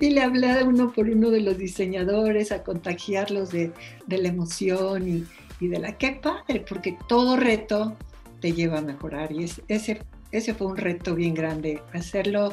Y 0.00 0.10
le 0.10 0.22
hablé 0.22 0.50
a 0.50 0.64
uno 0.64 0.92
por 0.92 1.08
uno 1.08 1.30
de 1.30 1.40
los 1.40 1.58
diseñadores, 1.58 2.52
a 2.52 2.62
contagiarlos 2.62 3.50
de, 3.50 3.72
la 4.06 4.28
emoción 4.28 5.26
y, 5.60 5.66
de 5.66 5.78
la 5.78 5.96
qué 5.98 6.12
padre, 6.12 6.64
porque 6.68 6.96
todo 7.08 7.36
reto 7.36 7.96
te 8.40 8.52
lleva 8.52 8.78
a 8.78 8.82
mejorar. 8.82 9.32
Y 9.32 9.44
ese, 9.68 10.02
ese 10.30 10.54
fue 10.54 10.66
un 10.68 10.76
reto 10.76 11.14
bien 11.14 11.34
grande. 11.34 11.82
Hacerlo 11.92 12.52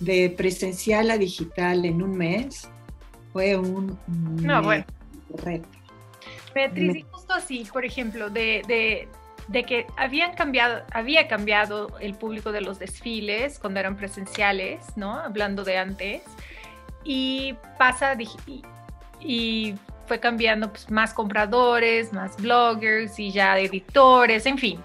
de 0.00 0.30
presencial 0.30 1.10
a 1.10 1.18
digital 1.18 1.84
en 1.84 2.02
un 2.02 2.16
mes 2.16 2.68
fue 3.32 3.56
un, 3.56 3.98
reto. 5.42 5.68
Beatriz, 6.54 6.96
y 6.96 7.02
justo 7.02 7.34
así, 7.34 7.66
por 7.70 7.84
ejemplo, 7.84 8.30
de, 8.30 9.08
que 9.52 9.86
habían 9.96 10.34
cambiado, 10.34 10.82
había 10.92 11.28
cambiado 11.28 11.96
el 12.00 12.14
público 12.14 12.52
de 12.52 12.60
los 12.60 12.78
desfiles 12.78 13.58
cuando 13.58 13.80
eran 13.80 13.96
presenciales, 13.96 14.96
¿no? 14.96 15.12
Hablando 15.12 15.64
de 15.64 15.78
antes, 15.78 16.22
y 17.04 17.54
pasa 17.78 18.16
y, 19.20 19.74
fue 20.06 20.20
cambiando 20.20 20.70
pues, 20.70 20.90
más 20.90 21.14
compradores, 21.14 22.12
más 22.12 22.36
bloggers 22.36 23.18
y 23.18 23.32
ya 23.32 23.58
editores, 23.58 24.46
en 24.46 24.58
fin, 24.58 24.80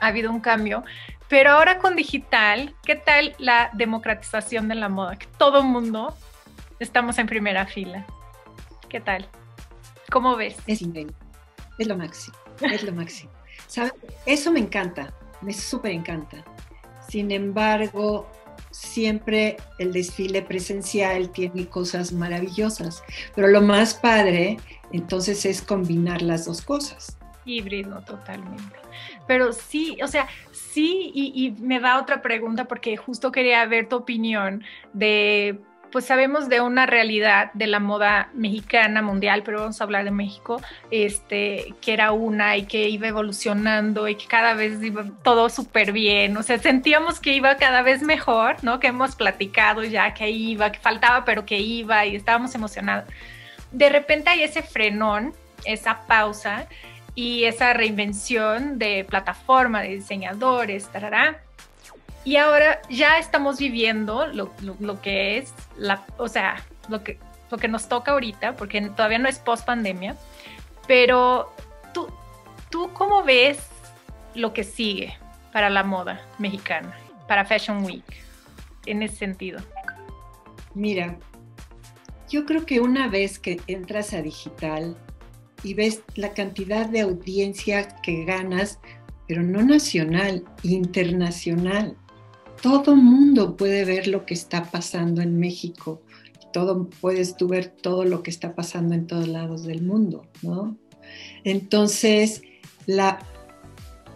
ha 0.00 0.08
habido 0.08 0.30
un 0.30 0.40
cambio. 0.40 0.84
Pero 1.28 1.50
ahora 1.50 1.78
con 1.78 1.96
digital, 1.96 2.74
¿qué 2.84 2.94
tal 2.94 3.34
la 3.38 3.70
democratización 3.72 4.68
de 4.68 4.76
la 4.76 4.88
moda? 4.88 5.16
Que 5.16 5.26
todo 5.38 5.60
el 5.60 5.66
mundo 5.66 6.16
estamos 6.78 7.18
en 7.18 7.26
primera 7.26 7.66
fila. 7.66 8.06
¿Qué 8.88 9.00
tal? 9.00 9.28
¿Cómo 10.10 10.36
ves? 10.36 10.56
Es. 10.66 10.82
Es 11.78 11.86
lo 11.88 11.96
máximo. 11.96 12.36
Es 12.60 12.82
lo 12.84 12.92
máximo. 12.92 13.35
Eso 14.24 14.52
me 14.52 14.60
encanta. 14.60 15.12
Me 15.42 15.52
súper 15.52 15.92
encanta. 15.92 16.44
Sin 17.08 17.30
embargo, 17.30 18.26
siempre 18.70 19.56
el 19.78 19.92
desfile 19.92 20.42
presencial 20.42 21.30
tiene 21.30 21.66
cosas 21.68 22.12
maravillosas. 22.12 23.02
Pero 23.34 23.48
lo 23.48 23.60
más 23.60 23.94
padre, 23.94 24.58
entonces, 24.92 25.44
es 25.44 25.62
combinar 25.62 26.22
las 26.22 26.46
dos 26.46 26.62
cosas. 26.62 27.16
Híbrido, 27.44 28.00
totalmente. 28.02 28.76
Pero 29.26 29.52
sí, 29.52 29.98
o 30.02 30.08
sea, 30.08 30.28
sí, 30.52 31.12
y, 31.14 31.46
y 31.46 31.62
me 31.62 31.80
da 31.80 32.00
otra 32.00 32.22
pregunta 32.22 32.64
porque 32.66 32.96
justo 32.96 33.30
quería 33.30 33.64
ver 33.66 33.88
tu 33.88 33.96
opinión 33.96 34.64
de 34.92 35.60
pues 35.92 36.04
sabemos 36.04 36.48
de 36.48 36.60
una 36.60 36.86
realidad 36.86 37.52
de 37.54 37.66
la 37.66 37.80
moda 37.80 38.28
mexicana 38.34 39.02
mundial, 39.02 39.42
pero 39.44 39.60
vamos 39.60 39.80
a 39.80 39.84
hablar 39.84 40.04
de 40.04 40.10
México, 40.10 40.60
este, 40.90 41.74
que 41.80 41.92
era 41.92 42.12
una 42.12 42.56
y 42.56 42.66
que 42.66 42.88
iba 42.88 43.08
evolucionando 43.08 44.08
y 44.08 44.16
que 44.16 44.26
cada 44.26 44.54
vez 44.54 44.82
iba 44.82 45.04
todo 45.22 45.48
súper 45.48 45.92
bien, 45.92 46.36
o 46.36 46.42
sea, 46.42 46.58
sentíamos 46.58 47.20
que 47.20 47.32
iba 47.32 47.56
cada 47.56 47.82
vez 47.82 48.02
mejor, 48.02 48.56
¿no? 48.62 48.80
Que 48.80 48.88
hemos 48.88 49.16
platicado 49.16 49.84
ya 49.84 50.14
que 50.14 50.30
iba, 50.30 50.72
que 50.72 50.78
faltaba, 50.78 51.24
pero 51.24 51.46
que 51.46 51.58
iba 51.58 52.04
y 52.06 52.16
estábamos 52.16 52.54
emocionados. 52.54 53.04
De 53.72 53.88
repente 53.88 54.30
hay 54.30 54.42
ese 54.42 54.62
frenón, 54.62 55.34
esa 55.64 56.06
pausa 56.06 56.66
y 57.14 57.44
esa 57.44 57.72
reinvención 57.72 58.78
de 58.78 59.04
plataforma, 59.08 59.82
de 59.82 59.96
diseñadores, 59.96 60.88
tarará 60.88 61.40
y 62.26 62.38
ahora 62.38 62.82
ya 62.90 63.20
estamos 63.20 63.56
viviendo 63.56 64.26
lo, 64.26 64.50
que 65.00 65.38
es, 65.38 65.54
la, 65.76 66.04
o 66.18 66.26
sea, 66.26 66.56
lo 66.88 67.04
que, 67.04 67.20
lo 67.52 67.56
que 67.56 67.68
nos 67.68 67.88
toca 67.88 68.10
ahorita, 68.10 68.56
porque 68.56 68.80
todavía 68.80 69.20
no 69.20 69.28
es 69.28 69.38
post 69.38 69.64
pandemia, 69.64 70.16
pero 70.88 71.54
tú, 71.94 72.08
tú 72.68 72.90
cómo 72.92 73.22
ves 73.22 73.68
lo 74.34 74.52
que 74.52 74.64
sigue 74.64 75.16
para 75.52 75.70
la 75.70 75.84
moda 75.84 76.20
mexicana, 76.40 76.98
para 77.28 77.44
Fashion 77.44 77.84
Week, 77.84 78.02
en 78.86 79.04
ese 79.04 79.14
sentido. 79.14 79.60
Mira, 80.74 81.16
yo 82.28 82.44
creo 82.44 82.66
que 82.66 82.80
una 82.80 83.06
vez 83.06 83.38
que 83.38 83.60
entras 83.68 84.12
a 84.12 84.20
digital 84.20 84.96
y 85.62 85.74
ves 85.74 86.02
la 86.16 86.32
cantidad 86.32 86.86
de 86.86 87.02
audiencia 87.02 87.86
que 88.02 88.24
ganas, 88.24 88.80
pero 89.28 89.44
no 89.44 89.62
nacional, 89.62 90.44
internacional 90.64 91.96
todo 92.62 92.96
mundo 92.96 93.56
puede 93.56 93.84
ver 93.84 94.06
lo 94.08 94.26
que 94.26 94.34
está 94.34 94.64
pasando 94.70 95.22
en 95.22 95.38
México. 95.38 96.02
Todo, 96.52 96.88
puedes 96.88 97.36
tú 97.36 97.48
ver 97.48 97.68
todo 97.68 98.04
lo 98.04 98.22
que 98.22 98.30
está 98.30 98.54
pasando 98.54 98.94
en 98.94 99.06
todos 99.06 99.28
lados 99.28 99.64
del 99.64 99.82
mundo, 99.82 100.26
¿no? 100.42 100.76
Entonces, 101.44 102.42
la, 102.86 103.18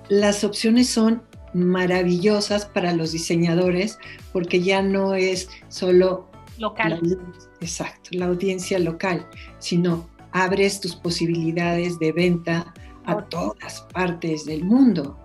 las 0.08 0.42
opciones 0.44 0.88
son 0.88 1.22
maravillosas 1.52 2.64
para 2.66 2.92
los 2.92 3.12
diseñadores 3.12 3.98
porque 4.32 4.62
ya 4.62 4.82
no 4.82 5.14
es 5.14 5.48
solo 5.68 6.30
local. 6.58 7.00
exacto, 7.60 8.10
la 8.12 8.26
audiencia 8.26 8.78
local, 8.78 9.26
sino 9.58 10.08
abres 10.32 10.80
tus 10.80 10.94
posibilidades 10.94 11.98
de 11.98 12.12
venta 12.12 12.72
a 13.04 13.24
todas 13.24 13.86
partes 13.92 14.44
del 14.44 14.64
mundo. 14.64 15.18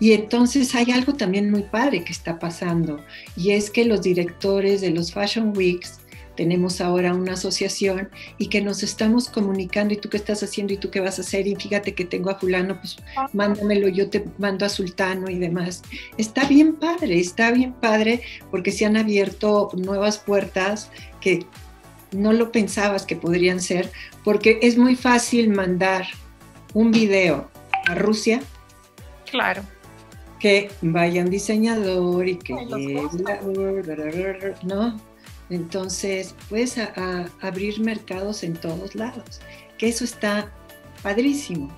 Y 0.00 0.12
entonces 0.12 0.74
hay 0.74 0.90
algo 0.90 1.14
también 1.14 1.50
muy 1.50 1.62
padre 1.62 2.04
que 2.04 2.12
está 2.12 2.38
pasando 2.38 3.04
y 3.36 3.52
es 3.52 3.70
que 3.70 3.84
los 3.84 4.02
directores 4.02 4.80
de 4.80 4.90
los 4.90 5.12
Fashion 5.12 5.56
Weeks 5.56 6.00
tenemos 6.36 6.80
ahora 6.80 7.14
una 7.14 7.34
asociación 7.34 8.08
y 8.38 8.48
que 8.48 8.62
nos 8.62 8.82
estamos 8.82 9.28
comunicando 9.28 9.94
y 9.94 9.98
tú 9.98 10.08
qué 10.08 10.16
estás 10.16 10.42
haciendo 10.42 10.72
y 10.72 10.78
tú 10.78 10.90
qué 10.90 11.00
vas 11.00 11.18
a 11.18 11.22
hacer 11.22 11.46
y 11.46 11.54
fíjate 11.56 11.94
que 11.94 12.04
tengo 12.04 12.30
a 12.30 12.38
fulano, 12.38 12.78
pues 12.78 12.96
mándamelo, 13.32 13.88
yo 13.88 14.08
te 14.08 14.24
mando 14.38 14.64
a 14.64 14.68
sultano 14.68 15.28
y 15.28 15.38
demás. 15.38 15.82
Está 16.16 16.46
bien 16.46 16.76
padre, 16.76 17.20
está 17.20 17.50
bien 17.50 17.74
padre 17.74 18.22
porque 18.50 18.72
se 18.72 18.86
han 18.86 18.96
abierto 18.96 19.70
nuevas 19.74 20.18
puertas 20.18 20.90
que 21.20 21.46
no 22.12 22.32
lo 22.32 22.52
pensabas 22.52 23.06
que 23.06 23.16
podrían 23.16 23.60
ser, 23.60 23.90
porque 24.24 24.58
es 24.62 24.76
muy 24.76 24.96
fácil 24.96 25.48
mandar 25.50 26.06
un 26.74 26.90
video 26.90 27.50
a 27.86 27.94
Rusia. 27.94 28.42
Claro. 29.32 29.62
Que 30.38 30.70
vaya 30.82 31.22
un 31.22 31.30
diseñador 31.30 32.28
y 32.28 32.36
que 32.36 32.54
¿no? 34.62 35.00
Entonces, 35.50 36.34
puedes 36.48 36.78
abrir 37.40 37.80
mercados 37.80 38.44
en 38.44 38.54
todos 38.54 38.94
lados, 38.94 39.40
que 39.78 39.88
eso 39.88 40.04
está 40.04 40.52
padrísimo. 41.02 41.68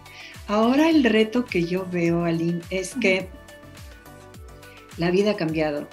Ahora 0.48 0.90
el 0.90 1.04
reto 1.04 1.44
que 1.44 1.64
yo 1.64 1.86
veo, 1.90 2.24
Aline, 2.24 2.60
es 2.70 2.94
que 2.94 3.28
la 4.98 5.10
vida 5.10 5.32
ha 5.32 5.36
cambiado. 5.36 5.88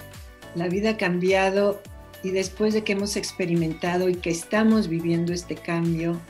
La 0.54 0.68
vida 0.68 0.90
ha 0.90 0.96
cambiado 0.96 1.80
y 2.22 2.30
después 2.30 2.74
de 2.74 2.82
que 2.84 2.92
hemos 2.92 3.16
experimentado 3.16 4.08
y 4.08 4.16
que 4.16 4.30
estamos 4.30 4.88
viviendo 4.88 5.32
este 5.32 5.54
cambio, 5.54 6.20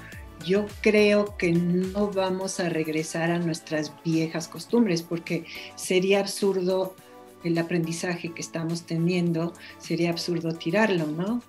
yo 0.44 0.66
creo 0.80 1.36
que 1.36 1.52
no 1.52 2.10
vamos 2.10 2.60
a 2.60 2.68
regresar 2.68 3.30
a 3.30 3.38
nuestras 3.38 3.92
viejas 4.04 4.48
costumbres 4.48 5.02
porque 5.02 5.44
sería 5.76 6.20
absurdo 6.20 6.94
el 7.44 7.58
aprendizaje 7.58 8.32
que 8.32 8.40
estamos 8.40 8.84
teniendo, 8.86 9.52
sería 9.78 10.10
absurdo 10.10 10.54
tirarlo, 10.54 11.06
¿no? 11.06 11.42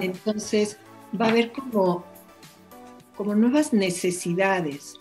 Entonces, 0.00 0.78
va 1.20 1.26
a 1.26 1.28
haber 1.30 1.52
como, 1.52 2.04
como 3.16 3.34
nuevas 3.34 3.72
necesidades. 3.72 4.94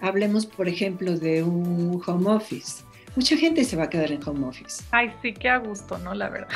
Hablemos, 0.00 0.46
por 0.46 0.68
ejemplo, 0.68 1.16
de 1.16 1.42
un 1.42 2.00
home 2.06 2.30
office. 2.30 2.84
Mucha 3.16 3.36
gente 3.36 3.64
se 3.64 3.76
va 3.76 3.84
a 3.84 3.90
quedar 3.90 4.12
en 4.12 4.26
home 4.26 4.46
office. 4.46 4.84
Ay, 4.92 5.12
sí, 5.20 5.32
qué 5.32 5.48
a 5.48 5.58
gusto, 5.58 5.98
¿no? 5.98 6.14
La 6.14 6.28
verdad. 6.28 6.48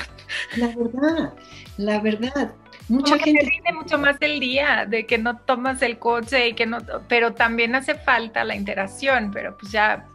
La 0.56 0.68
verdad, 0.68 1.34
la 1.76 2.00
verdad. 2.00 2.54
Mucha 2.88 3.18
gente. 3.18 3.40
Que 3.40 3.50
rinde 3.50 3.72
mucho 3.72 3.98
más 3.98 4.16
el 4.20 4.40
día, 4.40 4.86
de 4.86 5.06
que 5.06 5.18
no 5.18 5.38
tomas 5.38 5.80
el 5.82 5.98
coche 5.98 6.48
y 6.48 6.54
que 6.54 6.66
no. 6.66 6.78
Pero 7.08 7.32
también 7.32 7.74
hace 7.74 7.94
falta 7.94 8.44
la 8.44 8.54
interacción, 8.54 9.30
pero 9.32 9.56
pues 9.56 9.72
ya 9.72 10.06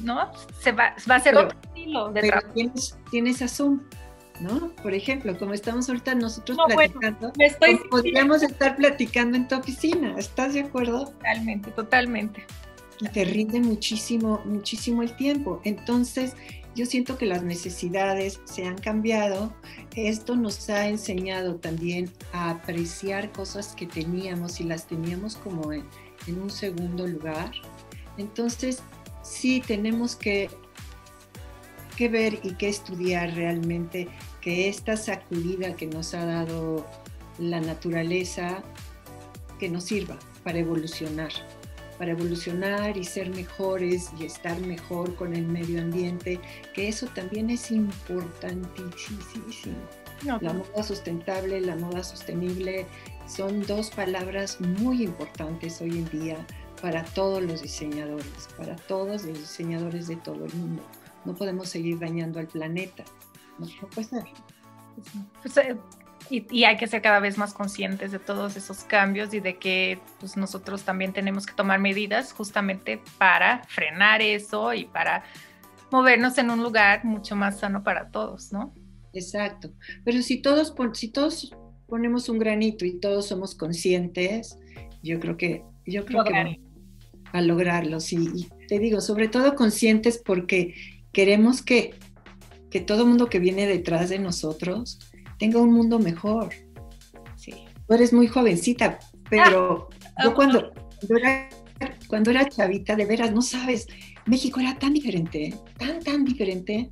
¿no? 0.00 0.30
Se 0.60 0.72
va, 0.72 0.94
va 1.10 1.16
a 1.16 1.20
ser 1.20 1.36
otro 1.36 1.58
estilo 1.62 2.12
de 2.12 2.20
pero 2.20 2.40
Tienes, 2.54 2.98
tienes 3.10 3.42
a 3.42 3.48
Zoom, 3.48 3.80
¿no? 4.40 4.72
Por 4.82 4.94
ejemplo, 4.94 5.36
como 5.38 5.54
estamos 5.54 5.88
ahorita 5.88 6.14
nosotros 6.14 6.58
platicando, 6.66 7.32
podríamos 7.90 8.42
estar 8.42 8.76
platicando 8.76 9.36
en 9.36 9.48
tu 9.48 9.56
oficina, 9.56 10.14
¿estás 10.18 10.54
de 10.54 10.60
acuerdo? 10.60 11.06
Totalmente, 11.06 11.70
totalmente. 11.70 12.46
Y 13.00 13.08
te 13.08 13.24
rinde 13.24 13.60
muchísimo, 13.60 14.40
muchísimo 14.46 15.02
el 15.02 15.14
tiempo. 15.16 15.60
Entonces, 15.64 16.34
yo 16.76 16.84
siento 16.84 17.16
que 17.16 17.24
las 17.24 17.42
necesidades 17.42 18.38
se 18.44 18.66
han 18.66 18.76
cambiado. 18.76 19.52
Esto 19.96 20.36
nos 20.36 20.68
ha 20.68 20.88
enseñado 20.88 21.56
también 21.56 22.12
a 22.32 22.50
apreciar 22.50 23.32
cosas 23.32 23.74
que 23.74 23.86
teníamos 23.86 24.60
y 24.60 24.64
las 24.64 24.86
teníamos 24.86 25.36
como 25.36 25.72
en, 25.72 25.84
un 26.28 26.50
segundo 26.50 27.06
lugar. 27.06 27.52
Entonces, 28.18 28.82
sí 29.22 29.62
tenemos 29.66 30.16
que, 30.16 30.50
que 31.96 32.10
ver 32.10 32.40
y 32.42 32.54
que 32.54 32.68
estudiar 32.68 33.34
realmente 33.34 34.08
que 34.42 34.68
esta 34.68 34.98
sacudida 34.98 35.76
que 35.76 35.86
nos 35.86 36.12
ha 36.12 36.26
dado 36.26 36.86
la 37.38 37.60
naturaleza, 37.60 38.62
que 39.58 39.70
nos 39.70 39.84
sirva 39.84 40.18
para 40.44 40.58
evolucionar, 40.58 41.30
para 41.98 42.12
evolucionar 42.12 42.96
y 42.96 43.04
ser 43.04 43.30
mejores 43.30 44.10
y 44.18 44.24
estar 44.24 44.58
mejor 44.60 45.14
con 45.14 45.34
el 45.34 45.46
medio 45.46 45.80
ambiente, 45.80 46.40
que 46.74 46.88
eso 46.88 47.06
también 47.08 47.50
es 47.50 47.70
importantísimo. 47.70 49.76
La 50.22 50.52
moda 50.52 50.82
sustentable, 50.82 51.60
la 51.60 51.76
moda 51.76 52.02
sostenible 52.02 52.86
son 53.26 53.62
dos 53.66 53.90
palabras 53.90 54.60
muy 54.60 55.02
importantes 55.02 55.80
hoy 55.80 55.98
en 55.98 56.08
día 56.10 56.46
para 56.80 57.04
todos 57.04 57.42
los 57.42 57.62
diseñadores, 57.62 58.48
para 58.56 58.76
todos 58.76 59.24
los 59.24 59.38
diseñadores 59.38 60.08
de 60.08 60.16
todo 60.16 60.44
el 60.44 60.54
mundo. 60.54 60.82
No 61.24 61.34
podemos 61.34 61.68
seguir 61.68 61.98
dañando 61.98 62.38
al 62.38 62.46
planeta. 62.46 63.04
No, 63.58 63.66
puede 63.88 64.08
ser. 64.08 64.24
Pues, 65.42 65.56
eh, 65.58 65.76
y, 66.30 66.64
hay 66.64 66.76
que 66.76 66.86
ser 66.86 67.02
cada 67.02 67.20
vez 67.20 67.38
más 67.38 67.52
conscientes 67.52 68.12
de 68.12 68.18
todos 68.18 68.56
esos 68.56 68.84
cambios 68.84 69.32
y 69.34 69.40
de 69.40 69.56
que 69.56 69.98
pues, 70.20 70.36
nosotros 70.36 70.82
también 70.82 71.12
tenemos 71.12 71.46
que 71.46 71.54
tomar 71.54 71.78
medidas 71.78 72.32
justamente 72.32 73.00
para 73.18 73.62
frenar 73.64 74.22
eso 74.22 74.74
y 74.74 74.84
para 74.84 75.24
movernos 75.90 76.36
en 76.38 76.50
un 76.50 76.62
lugar 76.62 77.04
mucho 77.04 77.36
más 77.36 77.60
sano 77.60 77.82
para 77.82 78.10
todos, 78.10 78.52
¿no? 78.52 78.74
Exacto. 79.12 79.72
Pero 80.04 80.22
si 80.22 80.42
todos, 80.42 80.74
si 80.94 81.08
todos 81.08 81.54
ponemos 81.86 82.28
un 82.28 82.38
granito 82.38 82.84
y 82.84 82.98
todos 82.98 83.26
somos 83.26 83.54
conscientes, 83.54 84.58
yo 85.02 85.20
creo 85.20 85.36
que 85.36 85.64
yo 85.86 86.04
creo 86.04 86.24
que 86.24 86.60
a 87.32 87.40
lograrlos. 87.40 88.12
Y, 88.12 88.48
te 88.68 88.78
digo, 88.78 89.00
sobre 89.00 89.28
todo 89.28 89.54
conscientes 89.54 90.20
porque 90.24 90.74
queremos 91.12 91.62
que, 91.62 91.94
que 92.70 92.80
todo 92.80 93.06
mundo 93.06 93.28
que 93.28 93.38
viene 93.38 93.66
detrás 93.66 94.08
de 94.08 94.18
nosotros 94.18 94.98
tenga 95.38 95.60
un 95.60 95.72
mundo 95.72 95.98
mejor. 95.98 96.50
Sí. 97.36 97.54
Tú 97.86 97.94
eres 97.94 98.12
muy 98.12 98.26
jovencita, 98.26 98.98
pero 99.28 99.88
ah, 100.16 100.24
yo 100.24 100.34
cuando, 100.34 100.72
cuando, 100.72 101.16
era, 101.16 101.48
cuando 102.08 102.30
era 102.30 102.48
chavita, 102.48 102.96
de 102.96 103.04
veras, 103.04 103.32
no 103.32 103.42
sabes, 103.42 103.86
México 104.26 104.60
era 104.60 104.78
tan 104.78 104.92
diferente, 104.92 105.54
tan, 105.78 106.00
tan 106.00 106.24
diferente, 106.24 106.88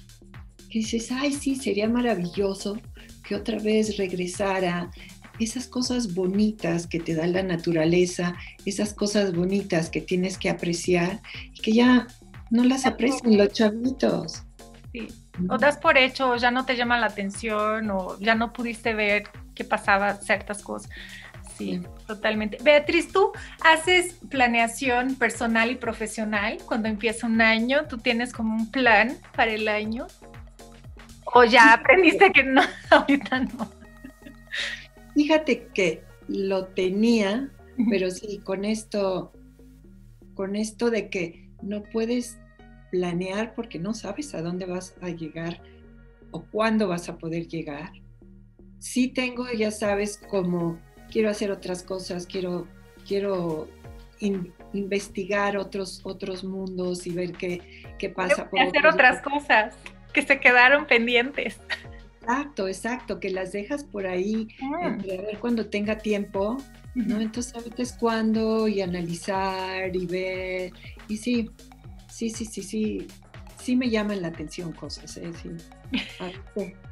que 0.71 0.79
dices, 0.81 1.11
ay, 1.13 1.33
sí, 1.33 1.57
sería 1.57 1.89
maravilloso 1.89 2.79
que 3.27 3.35
otra 3.35 3.59
vez 3.59 3.97
regresara 3.97 4.91
esas 5.39 5.67
cosas 5.67 6.15
bonitas 6.15 6.87
que 6.87 7.01
te 7.01 7.15
da 7.15 7.27
la 7.27 7.43
naturaleza, 7.43 8.37
esas 8.65 8.95
cosas 8.95 9.35
bonitas 9.35 9.91
que 9.91 10.01
tienes 10.01 10.39
que 10.39 10.49
apreciar 10.49 11.21
y 11.53 11.61
que 11.61 11.73
ya 11.73 12.07
no 12.51 12.65
las 12.65 12.87
aprecian 12.87 13.37
los 13.37 13.49
chavitos. 13.49 14.45
Sí. 14.93 15.09
O 15.49 15.59
das 15.59 15.79
por 15.79 15.99
hecho, 15.99 16.31
o 16.31 16.37
ya 16.37 16.51
no 16.51 16.65
te 16.65 16.77
llama 16.77 16.99
la 16.99 17.07
atención, 17.07 17.91
o 17.91 18.19
ya 18.21 18.35
no 18.35 18.53
pudiste 18.53 18.95
ver 18.95 19.25
qué 19.55 19.65
pasaba 19.65 20.15
ciertas 20.15 20.63
cosas. 20.63 20.91
Sí, 21.57 21.81
totalmente. 22.07 22.59
Beatriz, 22.63 23.13
¿tú 23.13 23.31
haces 23.63 24.15
planeación 24.29 25.15
personal 25.15 25.71
y 25.71 25.77
profesional 25.77 26.59
cuando 26.67 26.89
empieza 26.89 27.27
un 27.27 27.41
año? 27.41 27.87
¿Tú 27.89 27.99
tienes 27.99 28.33
como 28.33 28.57
un 28.57 28.71
plan 28.71 29.17
para 29.37 29.53
el 29.53 29.69
año? 29.69 30.07
¿O 31.27 31.45
ya 31.45 31.75
aprendiste 31.75 32.33
que 32.33 32.43
no, 32.43 32.63
ahorita 32.91 33.41
no? 33.41 33.71
Fíjate 35.15 35.69
que 35.73 36.03
lo 36.27 36.67
tenía, 36.67 37.51
pero 37.89 38.11
sí, 38.11 38.41
con 38.43 38.65
esto, 38.65 39.33
con 40.35 40.57
esto 40.57 40.91
de 40.91 41.09
que 41.09 41.51
no 41.63 41.83
puedes 41.85 42.39
planear 42.95 43.55
porque 43.57 43.81
no 43.81 43.93
sabes 43.93 44.37
a 44.37 44.41
dónde 44.41 44.67
vas 44.67 44.95
a 45.03 45.09
llegar 45.09 45.61
o 46.31 46.45
cuándo 46.45 46.87
vas 46.87 47.09
a 47.09 47.19
poder 47.19 47.49
llegar. 47.49 47.91
Sí 48.79 49.09
tengo, 49.09 49.51
ya 49.51 49.73
sabes, 49.73 50.21
como 50.29 50.79
quiero 51.11 51.29
hacer 51.29 51.51
otras 51.51 51.83
cosas, 51.83 52.25
quiero, 52.25 52.69
quiero 53.05 53.69
investigar 54.73 55.57
otros, 55.57 56.03
otros 56.05 56.45
mundos 56.45 57.05
y 57.09 57.11
ver 57.11 57.33
qué, 57.33 57.83
qué 57.99 58.11
pasa. 58.11 58.49
Por 58.49 58.61
hacer 58.61 58.87
otras 58.87 59.21
cosas 59.23 59.75
que 60.13 60.23
se 60.23 60.39
quedaron 60.39 60.87
pendientes. 60.87 61.59
Exacto, 62.21 62.69
exacto, 62.69 63.19
que 63.19 63.31
las 63.31 63.51
dejas 63.51 63.83
por 63.83 64.07
ahí, 64.07 64.47
ah. 64.63 64.87
a 64.87 64.97
ver 64.97 65.39
cuando 65.41 65.67
tenga 65.67 65.99
tiempo, 65.99 66.59
¿no? 66.95 67.21
Entonces 67.21 67.53
ahorita 67.57 67.83
es 67.83 67.93
cuando 67.93 68.69
y 68.69 68.81
analizar 68.83 69.95
y 69.95 70.07
ver, 70.07 70.73
y 71.09 71.17
sí, 71.17 71.51
sí, 72.15 72.31
sí, 72.31 72.45
sí, 72.45 72.63
sí, 72.63 73.09
sí 73.61 73.75
me 73.75 73.91
llaman 73.91 74.23
la 74.23 74.29
atención 74.29 74.73
cosas, 74.73 75.17
¿eh? 75.17 75.33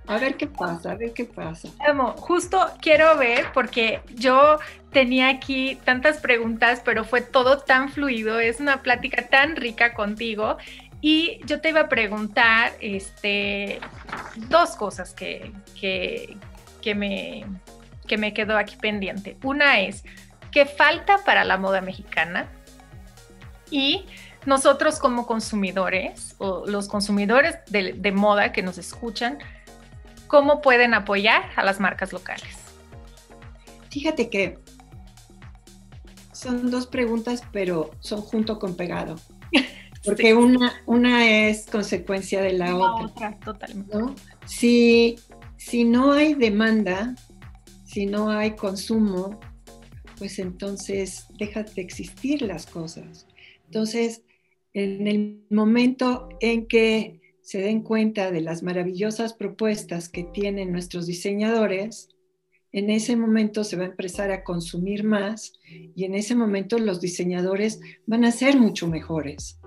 A 0.08 0.18
ver, 0.18 0.36
qué 0.36 0.48
pasa, 0.48 0.90
a 0.90 0.94
ver 0.96 1.12
qué 1.12 1.24
pasa. 1.24 1.68
Amo, 1.88 2.14
justo 2.14 2.58
quiero 2.80 3.16
ver 3.16 3.46
porque 3.54 4.00
yo 4.16 4.58
tenía 4.90 5.28
aquí 5.28 5.78
tantas 5.84 6.18
preguntas, 6.18 6.82
pero 6.84 7.04
fue 7.04 7.20
todo 7.20 7.58
tan 7.58 7.88
fluido, 7.88 8.40
es 8.40 8.58
una 8.58 8.82
plática 8.82 9.28
tan 9.28 9.54
rica 9.54 9.94
contigo 9.94 10.56
Y 11.00 11.40
yo 11.46 11.60
te 11.60 11.68
iba 11.68 11.82
a 11.82 11.88
preguntar 11.88 12.72
este, 12.80 13.78
dos 14.48 14.74
cosas 14.74 15.14
que, 15.14 15.52
que, 15.80 16.36
que, 16.80 16.96
me, 16.96 17.44
que 18.08 18.18
me 18.18 18.34
quedó 18.34 18.56
aquí 18.58 18.74
pendiente. 18.76 19.36
Una 19.44 19.80
es, 19.80 20.02
¿qué 20.50 20.66
falta 20.66 21.18
para 21.24 21.44
la 21.44 21.58
moda 21.58 21.80
mexicana? 21.80 22.48
Y 23.70 24.04
nosotros 24.46 24.98
como 24.98 25.26
consumidores 25.26 26.34
o 26.38 26.64
los 26.66 26.88
consumidores 26.88 27.56
de, 27.68 27.92
de 27.92 28.12
moda 28.12 28.52
que 28.52 28.62
nos 28.62 28.78
escuchan, 28.78 29.38
¿cómo 30.26 30.60
pueden 30.60 30.94
apoyar 30.94 31.42
a 31.56 31.64
las 31.64 31.80
marcas 31.80 32.12
locales? 32.12 32.56
Fíjate 33.90 34.30
que 34.30 34.58
son 36.32 36.70
dos 36.70 36.86
preguntas, 36.86 37.42
pero 37.52 37.90
son 38.00 38.20
junto 38.20 38.58
con 38.58 38.74
pegado. 38.74 39.16
Porque 40.04 40.34
una, 40.34 40.72
una 40.86 41.48
es 41.48 41.66
consecuencia 41.66 42.42
de 42.42 42.54
la, 42.54 42.74
otra. 42.74 43.38
Totalmente. 43.38 43.96
Si, 44.46 45.16
si 45.56 45.84
no 45.84 46.12
hay 46.12 46.34
demanda, 46.34 47.14
si 47.84 48.06
no 48.06 48.30
hay 48.30 48.56
consumo, 48.56 49.38
pues 50.18 50.40
entonces 50.40 51.26
dejan 51.38 51.66
de 51.76 51.82
existir 51.82 52.42
las 52.42 52.66
cosas. 52.66 53.26
Entonces, 53.66 54.22
en 54.74 55.06
el 55.06 55.44
momento 55.50 56.28
en 56.40 56.66
que 56.66 57.20
se 57.42 57.58
den 57.58 57.82
cuenta 57.82 58.30
de 58.30 58.40
las 58.40 58.62
maravillosas 58.62 59.34
propuestas 59.34 60.08
que 60.08 60.24
tienen 60.24 60.72
nuestros 60.72 61.06
diseñadores, 61.06 62.08
en 62.72 62.88
ese 62.88 63.16
momento 63.16 63.64
se 63.64 63.76
va 63.76 63.84
a 63.84 63.88
empezar 63.88 64.30
a 64.30 64.44
consumir 64.44 65.04
más 65.04 65.52
y 65.68 66.04
en 66.04 66.14
ese 66.14 66.34
momento 66.34 66.78
los 66.78 67.00
diseñadores 67.00 67.80
van 68.06 68.24
a 68.24 68.32
ser 68.32 68.58
mucho 68.58 68.88
mejores 68.88 69.58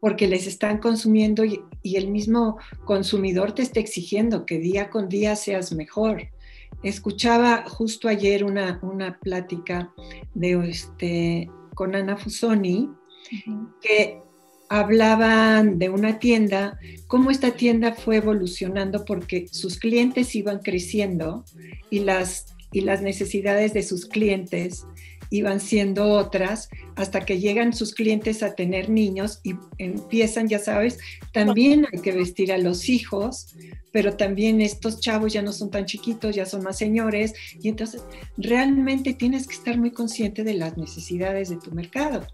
porque 0.00 0.28
les 0.28 0.46
están 0.46 0.78
consumiendo 0.78 1.44
y, 1.44 1.64
el 1.82 2.08
mismo 2.08 2.58
consumidor 2.84 3.52
te 3.52 3.62
está 3.62 3.80
exigiendo 3.80 4.46
que 4.46 4.58
día 4.58 4.90
con 4.90 5.08
día 5.08 5.34
seas 5.34 5.72
mejor. 5.72 6.28
Escuchaba 6.82 7.64
justo 7.68 8.08
ayer 8.08 8.44
una, 8.44 8.78
una 8.82 9.18
plática 9.18 9.92
de 10.34 10.68
este, 10.68 11.50
con 11.74 11.94
Ana 11.94 12.16
Fusoni 12.16 12.90
que 13.80 14.20
hablaban 14.68 15.78
de 15.78 15.88
una 15.88 16.18
tienda, 16.18 16.78
cómo 17.06 17.30
esta 17.30 17.52
tienda 17.52 17.94
fue 17.94 18.16
evolucionando 18.16 19.04
porque 19.04 19.46
sus 19.50 19.78
clientes 19.78 20.34
iban 20.34 20.58
creciendo 20.58 21.44
y 21.90 22.00
las, 22.00 22.54
y 22.72 22.80
las 22.80 23.02
necesidades 23.02 23.72
de 23.74 23.82
sus 23.82 24.06
clientes 24.06 24.84
iban 25.30 25.60
siendo 25.60 26.08
otras 26.12 26.68
hasta 26.94 27.24
que 27.24 27.40
llegan 27.40 27.72
sus 27.72 27.94
clientes 27.94 28.42
a 28.42 28.54
tener 28.54 28.90
niños 28.90 29.40
y 29.42 29.54
empiezan, 29.78 30.48
ya 30.48 30.58
sabes, 30.58 30.98
también 31.32 31.86
hay 31.92 32.00
que 32.00 32.12
vestir 32.12 32.52
a 32.52 32.58
los 32.58 32.88
hijos, 32.88 33.54
pero 33.92 34.16
también 34.16 34.60
estos 34.60 35.00
chavos 35.00 35.32
ya 35.32 35.42
no 35.42 35.52
son 35.52 35.70
tan 35.70 35.84
chiquitos, 35.84 36.34
ya 36.34 36.46
son 36.46 36.62
más 36.62 36.78
señores 36.78 37.34
y 37.60 37.68
entonces 37.68 38.02
realmente 38.36 39.14
tienes 39.14 39.46
que 39.46 39.54
estar 39.54 39.78
muy 39.78 39.90
consciente 39.90 40.44
de 40.44 40.54
las 40.54 40.76
necesidades 40.76 41.48
de 41.48 41.56
tu 41.56 41.72
mercado 41.72 42.26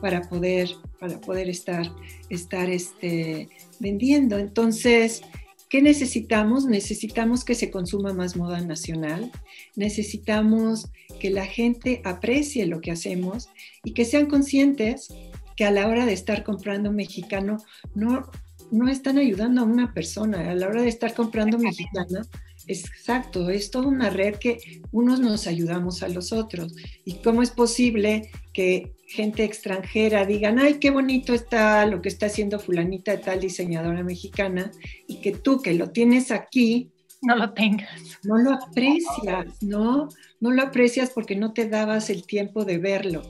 para 0.00 0.22
poder, 0.22 0.70
para 1.00 1.20
poder 1.20 1.48
estar, 1.48 1.90
estar 2.28 2.70
este, 2.70 3.48
vendiendo. 3.78 4.38
Entonces, 4.38 5.22
¿qué 5.68 5.82
necesitamos? 5.82 6.66
Necesitamos 6.66 7.44
que 7.44 7.54
se 7.54 7.70
consuma 7.70 8.12
más 8.12 8.36
moda 8.36 8.60
nacional, 8.60 9.30
necesitamos 9.76 10.90
que 11.20 11.30
la 11.30 11.46
gente 11.46 12.00
aprecie 12.04 12.66
lo 12.66 12.80
que 12.80 12.90
hacemos 12.90 13.50
y 13.84 13.94
que 13.94 14.04
sean 14.04 14.26
conscientes 14.26 15.08
que 15.56 15.64
a 15.64 15.70
la 15.70 15.88
hora 15.88 16.06
de 16.06 16.12
estar 16.12 16.44
comprando 16.44 16.92
mexicano 16.92 17.58
no, 17.94 18.30
no 18.70 18.88
están 18.88 19.18
ayudando 19.18 19.62
a 19.62 19.64
una 19.64 19.92
persona, 19.92 20.50
a 20.50 20.54
la 20.54 20.68
hora 20.68 20.82
de 20.82 20.88
estar 20.88 21.14
comprando 21.14 21.58
mexicana 21.58 22.22
Exacto, 22.68 23.48
es 23.48 23.70
toda 23.70 23.88
una 23.88 24.10
red 24.10 24.36
que 24.36 24.82
unos 24.92 25.20
nos 25.20 25.46
ayudamos 25.46 26.02
a 26.02 26.08
los 26.08 26.32
otros. 26.32 26.74
¿Y 27.04 27.14
cómo 27.14 27.42
es 27.42 27.50
posible 27.50 28.30
que 28.52 28.92
gente 29.08 29.42
extranjera 29.42 30.26
digan, 30.26 30.58
ay, 30.58 30.74
qué 30.74 30.90
bonito 30.90 31.32
está 31.32 31.86
lo 31.86 32.02
que 32.02 32.10
está 32.10 32.26
haciendo 32.26 32.60
fulanita 32.60 33.12
de 33.12 33.18
tal 33.18 33.40
diseñadora 33.40 34.04
mexicana, 34.04 34.70
y 35.06 35.20
que 35.20 35.32
tú 35.32 35.60
que 35.62 35.74
lo 35.74 35.90
tienes 35.90 36.30
aquí, 36.30 36.92
no 37.22 37.34
lo 37.34 37.52
tengas. 37.52 37.90
No 38.22 38.38
lo 38.38 38.52
aprecias, 38.52 39.62
¿no? 39.62 40.08
No 40.40 40.50
lo 40.52 40.62
aprecias 40.62 41.10
porque 41.10 41.34
no 41.34 41.52
te 41.52 41.68
dabas 41.68 42.10
el 42.10 42.24
tiempo 42.24 42.64
de 42.64 42.78
verlo. 42.78 43.22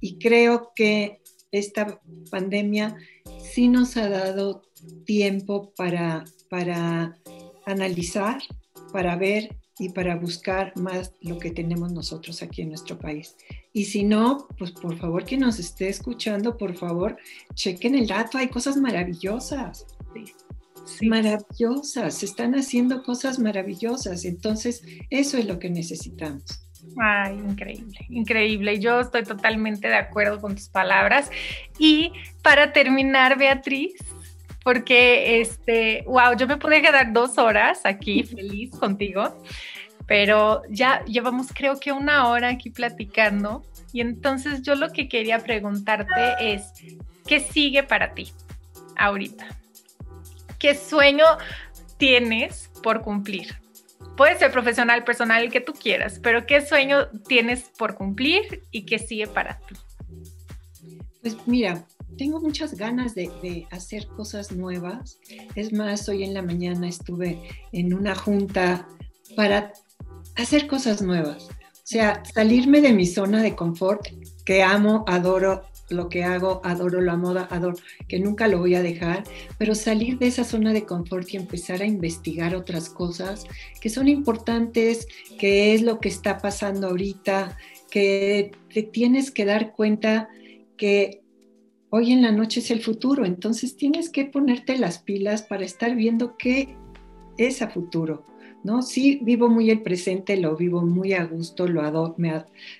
Y 0.00 0.18
creo 0.18 0.72
que 0.76 1.20
esta 1.50 2.00
pandemia 2.30 2.96
sí 3.40 3.68
nos 3.68 3.96
ha 3.96 4.08
dado 4.08 4.62
tiempo 5.04 5.72
para, 5.76 6.24
para 6.48 7.18
analizar, 7.64 8.40
para 8.92 9.16
ver 9.16 9.56
y 9.78 9.88
para 9.88 10.16
buscar 10.16 10.76
más 10.76 11.12
lo 11.20 11.38
que 11.38 11.50
tenemos 11.50 11.92
nosotros 11.92 12.42
aquí 12.42 12.62
en 12.62 12.68
nuestro 12.68 12.98
país. 12.98 13.36
Y 13.72 13.86
si 13.86 14.04
no, 14.04 14.46
pues 14.56 14.70
por 14.70 14.96
favor 14.96 15.24
que 15.24 15.36
nos 15.36 15.58
esté 15.58 15.88
escuchando, 15.88 16.56
por 16.56 16.74
favor, 16.74 17.16
chequen 17.54 17.94
el 17.94 18.06
dato, 18.06 18.38
hay 18.38 18.48
cosas 18.48 18.76
maravillosas. 18.76 19.86
Maravillosas, 21.02 22.14
se 22.14 22.26
están 22.26 22.54
haciendo 22.54 23.02
cosas 23.02 23.38
maravillosas, 23.38 24.24
entonces 24.24 24.82
eso 25.10 25.38
es 25.38 25.46
lo 25.46 25.58
que 25.58 25.70
necesitamos. 25.70 26.64
Ay, 27.00 27.34
increíble, 27.38 27.98
increíble. 28.10 28.78
Yo 28.78 29.00
estoy 29.00 29.24
totalmente 29.24 29.88
de 29.88 29.96
acuerdo 29.96 30.40
con 30.40 30.54
tus 30.54 30.68
palabras. 30.68 31.30
Y 31.78 32.12
para 32.42 32.72
terminar, 32.72 33.38
Beatriz, 33.38 33.94
porque, 34.64 35.40
este, 35.40 36.02
wow, 36.06 36.34
yo 36.36 36.48
me 36.48 36.56
pude 36.56 36.82
quedar 36.82 37.12
dos 37.12 37.38
horas 37.38 37.82
aquí 37.84 38.24
feliz 38.24 38.70
contigo, 38.70 39.40
pero 40.06 40.62
ya 40.70 41.04
llevamos 41.04 41.48
creo 41.54 41.78
que 41.78 41.92
una 41.92 42.28
hora 42.28 42.48
aquí 42.48 42.70
platicando. 42.70 43.62
Y 43.92 44.00
entonces 44.00 44.62
yo 44.62 44.74
lo 44.74 44.90
que 44.90 45.08
quería 45.08 45.38
preguntarte 45.38 46.34
es, 46.40 46.72
¿qué 47.26 47.40
sigue 47.40 47.82
para 47.82 48.14
ti 48.14 48.32
ahorita? 48.96 49.46
¿Qué 50.58 50.74
sueño 50.74 51.24
tienes 51.98 52.70
por 52.82 53.02
cumplir? 53.02 53.54
Puede 54.16 54.38
ser 54.38 54.50
profesional, 54.50 55.04
personal, 55.04 55.44
el 55.44 55.52
que 55.52 55.60
tú 55.60 55.74
quieras, 55.74 56.20
pero 56.22 56.46
¿qué 56.46 56.64
sueño 56.64 57.08
tienes 57.28 57.64
por 57.76 57.94
cumplir 57.94 58.62
y 58.70 58.86
qué 58.86 58.98
sigue 58.98 59.26
para 59.26 59.58
ti? 59.58 59.74
Pues 61.20 61.36
mira, 61.46 61.84
tengo 62.16 62.40
muchas 62.40 62.74
ganas 62.74 63.14
de, 63.14 63.66
hacer 63.70 64.06
cosas 64.08 64.52
nuevas. 64.52 65.18
Es 65.54 65.72
más, 65.72 66.08
hoy 66.08 66.24
en 66.24 66.34
la 66.34 66.42
mañana 66.42 66.88
estuve 66.88 67.40
en 67.72 67.94
una 67.94 68.14
junta 68.14 68.88
para 69.36 69.72
hacer 70.36 70.66
cosas 70.66 71.02
nuevas. 71.02 71.48
O 71.48 71.86
sea, 71.86 72.22
salirme 72.34 72.80
de 72.80 72.92
mi 72.92 73.06
zona 73.06 73.42
de 73.42 73.54
confort, 73.54 74.06
que 74.44 74.62
amo, 74.62 75.04
adoro 75.06 75.62
lo 75.90 76.08
que 76.08 76.24
hago, 76.24 76.62
adoro 76.64 77.00
la 77.00 77.16
moda, 77.16 77.46
adoro, 77.50 77.76
que 78.08 78.18
nunca 78.18 78.48
lo 78.48 78.58
voy 78.58 78.74
a 78.74 78.82
dejar, 78.82 79.24
pero 79.58 79.74
salir 79.74 80.18
de 80.18 80.28
esa 80.28 80.44
zona 80.44 80.72
de 80.72 80.86
confort 80.86 81.28
y 81.32 81.36
empezar 81.36 81.82
a 81.82 81.86
investigar 81.86 82.54
otras 82.54 82.88
cosas 82.88 83.44
que 83.82 83.90
son 83.90 84.08
importantes, 84.08 85.06
que 85.38 85.74
es 85.74 85.82
lo 85.82 86.00
que 86.00 86.08
está 86.08 86.38
pasando 86.38 86.88
ahorita, 86.88 87.58
que 87.90 88.52
te 88.72 88.82
tienes 88.82 89.30
que 89.30 89.44
dar 89.44 89.72
cuenta 89.72 90.28
que 90.76 91.23
hoy 91.96 92.10
en 92.10 92.22
la 92.22 92.32
noche 92.32 92.58
es 92.58 92.72
el 92.72 92.80
futuro, 92.80 93.24
entonces 93.24 93.76
tienes 93.76 94.10
que 94.10 94.24
ponerte 94.24 94.76
las 94.78 94.98
pilas 94.98 95.42
para 95.42 95.64
estar 95.64 95.94
viendo 95.94 96.36
qué 96.36 96.74
es 97.38 97.62
a 97.62 97.68
futuro, 97.68 98.26
¿no? 98.64 98.82
Sí, 98.82 99.20
vivo 99.22 99.48
muy 99.48 99.70
el 99.70 99.80
presente, 99.80 100.36
lo 100.36 100.56
vivo 100.56 100.82
muy 100.82 101.12
a 101.12 101.22
gusto, 101.22 101.68
lo 101.68 101.82
adoro, 101.82 102.16
me 102.18 102.32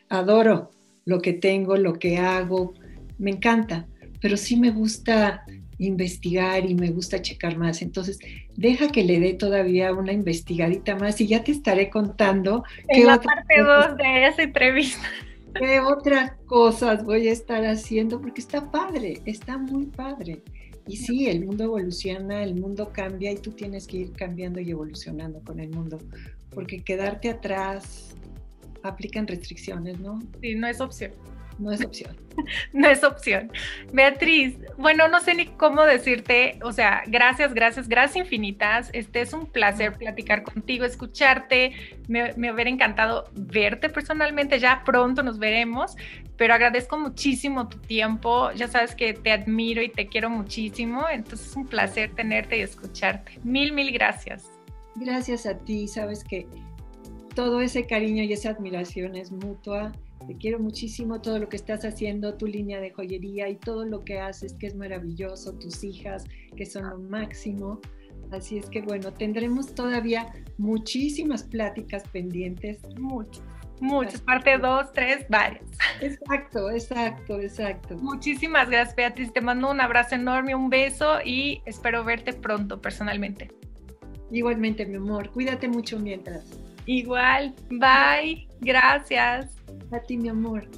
adoro 0.08 0.72
lo 1.04 1.20
que 1.20 1.32
tengo, 1.32 1.76
lo 1.76 1.92
que 1.92 2.16
hago, 2.18 2.74
me 3.18 3.30
encanta, 3.30 3.86
pero 4.20 4.36
sí 4.36 4.56
me 4.56 4.72
gusta 4.72 5.44
investigar 5.78 6.68
y 6.68 6.74
me 6.74 6.90
gusta 6.90 7.22
checar 7.22 7.56
más. 7.56 7.82
Entonces, 7.82 8.18
deja 8.56 8.88
que 8.88 9.04
le 9.04 9.20
dé 9.20 9.34
todavía 9.34 9.92
una 9.92 10.12
investigadita 10.12 10.96
más 10.96 11.20
y 11.20 11.28
ya 11.28 11.44
te 11.44 11.52
estaré 11.52 11.88
contando. 11.88 12.64
En 12.88 13.06
la 13.06 13.20
parte 13.20 13.60
2 13.60 13.96
de 13.96 14.26
esa 14.26 14.42
entrevista. 14.42 15.08
¿Qué 15.54 15.80
otras 15.80 16.32
cosas 16.46 17.04
voy 17.04 17.28
a 17.28 17.32
estar 17.32 17.64
haciendo? 17.64 18.20
Porque 18.20 18.40
está 18.40 18.70
padre, 18.70 19.20
está 19.24 19.56
muy 19.56 19.86
padre. 19.86 20.42
Y 20.86 20.96
sí, 20.96 21.28
el 21.28 21.46
mundo 21.46 21.64
evoluciona, 21.64 22.42
el 22.42 22.56
mundo 22.56 22.90
cambia 22.92 23.32
y 23.32 23.36
tú 23.36 23.52
tienes 23.52 23.86
que 23.86 23.98
ir 23.98 24.12
cambiando 24.12 24.60
y 24.60 24.70
evolucionando 24.70 25.40
con 25.42 25.60
el 25.60 25.70
mundo. 25.70 25.98
Porque 26.50 26.82
quedarte 26.82 27.30
atrás 27.30 28.14
aplican 28.82 29.26
restricciones, 29.26 29.98
¿no? 30.00 30.20
Sí, 30.42 30.54
no 30.54 30.66
es 30.66 30.80
opción. 30.80 31.12
No 31.58 31.72
es 31.72 31.84
opción. 31.84 32.16
no 32.72 32.88
es 32.88 33.04
opción. 33.04 33.50
Beatriz, 33.92 34.56
bueno, 34.76 35.08
no 35.08 35.20
sé 35.20 35.34
ni 35.34 35.46
cómo 35.46 35.82
decirte, 35.82 36.58
o 36.62 36.72
sea, 36.72 37.02
gracias, 37.06 37.54
gracias, 37.54 37.88
gracias 37.88 38.24
infinitas. 38.24 38.90
Este 38.92 39.20
es 39.20 39.32
un 39.32 39.46
placer 39.46 39.92
platicar 39.94 40.42
contigo, 40.42 40.84
escucharte. 40.84 41.72
Me, 42.08 42.32
me 42.36 42.52
hubiera 42.52 42.70
encantado 42.70 43.30
verte 43.34 43.88
personalmente, 43.88 44.58
ya 44.58 44.82
pronto 44.84 45.22
nos 45.22 45.38
veremos, 45.38 45.96
pero 46.36 46.54
agradezco 46.54 46.98
muchísimo 46.98 47.68
tu 47.68 47.78
tiempo. 47.78 48.50
Ya 48.52 48.68
sabes 48.68 48.94
que 48.94 49.14
te 49.14 49.32
admiro 49.32 49.82
y 49.82 49.88
te 49.88 50.08
quiero 50.08 50.30
muchísimo, 50.30 51.06
entonces 51.08 51.48
es 51.48 51.56
un 51.56 51.66
placer 51.66 52.10
tenerte 52.14 52.58
y 52.58 52.60
escucharte. 52.60 53.38
Mil, 53.44 53.72
mil 53.72 53.92
gracias. 53.92 54.50
Gracias 54.96 55.46
a 55.46 55.58
ti, 55.58 55.88
sabes 55.88 56.22
que 56.22 56.46
todo 57.34 57.60
ese 57.60 57.86
cariño 57.86 58.22
y 58.22 58.32
esa 58.32 58.50
admiración 58.50 59.16
es 59.16 59.32
mutua 59.32 59.92
te 60.26 60.36
quiero 60.36 60.58
muchísimo 60.58 61.20
todo 61.20 61.38
lo 61.38 61.48
que 61.48 61.56
estás 61.56 61.84
haciendo, 61.84 62.34
tu 62.34 62.46
línea 62.46 62.80
de 62.80 62.90
joyería 62.90 63.48
y 63.48 63.56
todo 63.56 63.84
lo 63.84 64.04
que 64.04 64.18
haces, 64.18 64.54
que 64.54 64.66
es 64.66 64.74
maravilloso, 64.74 65.54
tus 65.54 65.84
hijas, 65.84 66.24
que 66.56 66.66
son 66.66 66.88
lo 66.88 66.98
máximo. 66.98 67.80
Así 68.30 68.58
es 68.58 68.66
que 68.66 68.80
bueno, 68.80 69.12
tendremos 69.12 69.74
todavía 69.74 70.32
muchísimas 70.58 71.42
pláticas 71.44 72.02
pendientes. 72.08 72.78
Muchas, 72.98 73.42
muchas. 73.80 74.20
Parte 74.22 74.58
dos, 74.58 74.92
tres, 74.92 75.26
varias. 75.28 75.64
Exacto, 76.00 76.70
exacto, 76.70 77.40
exacto. 77.40 77.96
Muchísimas 77.96 78.68
gracias, 78.68 78.96
Beatriz. 78.96 79.32
Te 79.32 79.40
mando 79.40 79.70
un 79.70 79.80
abrazo 79.80 80.14
enorme, 80.14 80.54
un 80.54 80.70
beso 80.70 81.18
y 81.24 81.62
espero 81.66 82.04
verte 82.04 82.32
pronto 82.32 82.80
personalmente. 82.80 83.50
Igualmente, 84.30 84.86
mi 84.86 84.96
amor. 84.96 85.30
Cuídate 85.30 85.68
mucho 85.68 85.98
mientras. 85.98 86.44
Igual. 86.86 87.54
Bye. 87.70 88.48
Gracias. 88.60 89.63
A 89.90 90.00
ti, 90.00 90.16
mi 90.16 90.28
amor. 90.28 90.68